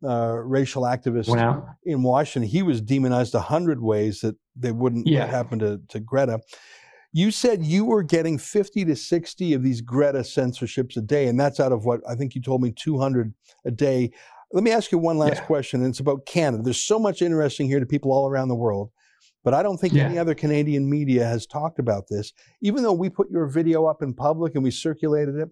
uh, 0.03 0.37
racial 0.37 0.83
activist 0.83 1.27
wow. 1.27 1.75
in 1.83 2.03
Washington, 2.03 2.49
he 2.49 2.61
was 2.61 2.81
demonized 2.81 3.35
a 3.35 3.41
hundred 3.41 3.81
ways 3.81 4.21
that 4.21 4.35
they 4.55 4.71
wouldn't 4.71 5.07
yeah. 5.07 5.25
happen 5.25 5.59
to, 5.59 5.81
to 5.89 5.99
Greta. 5.99 6.39
You 7.13 7.29
said 7.29 7.63
you 7.63 7.83
were 7.83 8.03
getting 8.03 8.37
50 8.37 8.85
to 8.85 8.95
60 8.95 9.53
of 9.53 9.63
these 9.63 9.81
Greta 9.81 10.23
censorships 10.23 10.95
a 10.95 11.01
day, 11.01 11.27
and 11.27 11.39
that's 11.39 11.59
out 11.59 11.73
of 11.73 11.85
what 11.85 11.99
I 12.09 12.15
think 12.15 12.35
you 12.35 12.41
told 12.41 12.61
me 12.61 12.71
200 12.71 13.33
a 13.65 13.71
day. 13.71 14.11
Let 14.53 14.63
me 14.63 14.71
ask 14.71 14.91
you 14.91 14.97
one 14.97 15.17
last 15.17 15.37
yeah. 15.37 15.45
question, 15.45 15.81
and 15.81 15.89
it's 15.89 15.99
about 15.99 16.25
Canada. 16.25 16.63
There's 16.63 16.81
so 16.81 16.97
much 16.97 17.21
interesting 17.21 17.67
here 17.67 17.79
to 17.79 17.85
people 17.85 18.11
all 18.11 18.29
around 18.29 18.47
the 18.47 18.55
world, 18.55 18.91
but 19.43 19.53
I 19.53 19.63
don't 19.63 19.77
think 19.77 19.93
yeah. 19.93 20.03
any 20.03 20.17
other 20.17 20.35
Canadian 20.35 20.89
media 20.89 21.25
has 21.25 21.45
talked 21.45 21.79
about 21.79 22.07
this. 22.09 22.33
Even 22.61 22.83
though 22.83 22.93
we 22.93 23.09
put 23.09 23.29
your 23.29 23.47
video 23.47 23.85
up 23.85 24.01
in 24.01 24.13
public 24.13 24.55
and 24.55 24.63
we 24.63 24.71
circulated 24.71 25.35
it, 25.35 25.49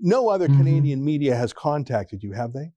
no 0.00 0.28
other 0.28 0.48
mm-hmm. 0.48 0.58
Canadian 0.58 1.04
media 1.04 1.34
has 1.34 1.52
contacted 1.52 2.22
you, 2.22 2.32
have 2.32 2.52
they? 2.52 2.72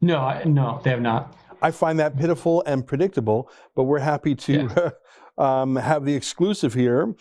No, 0.00 0.42
no, 0.44 0.80
they 0.82 0.90
have 0.90 1.00
not. 1.00 1.36
I 1.62 1.70
find 1.70 1.98
that 2.00 2.18
pitiful 2.18 2.62
and 2.66 2.84
predictable, 2.84 3.48
but 3.76 3.84
we're 3.84 4.00
happy 4.00 4.34
to 4.34 4.68
yeah. 4.76 4.90
um, 5.62 5.76
have 5.76 6.04
the 6.04 6.14
exclusive 6.14 6.74
here. 6.74 7.14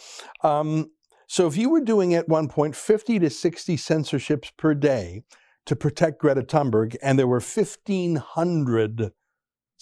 Um, 0.44 0.90
so, 1.28 1.48
if 1.48 1.56
you 1.56 1.70
were 1.70 1.82
doing 1.82 2.14
at 2.14 2.28
one 2.28 2.50
point 2.50 2.76
50 2.76 3.20
to 3.20 3.30
60 3.30 3.78
censorships 3.78 4.52
per 4.58 4.74
day 4.74 5.24
to 5.66 5.76
protect 5.76 6.20
Greta 6.20 6.42
Thunberg, 6.42 6.98
and 7.02 7.18
there 7.18 7.28
were 7.28 7.40
1,500 7.40 9.12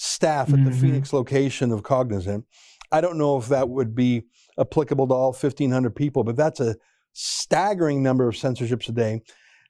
staff 0.01 0.47
at 0.47 0.55
mm-hmm. 0.55 0.65
the 0.65 0.71
Phoenix 0.71 1.11
location 1.11 1.73
of 1.73 1.83
Cognizant, 1.83 2.45
I 2.89 3.01
don't 3.01 3.17
know 3.17 3.37
if 3.37 3.49
that 3.49 3.67
would 3.67 3.93
be 3.93 4.23
applicable 4.57 5.07
to 5.07 5.13
all 5.13 5.33
1,500 5.33 5.93
people, 5.93 6.23
but 6.23 6.37
that's 6.37 6.61
a 6.61 6.77
staggering 7.11 8.01
number 8.01 8.25
of 8.27 8.37
censorships 8.37 8.87
a 8.87 8.93
day. 8.93 9.21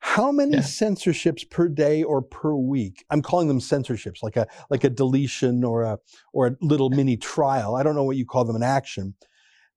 How 0.01 0.31
many 0.31 0.57
yeah. 0.57 0.61
censorships 0.61 1.43
per 1.43 1.67
day 1.67 2.03
or 2.03 2.21
per 2.21 2.53
week? 2.53 3.03
I'm 3.09 3.23
calling 3.23 3.47
them 3.47 3.59
censorships, 3.59 4.21
like 4.21 4.37
a 4.37 4.47
like 4.69 4.83
a 4.83 4.89
deletion 4.89 5.63
or 5.63 5.81
a 5.81 5.97
or 6.31 6.47
a 6.47 6.55
little 6.61 6.89
mini 6.91 7.17
trial. 7.17 7.75
I 7.75 7.83
don't 7.83 7.95
know 7.95 8.05
what 8.05 8.15
you 8.15 8.25
call 8.25 8.45
them 8.45 8.55
an 8.55 8.63
action. 8.63 9.15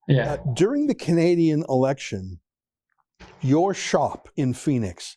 Yeah. 0.07 0.35
Uh, 0.35 0.37
during 0.53 0.87
the 0.87 0.95
Canadian 0.95 1.65
election, 1.69 2.41
your 3.41 3.75
shop 3.75 4.29
in 4.37 4.53
Phoenix, 4.53 5.17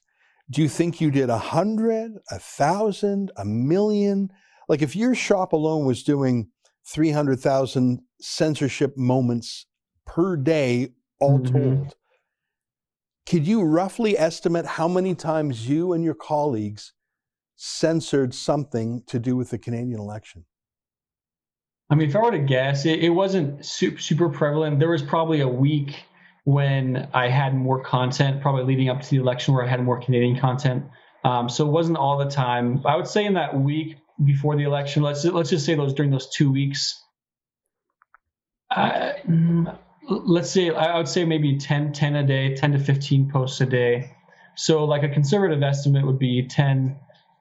do 0.49 0.61
you 0.61 0.69
think 0.69 1.01
you 1.01 1.11
did 1.11 1.29
a 1.29 1.37
hundred, 1.37 2.13
a 2.31 2.39
thousand, 2.39 3.31
a 3.35 3.45
million? 3.45 4.31
Like 4.67 4.81
if 4.81 4.95
your 4.95 5.15
shop 5.15 5.53
alone 5.53 5.85
was 5.85 6.03
doing 6.03 6.49
three 6.87 7.11
hundred 7.11 7.39
thousand 7.39 8.01
censorship 8.21 8.97
moments 8.97 9.65
per 10.05 10.35
day, 10.37 10.89
all 11.19 11.39
mm-hmm. 11.39 11.53
told, 11.53 11.95
could 13.25 13.47
you 13.47 13.63
roughly 13.63 14.17
estimate 14.17 14.65
how 14.65 14.87
many 14.87 15.15
times 15.15 15.67
you 15.67 15.93
and 15.93 16.03
your 16.03 16.13
colleagues 16.13 16.93
censored 17.55 18.33
something 18.33 19.01
to 19.07 19.19
do 19.19 19.35
with 19.35 19.49
the 19.49 19.57
Canadian 19.57 19.99
election? 19.99 20.45
I 21.89 21.95
mean, 21.95 22.09
if 22.09 22.15
I 22.15 22.19
were 22.19 22.31
to 22.31 22.39
guess, 22.39 22.85
it, 22.85 22.99
it 22.99 23.09
wasn't 23.09 23.65
super, 23.65 23.99
super 23.99 24.29
prevalent. 24.29 24.79
There 24.79 24.89
was 24.89 25.03
probably 25.03 25.41
a 25.41 25.47
week 25.47 26.03
when 26.43 27.07
I 27.13 27.29
had 27.29 27.55
more 27.55 27.81
content, 27.83 28.41
probably 28.41 28.63
leading 28.63 28.89
up 28.89 29.01
to 29.01 29.09
the 29.09 29.17
election, 29.17 29.53
where 29.53 29.63
I 29.63 29.67
had 29.67 29.83
more 29.83 29.99
Canadian 29.99 30.39
content. 30.39 30.85
Um, 31.23 31.49
so 31.49 31.65
it 31.67 31.71
wasn't 31.71 31.97
all 31.97 32.17
the 32.17 32.29
time. 32.29 32.81
I 32.85 32.95
would 32.95 33.07
say 33.07 33.25
in 33.25 33.33
that 33.33 33.59
week 33.59 33.97
before 34.23 34.55
the 34.55 34.63
election, 34.63 35.03
let's 35.03 35.23
let's 35.25 35.49
just 35.49 35.65
say 35.65 35.75
those 35.75 35.93
during 35.93 36.11
those 36.11 36.29
two 36.29 36.51
weeks, 36.51 37.03
uh, 38.71 39.13
let's 40.07 40.49
say 40.49 40.69
I 40.69 40.97
would 40.97 41.07
say 41.07 41.25
maybe 41.25 41.57
10, 41.57 41.93
10 41.93 42.15
a 42.15 42.25
day, 42.25 42.55
10 42.55 42.73
to 42.73 42.79
15 42.79 43.31
posts 43.31 43.61
a 43.61 43.65
day. 43.65 44.11
So 44.55 44.85
like 44.85 45.03
a 45.03 45.09
conservative 45.09 45.61
estimate 45.63 46.05
would 46.05 46.19
be 46.19 46.47
10 46.47 46.97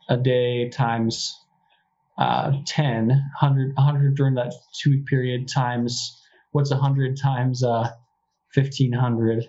a 0.08 0.16
day 0.16 0.68
times 0.68 1.38
uh, 2.18 2.52
10, 2.66 3.08
100, 3.08 3.74
100 3.74 4.16
during 4.16 4.34
that 4.34 4.52
two 4.80 4.90
week 4.90 5.06
period 5.06 5.48
times 5.48 6.20
what's 6.52 6.70
100 6.70 7.18
times 7.20 7.64
uh, 7.64 7.90
1500. 8.54 9.48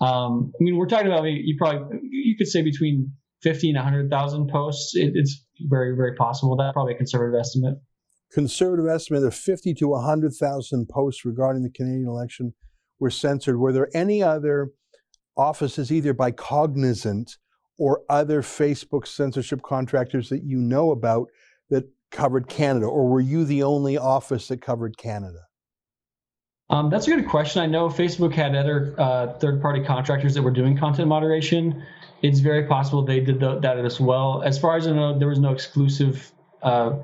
Um, 0.00 0.52
I 0.58 0.62
mean, 0.62 0.76
we're 0.76 0.86
talking 0.86 1.06
about 1.06 1.22
you 1.24 1.54
probably 1.56 2.00
you 2.10 2.36
could 2.36 2.48
say 2.48 2.62
between 2.62 3.12
50 3.42 3.70
and 3.70 3.76
100,000 3.76 4.48
posts. 4.48 4.94
It, 4.94 5.12
it's 5.14 5.44
very 5.68 5.94
very 5.96 6.14
possible. 6.14 6.56
That's 6.56 6.72
probably 6.72 6.94
a 6.94 6.96
conservative 6.96 7.38
estimate. 7.38 7.74
Conservative 8.32 8.86
estimate 8.88 9.24
of 9.24 9.34
50 9.34 9.74
to 9.74 9.88
100,000 9.88 10.88
posts 10.88 11.24
regarding 11.24 11.62
the 11.62 11.70
Canadian 11.70 12.08
election 12.08 12.54
were 12.98 13.10
censored. 13.10 13.58
Were 13.58 13.72
there 13.72 13.88
any 13.94 14.22
other 14.22 14.70
offices, 15.36 15.92
either 15.92 16.14
by 16.14 16.30
Cognizant 16.30 17.36
or 17.78 18.02
other 18.08 18.42
Facebook 18.42 19.06
censorship 19.06 19.62
contractors 19.62 20.28
that 20.28 20.44
you 20.44 20.58
know 20.58 20.92
about 20.92 21.28
that 21.68 21.84
covered 22.10 22.48
Canada, 22.48 22.86
or 22.86 23.08
were 23.08 23.20
you 23.20 23.44
the 23.44 23.62
only 23.62 23.98
office 23.98 24.48
that 24.48 24.60
covered 24.60 24.96
Canada? 24.96 25.40
Um, 26.70 26.88
that's 26.88 27.06
a 27.06 27.10
good 27.10 27.28
question. 27.28 27.60
I 27.60 27.66
know 27.66 27.88
Facebook 27.88 28.32
had 28.32 28.54
other 28.54 28.94
uh, 28.98 29.38
third-party 29.38 29.84
contractors 29.84 30.34
that 30.34 30.42
were 30.42 30.50
doing 30.50 30.76
content 30.76 31.08
moderation. 31.08 31.84
It's 32.22 32.38
very 32.38 32.66
possible 32.66 33.04
they 33.04 33.20
did 33.20 33.40
the, 33.40 33.58
that 33.58 33.78
as 33.78 34.00
well. 34.00 34.42
As 34.42 34.58
far 34.58 34.76
as 34.76 34.86
I 34.86 34.92
know, 34.92 35.18
there 35.18 35.28
was 35.28 35.40
no 35.40 35.52
exclusive 35.52 36.32
uh, 36.62 36.98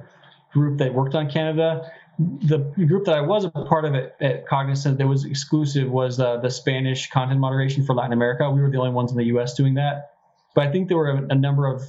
group 0.52 0.78
that 0.78 0.94
worked 0.94 1.14
on 1.14 1.28
Canada. 1.28 1.90
The 2.18 2.58
group 2.86 3.04
that 3.06 3.14
I 3.14 3.20
was 3.20 3.44
a 3.44 3.50
part 3.50 3.84
of 3.84 3.94
at, 3.94 4.16
at 4.20 4.46
Cognizant 4.46 4.98
that 4.98 5.06
was 5.06 5.24
exclusive 5.24 5.90
was 5.90 6.18
uh, 6.20 6.38
the 6.38 6.50
Spanish 6.50 7.10
content 7.10 7.40
moderation 7.40 7.84
for 7.84 7.94
Latin 7.94 8.12
America. 8.12 8.48
We 8.50 8.60
were 8.60 8.70
the 8.70 8.78
only 8.78 8.92
ones 8.92 9.10
in 9.10 9.16
the 9.16 9.24
U.S. 9.24 9.54
doing 9.54 9.74
that. 9.74 10.10
But 10.54 10.68
I 10.68 10.72
think 10.72 10.88
there 10.88 10.96
were 10.96 11.10
a, 11.10 11.26
a 11.30 11.34
number 11.34 11.66
of, 11.66 11.82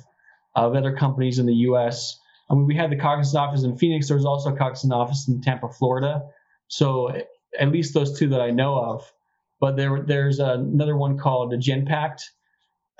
of 0.56 0.76
other 0.76 0.96
companies 0.96 1.40
in 1.40 1.46
the 1.46 1.56
U.S. 1.56 2.20
I 2.50 2.56
mean, 2.56 2.66
we 2.66 2.76
had 2.76 2.92
the 2.92 2.96
Cognizant 2.96 3.40
office 3.40 3.64
in 3.64 3.78
Phoenix. 3.78 4.08
There 4.08 4.18
was 4.18 4.26
also 4.26 4.54
a 4.54 4.58
Cognizant 4.58 4.92
office 4.92 5.28
in 5.28 5.42
Tampa, 5.42 5.70
Florida. 5.70 6.24
So 6.68 7.12
at 7.60 7.72
least 7.72 7.94
those 7.94 8.18
two 8.18 8.30
that 8.30 8.42
I 8.42 8.50
know 8.50 8.80
of. 8.80 9.12
But 9.60 9.76
there, 9.78 10.02
there's 10.02 10.40
another 10.40 10.96
one 10.96 11.18
called 11.18 11.52
the 11.52 11.58
Genpact 11.58 12.22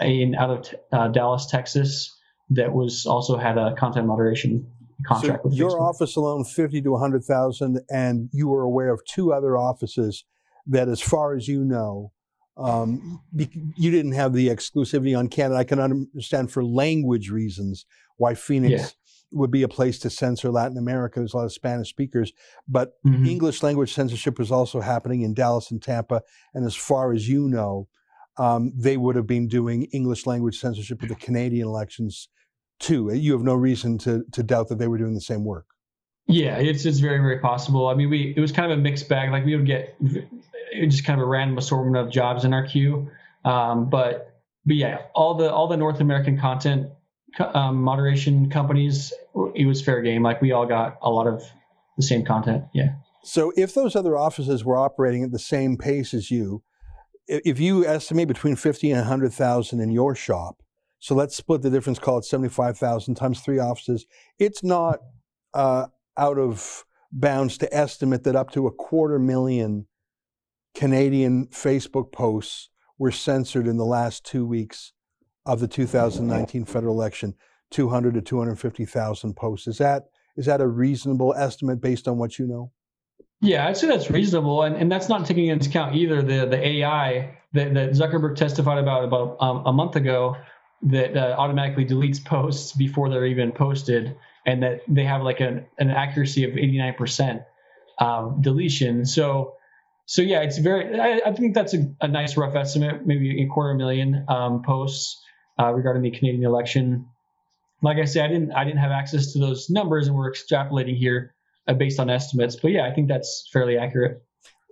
in 0.02 0.36
out 0.36 0.50
of 0.50 0.76
uh, 0.92 1.08
Dallas, 1.10 1.46
Texas, 1.46 2.16
that 2.52 2.74
was 2.74 3.06
also 3.06 3.38
had 3.38 3.58
a 3.58 3.74
content 3.76 4.08
moderation 4.08 4.66
contract 5.06 5.44
so 5.44 5.50
with 5.50 5.58
your 5.58 5.72
Facebook. 5.72 5.82
office 5.82 6.16
alone 6.16 6.44
50 6.44 6.82
to 6.82 6.92
100,000 6.92 7.80
and 7.90 8.30
you 8.34 8.48
were 8.48 8.64
aware 8.64 8.92
of 8.92 9.02
two 9.06 9.32
other 9.32 9.56
offices 9.56 10.26
that 10.68 10.90
as 10.90 11.00
far 11.00 11.36
as 11.36 11.48
you 11.48 11.64
know 11.64 12.12
um, 12.58 13.22
you 13.34 13.90
didn't 13.92 14.12
have 14.12 14.34
the 14.34 14.50
exclusivity 14.50 15.18
on 15.18 15.30
Canada. 15.30 15.58
I 15.58 15.64
can 15.64 15.80
understand 15.80 16.52
for 16.52 16.62
language 16.66 17.30
reasons 17.30 17.86
why 18.18 18.34
Phoenix 18.36 18.72
Yeah. 18.82 18.88
would 19.40 19.52
be 19.52 19.64
a 19.64 19.70
place 19.70 19.98
to 20.00 20.10
censor 20.10 20.52
Latin 20.52 20.78
America. 20.78 21.20
There's 21.20 21.34
a 21.34 21.38
lot 21.38 21.46
of 21.46 21.54
Spanish 21.54 21.90
speakers, 21.90 22.34
but 22.68 22.96
Mhm. 23.06 23.26
English 23.26 23.64
language 23.64 23.94
censorship 23.94 24.38
was 24.38 24.52
also 24.52 24.82
happening 24.82 25.22
in 25.22 25.34
Dallas 25.34 25.72
and 25.72 25.82
Tampa. 25.82 26.22
And 26.54 26.66
as 26.66 26.76
far 26.76 27.14
as 27.14 27.30
you 27.30 27.48
know, 27.48 27.88
um, 28.40 28.72
they 28.76 28.98
would 28.98 29.16
have 29.16 29.28
been 29.28 29.48
doing 29.48 29.84
English 29.92 30.26
language 30.26 30.60
censorship 30.60 31.04
of 31.04 31.10
the 31.10 31.16
Canadian 31.16 31.68
elections 31.68 32.30
too. 32.80 33.14
You 33.14 33.34
have 33.34 33.44
no 33.44 33.54
reason 33.54 33.98
to, 34.00 34.24
to 34.32 34.42
doubt 34.42 34.70
that 34.70 34.80
they 34.80 34.88
were 34.88 34.98
doing 34.98 35.14
the 35.14 35.22
same 35.22 35.44
work. 35.44 35.66
Yeah, 36.28 36.58
it's 36.58 36.86
it's 36.86 37.00
very 37.00 37.18
very 37.18 37.40
possible. 37.40 37.88
I 37.88 37.96
mean, 37.96 38.10
we 38.10 38.34
it 38.38 38.40
was 38.40 38.52
kind 38.52 38.72
of 38.72 38.78
a 38.78 38.82
mixed 38.82 39.10
bag. 39.10 39.32
Like 39.32 39.46
we 39.46 39.56
would 39.56 39.66
get 39.66 39.98
just 40.88 41.04
kind 41.04 41.20
of 41.20 41.26
a 41.26 41.30
random 41.30 41.58
assortment 41.58 41.98
of 41.98 42.12
jobs 42.12 42.46
in 42.46 42.54
our 42.54 42.66
queue. 42.66 43.10
Um, 43.44 43.90
but 43.90 44.40
but 44.66 44.76
yeah, 44.76 45.00
all 45.16 45.34
the 45.36 45.52
all 45.52 45.68
the 45.68 45.78
North 45.78 46.00
American 46.00 46.38
content 46.38 46.92
um, 47.40 47.82
moderation 47.82 48.50
companies, 48.50 49.12
it 49.56 49.66
was 49.66 49.82
fair 49.82 50.02
game. 50.02 50.24
Like 50.24 50.42
we 50.42 50.52
all 50.52 50.68
got 50.68 50.98
a 51.02 51.10
lot 51.10 51.28
of 51.28 51.44
the 51.98 52.04
same 52.04 52.24
content. 52.24 52.66
Yeah. 52.74 52.90
So 53.24 53.52
if 53.58 53.74
those 53.74 53.96
other 53.96 54.16
offices 54.16 54.64
were 54.64 54.78
operating 54.78 55.24
at 55.24 55.32
the 55.32 55.40
same 55.40 55.78
pace 55.78 56.14
as 56.14 56.32
you, 56.32 56.64
if 57.30 57.60
you 57.60 57.86
estimate 57.86 58.28
between 58.28 58.56
50 58.56 58.92
and 58.92 59.02
100,000 59.02 59.80
in 59.80 59.92
your 59.92 60.16
shop, 60.16 60.64
so 61.00 61.16
let's 61.16 61.36
split 61.36 61.62
the 61.62 61.70
difference, 61.70 62.00
call 62.00 62.18
it 62.18 62.26
75,000 62.26 63.16
times 63.16 63.40
three 63.42 63.60
offices, 63.60 64.06
it's 64.40 64.64
not 64.64 65.00
uh, 65.54 65.88
out 66.18 66.38
of 66.38 66.86
bounds 67.12 67.58
to 67.60 67.74
estimate 67.74 68.24
that 68.24 68.36
up 68.36 68.52
to 68.52 68.68
a 68.68 68.72
quarter 68.72 69.20
million 69.20 69.88
Canadian 70.76 71.48
Facebook 71.48 72.12
posts 72.12 72.70
were 72.98 73.12
censored 73.12 73.68
in 73.68 73.78
the 73.78 73.86
last 73.86 74.26
two 74.26 74.46
weeks 74.46 74.94
of 75.46 75.60
the 75.60 75.68
2019 75.68 76.66
federal 76.66 76.94
election, 76.94 77.34
200 77.72 78.14
to 78.16 78.22
250,000 78.22 79.36
posts. 79.36 79.68
Is 79.68 79.78
that 79.78 80.06
is 80.38 80.46
that 80.46 80.62
a 80.62 80.68
reasonable 80.68 81.34
estimate 81.36 81.82
based 81.82 82.08
on 82.08 82.18
what 82.18 82.40
you 82.40 82.48
know? 82.48 82.72
Yeah, 83.42 83.68
I'd 83.68 83.78
say 83.78 83.88
that's 83.88 84.12
reasonable, 84.12 84.64
and, 84.64 84.76
and 84.76 84.92
that's 84.92 85.08
not 85.08 85.26
taking 85.26 85.48
into 85.48 85.70
account 85.70 85.96
either 85.96 86.22
the 86.22 86.46
the 86.46 86.68
AI 86.68 87.38
that, 87.54 87.74
that 87.74 87.92
Zuckerberg 87.92 88.36
testified 88.36 88.78
about 88.78 89.06
about 89.06 89.38
um, 89.40 89.64
a 89.66 89.72
month 89.72 89.96
ago 89.96 90.36
that 90.84 91.16
uh, 91.16 91.36
automatically 91.38 91.86
deletes 91.86 92.24
posts 92.24 92.74
before 92.74 93.10
they're 93.10 93.26
even 93.26 93.52
posted, 93.54 94.18
and 94.46 94.62
that 94.64 94.82
they 94.88 95.06
have 95.06 95.22
like 95.22 95.40
an, 95.40 95.66
an 95.78 95.90
accuracy 95.90 96.44
of 96.44 96.52
89% 96.52 97.46
um, 98.00 98.42
deletion. 98.42 99.06
So, 99.06 99.56
so 100.06 100.22
yeah, 100.22 100.42
it's 100.42 100.58
very. 100.58 101.00
I, 101.00 101.22
I 101.26 101.34
think 101.34 101.54
that's 101.54 101.74
a, 101.74 101.90
a 102.02 102.10
nice 102.10 102.36
rough 102.36 102.56
estimate, 102.56 103.08
maybe 103.08 103.42
a 103.42 103.48
quarter 103.48 103.74
million 103.74 104.26
um, 104.28 104.64
posts 104.64 105.22
uh, 105.58 105.72
regarding 105.72 106.04
the 106.04 106.12
Canadian 106.12 106.44
election. 106.44 107.08
Like 107.82 108.00
I 108.00 108.06
said, 108.06 108.26
I 108.26 108.28
didn't 108.28 108.52
I 108.52 108.66
didn't 108.66 108.80
have 108.80 108.92
access 108.92 109.32
to 109.32 109.40
those 109.40 109.70
numbers, 109.70 110.08
and 110.08 110.18
we're 110.18 110.30
extrapolating 110.30 110.98
here 110.98 111.34
based 111.74 112.00
on 112.00 112.10
estimates. 112.10 112.56
But 112.56 112.72
yeah, 112.72 112.86
I 112.86 112.94
think 112.94 113.08
that's 113.08 113.50
fairly 113.52 113.78
accurate. 113.78 114.22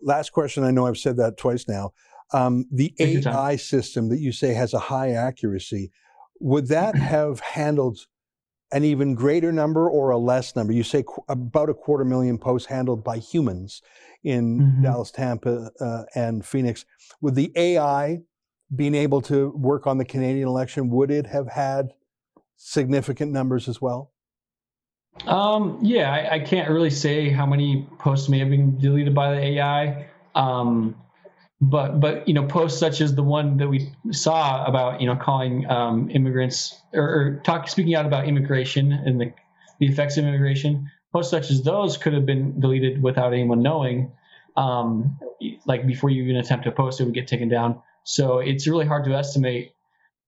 Last 0.01 0.31
question. 0.31 0.63
I 0.63 0.71
know 0.71 0.85
I've 0.85 0.97
said 0.97 1.17
that 1.17 1.37
twice 1.37 1.67
now. 1.67 1.91
Um, 2.33 2.65
the 2.71 2.93
Take. 2.97 3.25
AI 3.25 3.55
system 3.55 4.09
that 4.09 4.19
you 4.19 4.31
say 4.31 4.53
has 4.53 4.73
a 4.73 4.79
high 4.79 5.11
accuracy, 5.11 5.91
would 6.39 6.67
that 6.67 6.95
have 7.13 7.39
handled 7.39 7.99
an 8.73 8.83
even 8.83 9.15
greater 9.15 9.51
number 9.51 9.89
or 9.89 10.09
a 10.09 10.17
less 10.17 10.55
number? 10.55 10.73
You 10.73 10.83
say 10.83 11.03
qu- 11.03 11.23
about 11.29 11.69
a 11.69 11.73
quarter 11.73 12.03
million 12.03 12.37
posts 12.37 12.67
handled 12.67 13.03
by 13.03 13.17
humans 13.17 13.81
in 14.23 14.59
Mhm. 14.59 14.83
Dallas, 14.83 15.09
Tampa, 15.11 15.71
uh, 15.79 16.03
and 16.15 16.45
Phoenix. 16.45 16.85
Would 17.21 17.35
the 17.35 17.51
AI 17.55 18.19
being 18.75 18.93
able 18.93 19.21
to 19.21 19.51
work 19.55 19.87
on 19.87 19.97
the 19.97 20.03
Canadian 20.05 20.47
election, 20.49 20.89
would 20.89 21.09
it 21.09 21.27
have 21.27 21.47
had 21.47 21.93
significant 22.57 23.31
numbers 23.31 23.69
as 23.69 23.81
well? 23.81 24.11
Um, 25.25 25.79
yeah, 25.81 26.11
I, 26.11 26.35
I 26.35 26.39
can't 26.39 26.69
really 26.69 26.89
say 26.89 27.29
how 27.29 27.45
many 27.45 27.87
posts 27.99 28.29
may 28.29 28.39
have 28.39 28.49
been 28.49 28.77
deleted 28.77 29.15
by 29.15 29.35
the 29.35 29.41
AI. 29.41 30.07
Um, 30.35 30.95
but 31.59 31.99
but 31.99 32.27
you 32.27 32.33
know 32.33 32.45
posts 32.45 32.79
such 32.79 33.01
as 33.01 33.15
the 33.15 33.23
one 33.23 33.57
that 33.57 33.67
we 33.67 33.89
saw 34.11 34.63
about 34.65 35.01
you 35.01 35.07
know 35.07 35.15
calling 35.15 35.67
um, 35.69 36.09
immigrants 36.11 36.79
or, 36.93 37.03
or 37.03 37.41
talk 37.43 37.67
speaking 37.67 37.95
out 37.95 38.05
about 38.05 38.27
immigration 38.27 38.91
and 38.91 39.19
the 39.19 39.33
the 39.79 39.87
effects 39.87 40.17
of 40.17 40.25
immigration 40.25 40.91
posts 41.11 41.31
such 41.31 41.49
as 41.49 41.63
those 41.63 41.97
could 41.97 42.13
have 42.13 42.25
been 42.25 42.59
deleted 42.59 43.01
without 43.01 43.33
anyone 43.33 43.63
knowing 43.63 44.11
um, 44.55 45.17
like 45.65 45.87
before 45.87 46.09
you 46.09 46.23
even 46.23 46.35
attempt 46.35 46.65
to 46.65 46.71
post 46.71 46.99
it 47.01 47.05
would 47.05 47.13
get 47.13 47.27
taken 47.27 47.49
down. 47.49 47.81
So 48.03 48.39
it's 48.39 48.67
really 48.67 48.85
hard 48.85 49.05
to 49.05 49.13
estimate 49.15 49.73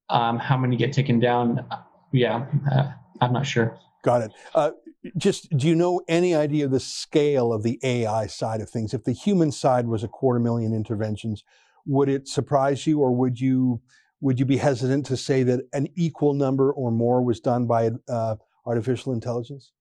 um, 0.09 0.39
how 0.39 0.57
many 0.57 0.77
get 0.77 0.93
taken 0.93 1.19
down. 1.19 1.65
Yeah 2.11 2.45
uh, 2.71 2.91
i'm 3.21 3.33
not 3.33 3.45
sure 3.45 3.77
Got 4.04 4.22
it. 4.22 4.32
Uh, 4.56 4.72
just 5.18 5.50
do 5.58 5.68
you 5.68 5.76
know 5.76 6.02
any 6.08 6.36
idea 6.36 6.66
of 6.66 6.72
the 6.72 6.80
scale 6.80 7.52
of 7.52 7.64
the 7.64 7.80
AI 7.84 8.28
side 8.28 8.62
of 8.62 8.70
things? 8.70 8.93
If 8.93 9.04
the 9.04 9.12
human 9.12 9.52
side 9.52 9.88
was 9.88 10.04
a 10.04 10.08
quarter 10.08 10.39
million 10.39 10.74
interventions, 10.74 11.43
would 11.86 12.10
it 12.10 12.28
surprise 12.28 12.86
you, 12.88 13.00
or 13.00 13.12
would 13.12 13.39
you 13.39 13.82
would 14.22 14.39
you 14.39 14.45
be 14.45 14.58
hesitant 14.58 15.06
to 15.08 15.18
say 15.18 15.43
that 15.43 15.62
an 15.74 15.88
equal 15.95 16.34
number 16.34 16.72
or 16.72 16.91
more 16.91 17.22
was 17.22 17.39
done 17.39 17.66
by 17.66 17.91
uh, 18.10 18.36
artificial 18.66 19.14
intelligence? 19.14 19.72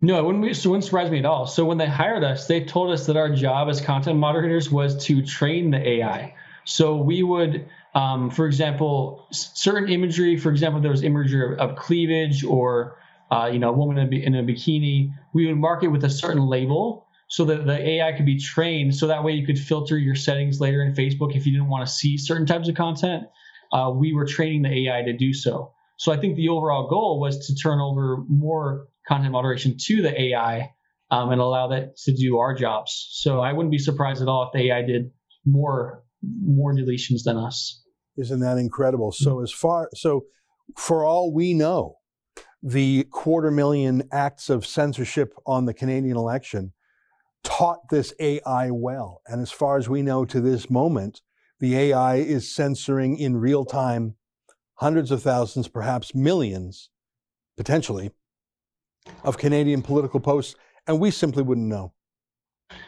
No, 0.00 0.18
it 0.18 0.24
wouldn't, 0.24 0.44
be, 0.44 0.50
it 0.50 0.66
wouldn't 0.66 0.84
surprise 0.84 1.10
me 1.10 1.18
at 1.18 1.24
all. 1.24 1.46
So 1.46 1.64
when 1.64 1.78
they 1.78 1.86
hired 1.86 2.22
us, 2.22 2.46
they 2.46 2.64
told 2.64 2.92
us 2.92 3.06
that 3.06 3.16
our 3.16 3.34
job 3.34 3.68
as 3.68 3.80
content 3.80 4.18
moderators 4.18 4.70
was 4.70 5.04
to 5.06 5.24
train 5.24 5.70
the 5.70 5.88
AI. 5.88 6.34
So 6.64 6.96
we 6.96 7.22
would, 7.22 7.68
um, 7.94 8.30
for 8.30 8.46
example, 8.46 9.26
certain 9.32 9.88
imagery. 9.88 10.36
For 10.36 10.50
example, 10.50 10.80
there 10.80 10.90
was 10.90 11.02
imagery 11.02 11.54
of, 11.54 11.58
of 11.58 11.76
cleavage 11.76 12.44
or 12.44 12.98
uh, 13.30 13.50
you 13.52 13.58
know, 13.58 13.70
a 13.70 13.72
woman 13.72 13.98
in 13.98 14.12
a, 14.12 14.16
in 14.16 14.34
a 14.34 14.42
bikini. 14.42 15.10
We 15.32 15.46
would 15.46 15.56
mark 15.56 15.82
it 15.82 15.88
with 15.88 16.04
a 16.04 16.10
certain 16.10 16.46
label 16.46 17.06
so 17.28 17.44
that 17.46 17.66
the 17.66 17.88
AI 17.88 18.12
could 18.12 18.26
be 18.26 18.38
trained. 18.38 18.94
So 18.94 19.08
that 19.08 19.24
way 19.24 19.32
you 19.32 19.44
could 19.44 19.58
filter 19.58 19.98
your 19.98 20.14
settings 20.14 20.60
later 20.60 20.82
in 20.82 20.94
Facebook 20.94 21.34
if 21.34 21.44
you 21.46 21.52
didn't 21.52 21.68
want 21.68 21.86
to 21.86 21.92
see 21.92 22.16
certain 22.16 22.46
types 22.46 22.68
of 22.68 22.76
content. 22.76 23.24
Uh, 23.72 23.90
we 23.94 24.12
were 24.12 24.26
training 24.26 24.62
the 24.62 24.88
AI 24.88 25.02
to 25.02 25.12
do 25.12 25.32
so. 25.32 25.72
So 25.98 26.12
I 26.12 26.18
think 26.18 26.36
the 26.36 26.48
overall 26.48 26.88
goal 26.88 27.20
was 27.20 27.46
to 27.46 27.54
turn 27.54 27.80
over 27.80 28.18
more 28.28 28.86
content 29.08 29.32
moderation 29.32 29.76
to 29.86 30.02
the 30.02 30.20
AI 30.20 30.72
um, 31.10 31.30
and 31.30 31.40
allow 31.40 31.68
that 31.68 31.96
to 32.04 32.12
do 32.12 32.38
our 32.38 32.54
jobs. 32.54 33.08
So 33.12 33.40
I 33.40 33.52
wouldn't 33.52 33.72
be 33.72 33.78
surprised 33.78 34.22
at 34.22 34.28
all 34.28 34.44
if 34.44 34.52
the 34.52 34.70
AI 34.70 34.82
did 34.82 35.10
more 35.44 36.02
more 36.22 36.74
deletions 36.74 37.22
than 37.24 37.36
us. 37.36 37.82
Isn't 38.16 38.40
that 38.40 38.58
incredible? 38.58 39.12
So 39.12 39.42
as 39.42 39.52
far 39.52 39.88
so 39.94 40.24
for 40.76 41.04
all 41.04 41.32
we 41.32 41.54
know, 41.54 41.96
the 42.62 43.04
quarter 43.10 43.50
million 43.50 44.08
acts 44.12 44.50
of 44.50 44.66
censorship 44.66 45.34
on 45.46 45.66
the 45.66 45.74
Canadian 45.74 46.16
election 46.16 46.72
taught 47.44 47.88
this 47.90 48.12
AI 48.18 48.70
well. 48.70 49.22
And 49.26 49.40
as 49.40 49.52
far 49.52 49.78
as 49.78 49.88
we 49.88 50.02
know 50.02 50.24
to 50.24 50.40
this 50.40 50.68
moment, 50.68 51.20
the 51.60 51.76
AI 51.76 52.16
is 52.16 52.54
censoring 52.54 53.18
in 53.18 53.36
real 53.36 53.64
time 53.64 54.16
hundreds 54.74 55.10
of 55.10 55.22
thousands, 55.22 55.68
perhaps 55.68 56.14
millions, 56.14 56.90
potentially, 57.56 58.10
of 59.22 59.38
Canadian 59.38 59.82
political 59.82 60.20
posts, 60.20 60.54
and 60.86 61.00
we 61.00 61.10
simply 61.10 61.42
wouldn't 61.42 61.68
know. 61.68 61.92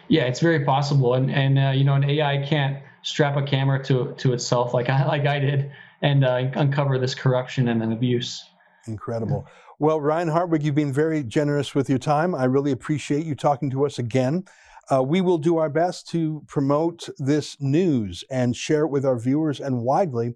Yeah, 0.08 0.24
it's 0.24 0.40
very 0.40 0.64
possible, 0.64 1.14
and 1.14 1.30
and 1.30 1.58
uh, 1.58 1.70
you 1.70 1.84
know, 1.84 1.94
an 1.94 2.04
AI 2.04 2.44
can't 2.44 2.82
strap 3.02 3.36
a 3.36 3.42
camera 3.42 3.82
to 3.84 4.14
to 4.18 4.32
itself 4.32 4.74
like 4.74 4.88
I 4.88 5.06
like 5.06 5.26
I 5.26 5.38
did 5.38 5.70
and 6.02 6.24
uh, 6.24 6.50
uncover 6.54 6.98
this 6.98 7.14
corruption 7.14 7.68
and 7.68 7.80
then 7.80 7.92
abuse. 7.92 8.44
Incredible. 8.88 9.46
Well, 9.78 10.00
Ryan 10.00 10.28
Hartwig, 10.28 10.62
you've 10.62 10.74
been 10.74 10.92
very 10.92 11.22
generous 11.22 11.74
with 11.74 11.88
your 11.88 11.98
time. 11.98 12.34
I 12.34 12.44
really 12.44 12.72
appreciate 12.72 13.24
you 13.24 13.34
talking 13.34 13.70
to 13.70 13.86
us 13.86 13.98
again. 13.98 14.44
Uh, 14.90 15.02
we 15.02 15.20
will 15.20 15.38
do 15.38 15.58
our 15.58 15.68
best 15.68 16.08
to 16.08 16.42
promote 16.48 17.08
this 17.18 17.56
news 17.60 18.24
and 18.30 18.56
share 18.56 18.84
it 18.84 18.88
with 18.88 19.04
our 19.04 19.18
viewers 19.18 19.60
and 19.60 19.82
widely. 19.82 20.34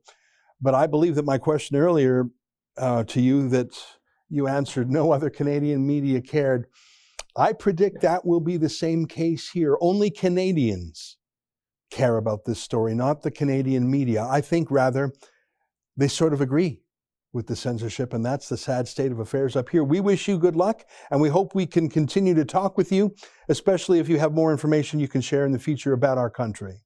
But 0.60 0.74
I 0.74 0.86
believe 0.86 1.14
that 1.14 1.24
my 1.24 1.38
question 1.38 1.76
earlier 1.76 2.26
uh, 2.76 3.04
to 3.04 3.20
you 3.20 3.48
that 3.48 3.76
you 4.28 4.46
answered 4.46 4.90
no 4.90 5.12
other 5.12 5.30
Canadian 5.30 5.86
media 5.86 6.20
cared. 6.20 6.66
I 7.34 7.54
predict 7.54 8.02
that 8.02 8.26
will 8.26 8.40
be 8.40 8.58
the 8.58 8.68
same 8.68 9.06
case 9.06 9.50
here. 9.50 9.76
Only 9.80 10.10
Canadians 10.10 11.16
care 11.90 12.16
about 12.16 12.44
this 12.44 12.60
story, 12.60 12.94
not 12.94 13.22
the 13.22 13.30
Canadian 13.30 13.90
media. 13.90 14.26
I 14.28 14.40
think 14.40 14.70
rather 14.70 15.12
they 15.96 16.08
sort 16.08 16.32
of 16.32 16.40
agree 16.40 16.81
with 17.32 17.46
the 17.46 17.56
censorship, 17.56 18.12
and 18.12 18.24
that's 18.24 18.48
the 18.48 18.56
sad 18.56 18.86
state 18.86 19.10
of 19.10 19.18
affairs 19.18 19.56
up 19.56 19.68
here. 19.68 19.84
We 19.84 20.00
wish 20.00 20.28
you 20.28 20.38
good 20.38 20.56
luck, 20.56 20.84
and 21.10 21.20
we 21.20 21.28
hope 21.28 21.54
we 21.54 21.66
can 21.66 21.88
continue 21.88 22.34
to 22.34 22.44
talk 22.44 22.76
with 22.76 22.92
you, 22.92 23.14
especially 23.48 23.98
if 23.98 24.08
you 24.08 24.18
have 24.18 24.32
more 24.32 24.52
information 24.52 25.00
you 25.00 25.08
can 25.08 25.20
share 25.20 25.46
in 25.46 25.52
the 25.52 25.58
future 25.58 25.92
about 25.92 26.18
our 26.18 26.30
country. 26.30 26.82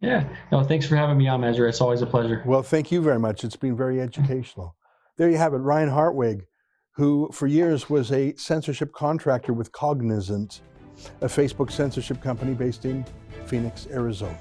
Yeah, 0.00 0.28
no, 0.52 0.62
thanks 0.62 0.86
for 0.86 0.96
having 0.96 1.18
me 1.18 1.28
on, 1.28 1.42
Ezra. 1.44 1.68
It's 1.68 1.80
always 1.80 2.02
a 2.02 2.06
pleasure. 2.06 2.42
Well, 2.46 2.62
thank 2.62 2.92
you 2.92 3.02
very 3.02 3.18
much. 3.18 3.44
It's 3.44 3.56
been 3.56 3.76
very 3.76 4.00
educational. 4.00 4.76
There 5.16 5.28
you 5.28 5.36
have 5.36 5.54
it, 5.54 5.58
Ryan 5.58 5.88
Hartwig, 5.88 6.44
who 6.92 7.28
for 7.32 7.46
years 7.46 7.90
was 7.90 8.12
a 8.12 8.34
censorship 8.36 8.92
contractor 8.92 9.52
with 9.52 9.72
Cognizant, 9.72 10.60
a 11.20 11.26
Facebook 11.26 11.70
censorship 11.70 12.20
company 12.20 12.54
based 12.54 12.84
in 12.84 13.04
Phoenix, 13.46 13.88
Arizona. 13.90 14.38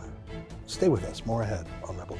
Stay 0.67 0.89
with 0.89 1.03
us, 1.05 1.25
more 1.25 1.41
ahead 1.41 1.65
on 1.87 1.97
Rebel 1.97 2.17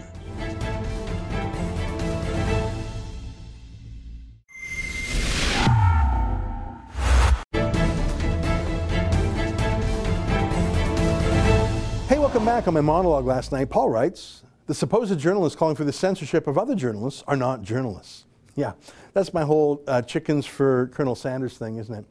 welcome 12.38 12.54
back 12.54 12.68
on 12.68 12.74
my 12.76 12.82
monologue 12.82 13.26
last 13.26 13.52
night. 13.52 13.68
Paul 13.68 13.90
writes 13.90 14.44
The 14.68 14.76
supposed 14.76 15.18
journalists 15.18 15.58
calling 15.58 15.76
for 15.76 15.86
the 15.86 15.92
censorship 15.92 16.46
of 16.46 16.56
other 16.56 16.76
journalists 16.76 17.24
are 17.26 17.36
not 17.36 17.64
journalists. 17.64 18.26
Yeah, 18.56 18.74
that's 19.14 19.34
my 19.34 19.42
whole 19.42 19.82
uh, 19.88 20.04
chickens 20.04 20.46
for 20.46 20.86
Colonel 20.94 21.16
Sanders 21.16 21.58
thing, 21.58 21.78
isn't 21.78 21.96
it? 21.96 22.06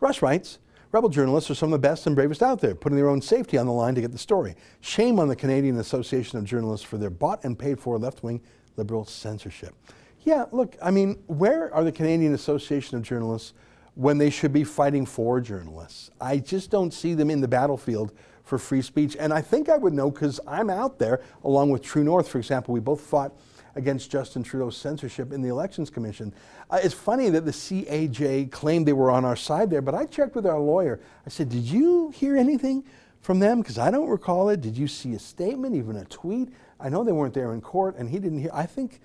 Rush 0.00 0.22
writes 0.22 0.58
Rebel 0.90 1.10
journalists 1.10 1.50
are 1.50 1.54
some 1.54 1.70
of 1.70 1.72
the 1.72 1.86
best 1.86 2.06
and 2.06 2.16
bravest 2.16 2.42
out 2.42 2.62
there, 2.62 2.74
putting 2.74 2.96
their 2.96 3.10
own 3.10 3.20
safety 3.20 3.58
on 3.58 3.66
the 3.66 3.72
line 3.72 3.94
to 3.94 4.00
get 4.00 4.10
the 4.10 4.16
story. 4.16 4.54
Shame 4.80 5.20
on 5.20 5.28
the 5.28 5.36
Canadian 5.36 5.76
Association 5.80 6.38
of 6.38 6.46
Journalists 6.46 6.86
for 6.86 6.96
their 6.96 7.10
bought 7.10 7.44
and 7.44 7.58
paid 7.58 7.78
for 7.78 7.98
left 7.98 8.22
wing 8.22 8.40
liberal 8.78 9.04
censorship. 9.04 9.74
Yeah, 10.22 10.46
look, 10.50 10.78
I 10.82 10.90
mean, 10.90 11.22
where 11.26 11.74
are 11.74 11.84
the 11.84 11.92
Canadian 11.92 12.32
Association 12.32 12.96
of 12.96 13.02
Journalists 13.02 13.52
when 13.96 14.16
they 14.16 14.30
should 14.30 14.54
be 14.54 14.64
fighting 14.64 15.04
for 15.04 15.42
journalists? 15.42 16.10
I 16.22 16.38
just 16.38 16.70
don't 16.70 16.94
see 16.94 17.12
them 17.12 17.28
in 17.28 17.42
the 17.42 17.48
battlefield 17.48 18.14
for 18.46 18.58
free 18.58 18.80
speech. 18.80 19.16
And 19.18 19.32
I 19.32 19.42
think 19.42 19.68
I 19.68 19.76
would 19.76 19.92
know 19.92 20.08
because 20.08 20.38
I'm 20.46 20.70
out 20.70 20.98
there, 20.98 21.20
along 21.42 21.70
with 21.70 21.82
True 21.82 22.04
North, 22.04 22.28
for 22.28 22.38
example. 22.38 22.72
We 22.72 22.80
both 22.80 23.00
fought 23.00 23.32
against 23.74 24.10
Justin 24.10 24.44
Trudeau's 24.44 24.76
censorship 24.76 25.32
in 25.32 25.42
the 25.42 25.48
Elections 25.48 25.90
Commission. 25.90 26.32
Uh, 26.70 26.78
it's 26.82 26.94
funny 26.94 27.28
that 27.28 27.44
the 27.44 27.50
CAJ 27.50 28.52
claimed 28.52 28.86
they 28.86 28.92
were 28.92 29.10
on 29.10 29.24
our 29.24 29.34
side 29.34 29.68
there, 29.68 29.82
but 29.82 29.96
I 29.96 30.06
checked 30.06 30.36
with 30.36 30.46
our 30.46 30.60
lawyer. 30.60 31.00
I 31.26 31.28
said, 31.28 31.48
Did 31.48 31.64
you 31.64 32.10
hear 32.10 32.36
anything 32.36 32.84
from 33.20 33.40
them? 33.40 33.60
Because 33.60 33.78
I 33.78 33.90
don't 33.90 34.08
recall 34.08 34.48
it. 34.48 34.60
Did 34.60 34.78
you 34.78 34.86
see 34.86 35.12
a 35.14 35.18
statement, 35.18 35.74
even 35.74 35.96
a 35.96 36.04
tweet? 36.04 36.50
I 36.78 36.88
know 36.88 37.02
they 37.02 37.12
weren't 37.12 37.34
there 37.34 37.52
in 37.52 37.60
court, 37.60 37.96
and 37.96 38.08
he 38.08 38.20
didn't 38.20 38.38
hear. 38.38 38.50
I 38.54 38.64
think 38.64 39.00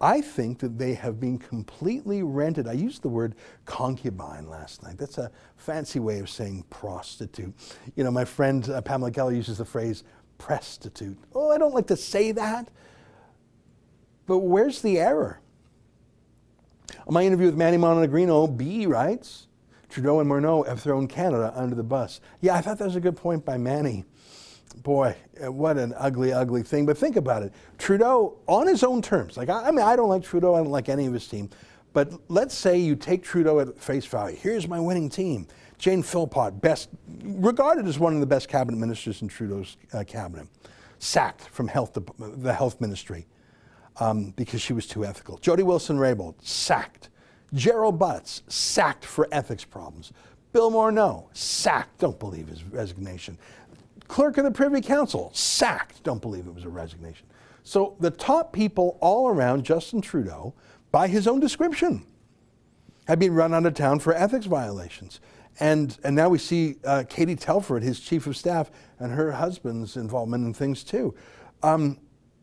I 0.00 0.20
think 0.20 0.60
that 0.60 0.78
they 0.78 0.94
have 0.94 1.18
been 1.18 1.38
completely 1.38 2.22
rented. 2.22 2.68
I 2.68 2.72
used 2.72 3.02
the 3.02 3.08
word 3.08 3.34
concubine 3.64 4.48
last 4.48 4.82
night. 4.82 4.96
That's 4.96 5.18
a 5.18 5.30
fancy 5.56 5.98
way 5.98 6.20
of 6.20 6.30
saying 6.30 6.64
prostitute. 6.70 7.52
You 7.96 8.04
know, 8.04 8.10
my 8.10 8.24
friend 8.24 8.68
uh, 8.68 8.80
Pamela 8.80 9.10
Geller 9.10 9.34
uses 9.34 9.58
the 9.58 9.64
phrase 9.64 10.04
prostitute. 10.38 11.18
Oh, 11.34 11.50
I 11.50 11.58
don't 11.58 11.74
like 11.74 11.88
to 11.88 11.96
say 11.96 12.32
that. 12.32 12.70
But 14.26 14.38
where's 14.38 14.82
the 14.82 14.98
error? 14.98 15.40
On 17.06 17.14
my 17.14 17.24
interview 17.24 17.46
with 17.46 17.56
Manny 17.56 17.76
Montenegrino, 17.76 18.56
B 18.56 18.86
writes, 18.86 19.48
Trudeau 19.88 20.20
and 20.20 20.30
Morneau 20.30 20.66
have 20.66 20.80
thrown 20.80 21.08
Canada 21.08 21.52
under 21.56 21.74
the 21.74 21.82
bus. 21.82 22.20
Yeah, 22.40 22.54
I 22.54 22.60
thought 22.60 22.78
that 22.78 22.84
was 22.84 22.96
a 22.96 23.00
good 23.00 23.16
point 23.16 23.44
by 23.44 23.56
Manny 23.56 24.04
boy, 24.82 25.16
uh, 25.44 25.52
what 25.52 25.76
an 25.76 25.94
ugly, 25.96 26.32
ugly 26.32 26.62
thing. 26.62 26.86
But 26.86 26.98
think 26.98 27.16
about 27.16 27.42
it. 27.42 27.52
Trudeau, 27.78 28.38
on 28.46 28.66
his 28.66 28.82
own 28.82 29.02
terms, 29.02 29.36
like, 29.36 29.48
I, 29.48 29.68
I 29.68 29.70
mean, 29.70 29.84
I 29.84 29.96
don't 29.96 30.08
like 30.08 30.22
Trudeau, 30.22 30.54
I 30.54 30.58
don't 30.58 30.70
like 30.70 30.88
any 30.88 31.06
of 31.06 31.12
his 31.12 31.26
team. 31.26 31.50
But 31.92 32.12
let's 32.28 32.54
say 32.54 32.78
you 32.78 32.96
take 32.96 33.22
Trudeau 33.22 33.60
at 33.60 33.78
face 33.78 34.06
value. 34.06 34.36
Here's 34.36 34.68
my 34.68 34.78
winning 34.78 35.08
team. 35.08 35.46
Jane 35.78 36.02
Philpott, 36.02 36.60
best, 36.60 36.88
regarded 37.22 37.86
as 37.86 37.98
one 37.98 38.14
of 38.14 38.20
the 38.20 38.26
best 38.26 38.48
cabinet 38.48 38.76
ministers 38.76 39.22
in 39.22 39.28
Trudeau's 39.28 39.76
uh, 39.92 40.04
cabinet, 40.06 40.48
sacked 40.98 41.42
from 41.42 41.68
health, 41.68 41.96
the 42.18 42.52
health 42.52 42.80
ministry 42.80 43.26
um, 44.00 44.32
because 44.36 44.60
she 44.60 44.72
was 44.72 44.86
too 44.86 45.04
ethical. 45.04 45.38
Jody 45.38 45.62
Wilson-Raybould, 45.62 46.34
sacked. 46.42 47.10
Gerald 47.54 47.98
Butts, 47.98 48.42
sacked 48.48 49.04
for 49.04 49.26
ethics 49.32 49.64
problems. 49.64 50.12
Bill 50.52 50.70
Morneau, 50.70 51.26
sacked. 51.32 51.98
Don't 51.98 52.18
believe 52.18 52.48
his 52.48 52.64
resignation. 52.64 53.38
Clerk 54.08 54.38
of 54.38 54.44
the 54.44 54.50
Privy 54.50 54.80
Council, 54.80 55.30
sacked. 55.34 56.02
Don't 56.02 56.20
believe 56.20 56.46
it 56.46 56.54
was 56.54 56.64
a 56.64 56.68
resignation. 56.68 57.26
So 57.62 57.96
the 58.00 58.10
top 58.10 58.52
people 58.52 58.96
all 59.00 59.28
around 59.28 59.64
Justin 59.64 60.00
Trudeau, 60.00 60.54
by 60.90 61.06
his 61.06 61.28
own 61.28 61.38
description, 61.38 62.04
have 63.06 63.18
been 63.18 63.34
run 63.34 63.54
out 63.54 63.66
of 63.66 63.74
town 63.74 64.00
for 64.00 64.14
ethics 64.14 64.46
violations. 64.46 65.20
And, 65.60 65.98
and 66.04 66.16
now 66.16 66.28
we 66.28 66.38
see 66.38 66.76
uh, 66.84 67.04
Katie 67.08 67.36
Telford, 67.36 67.82
his 67.82 68.00
chief 68.00 68.26
of 68.26 68.36
staff, 68.36 68.70
and 68.98 69.12
her 69.12 69.32
husband's 69.32 69.96
involvement 69.96 70.46
in 70.46 70.54
things 70.54 70.84
too. 70.84 71.14
Um, 71.62 71.98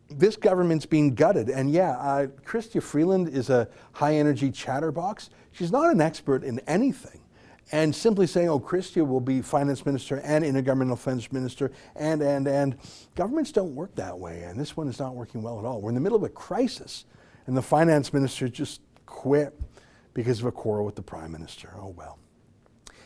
this 0.09 0.36
government's 0.36 0.86
being 0.86 1.16
gutted. 1.16 1.49
And 1.49 1.72
yeah, 1.72 1.91
uh, 1.97 2.28
Chrystia 2.45 2.84
Freeland 2.84 3.30
is 3.30 3.49
a 3.49 3.68
high 3.93 4.16
energy 4.16 4.51
chatterbox. 4.51 5.30
She's 5.51 5.72
not 5.72 5.91
an 5.91 6.01
expert 6.01 6.43
in 6.43 6.59
anything. 6.68 7.22
And 7.72 7.95
simply 7.95 8.28
saying, 8.28 8.47
oh, 8.47 8.59
Chrystia 8.59 9.05
will 9.05 9.20
be 9.20 9.41
finance 9.41 9.86
minister 9.86 10.18
and 10.24 10.43
intergovernmental 10.43 10.93
affairs 10.93 11.32
minister, 11.32 11.72
and, 11.95 12.22
and, 12.22 12.47
and. 12.47 12.78
Governments 13.16 13.51
don't 13.51 13.74
work 13.74 13.95
that 13.95 14.18
way, 14.18 14.43
and 14.43 14.59
this 14.59 14.78
one 14.78 14.88
is 14.88 14.99
not 14.99 15.16
working 15.16 15.41
well 15.41 15.57
at 15.57 15.66
all. 15.66 15.82
We're 15.82 15.89
in 15.89 15.95
the 15.95 16.01
middle 16.01 16.18
of 16.18 16.24
a 16.24 16.30
crisis, 16.30 17.05
and 17.47 17.57
the 17.57 17.63
finance 17.63 18.13
minister 18.13 18.47
just 18.47 18.82
quit 19.07 19.59
because 20.13 20.39
of 20.39 20.45
a 20.45 20.51
quarrel 20.51 20.86
with 20.86 20.95
the 20.95 21.01
prime 21.01 21.32
minister. 21.32 21.74
Oh, 21.76 21.89
well. 21.89 22.20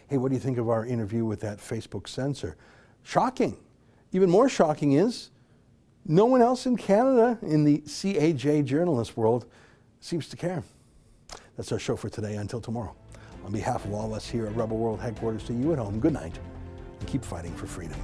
Hey, 0.08 0.18
what 0.18 0.30
do 0.30 0.36
you 0.36 0.42
think 0.42 0.58
of 0.58 0.70
our 0.70 0.86
interview 0.86 1.24
with 1.24 1.40
that 1.42 1.60
Facebook 1.60 2.08
censor? 2.08 2.58
Shocking. 3.04 3.58
Even 4.12 4.30
more 4.30 4.50
shocking 4.50 4.94
is 4.94 5.30
no 6.06 6.26
one 6.26 6.42
else 6.42 6.66
in 6.66 6.76
Canada 6.76 7.38
in 7.42 7.64
the 7.64 7.80
CAJ 7.80 8.66
journalist 8.66 9.16
world 9.16 9.46
seems 10.00 10.28
to 10.30 10.38
care. 10.38 10.64
That's 11.56 11.72
our 11.72 11.80
show 11.80 11.96
for 11.96 12.10
today. 12.10 12.36
Until 12.36 12.60
tomorrow. 12.62 12.96
On 13.46 13.52
behalf 13.52 13.86
of 13.86 13.94
all 13.94 14.08
of 14.08 14.14
us 14.14 14.30
here 14.30 14.46
at 14.46 14.56
Rebel 14.56 14.78
World 14.78 15.00
Headquarters 15.00 15.44
to 15.46 15.54
you 15.54 15.74
at 15.74 15.80
home, 15.80 16.00
good 16.00 16.14
night 16.14 16.38
and 17.00 17.08
keep 17.08 17.24
fighting 17.24 17.56
for 17.56 17.68
freedom. 17.68 18.00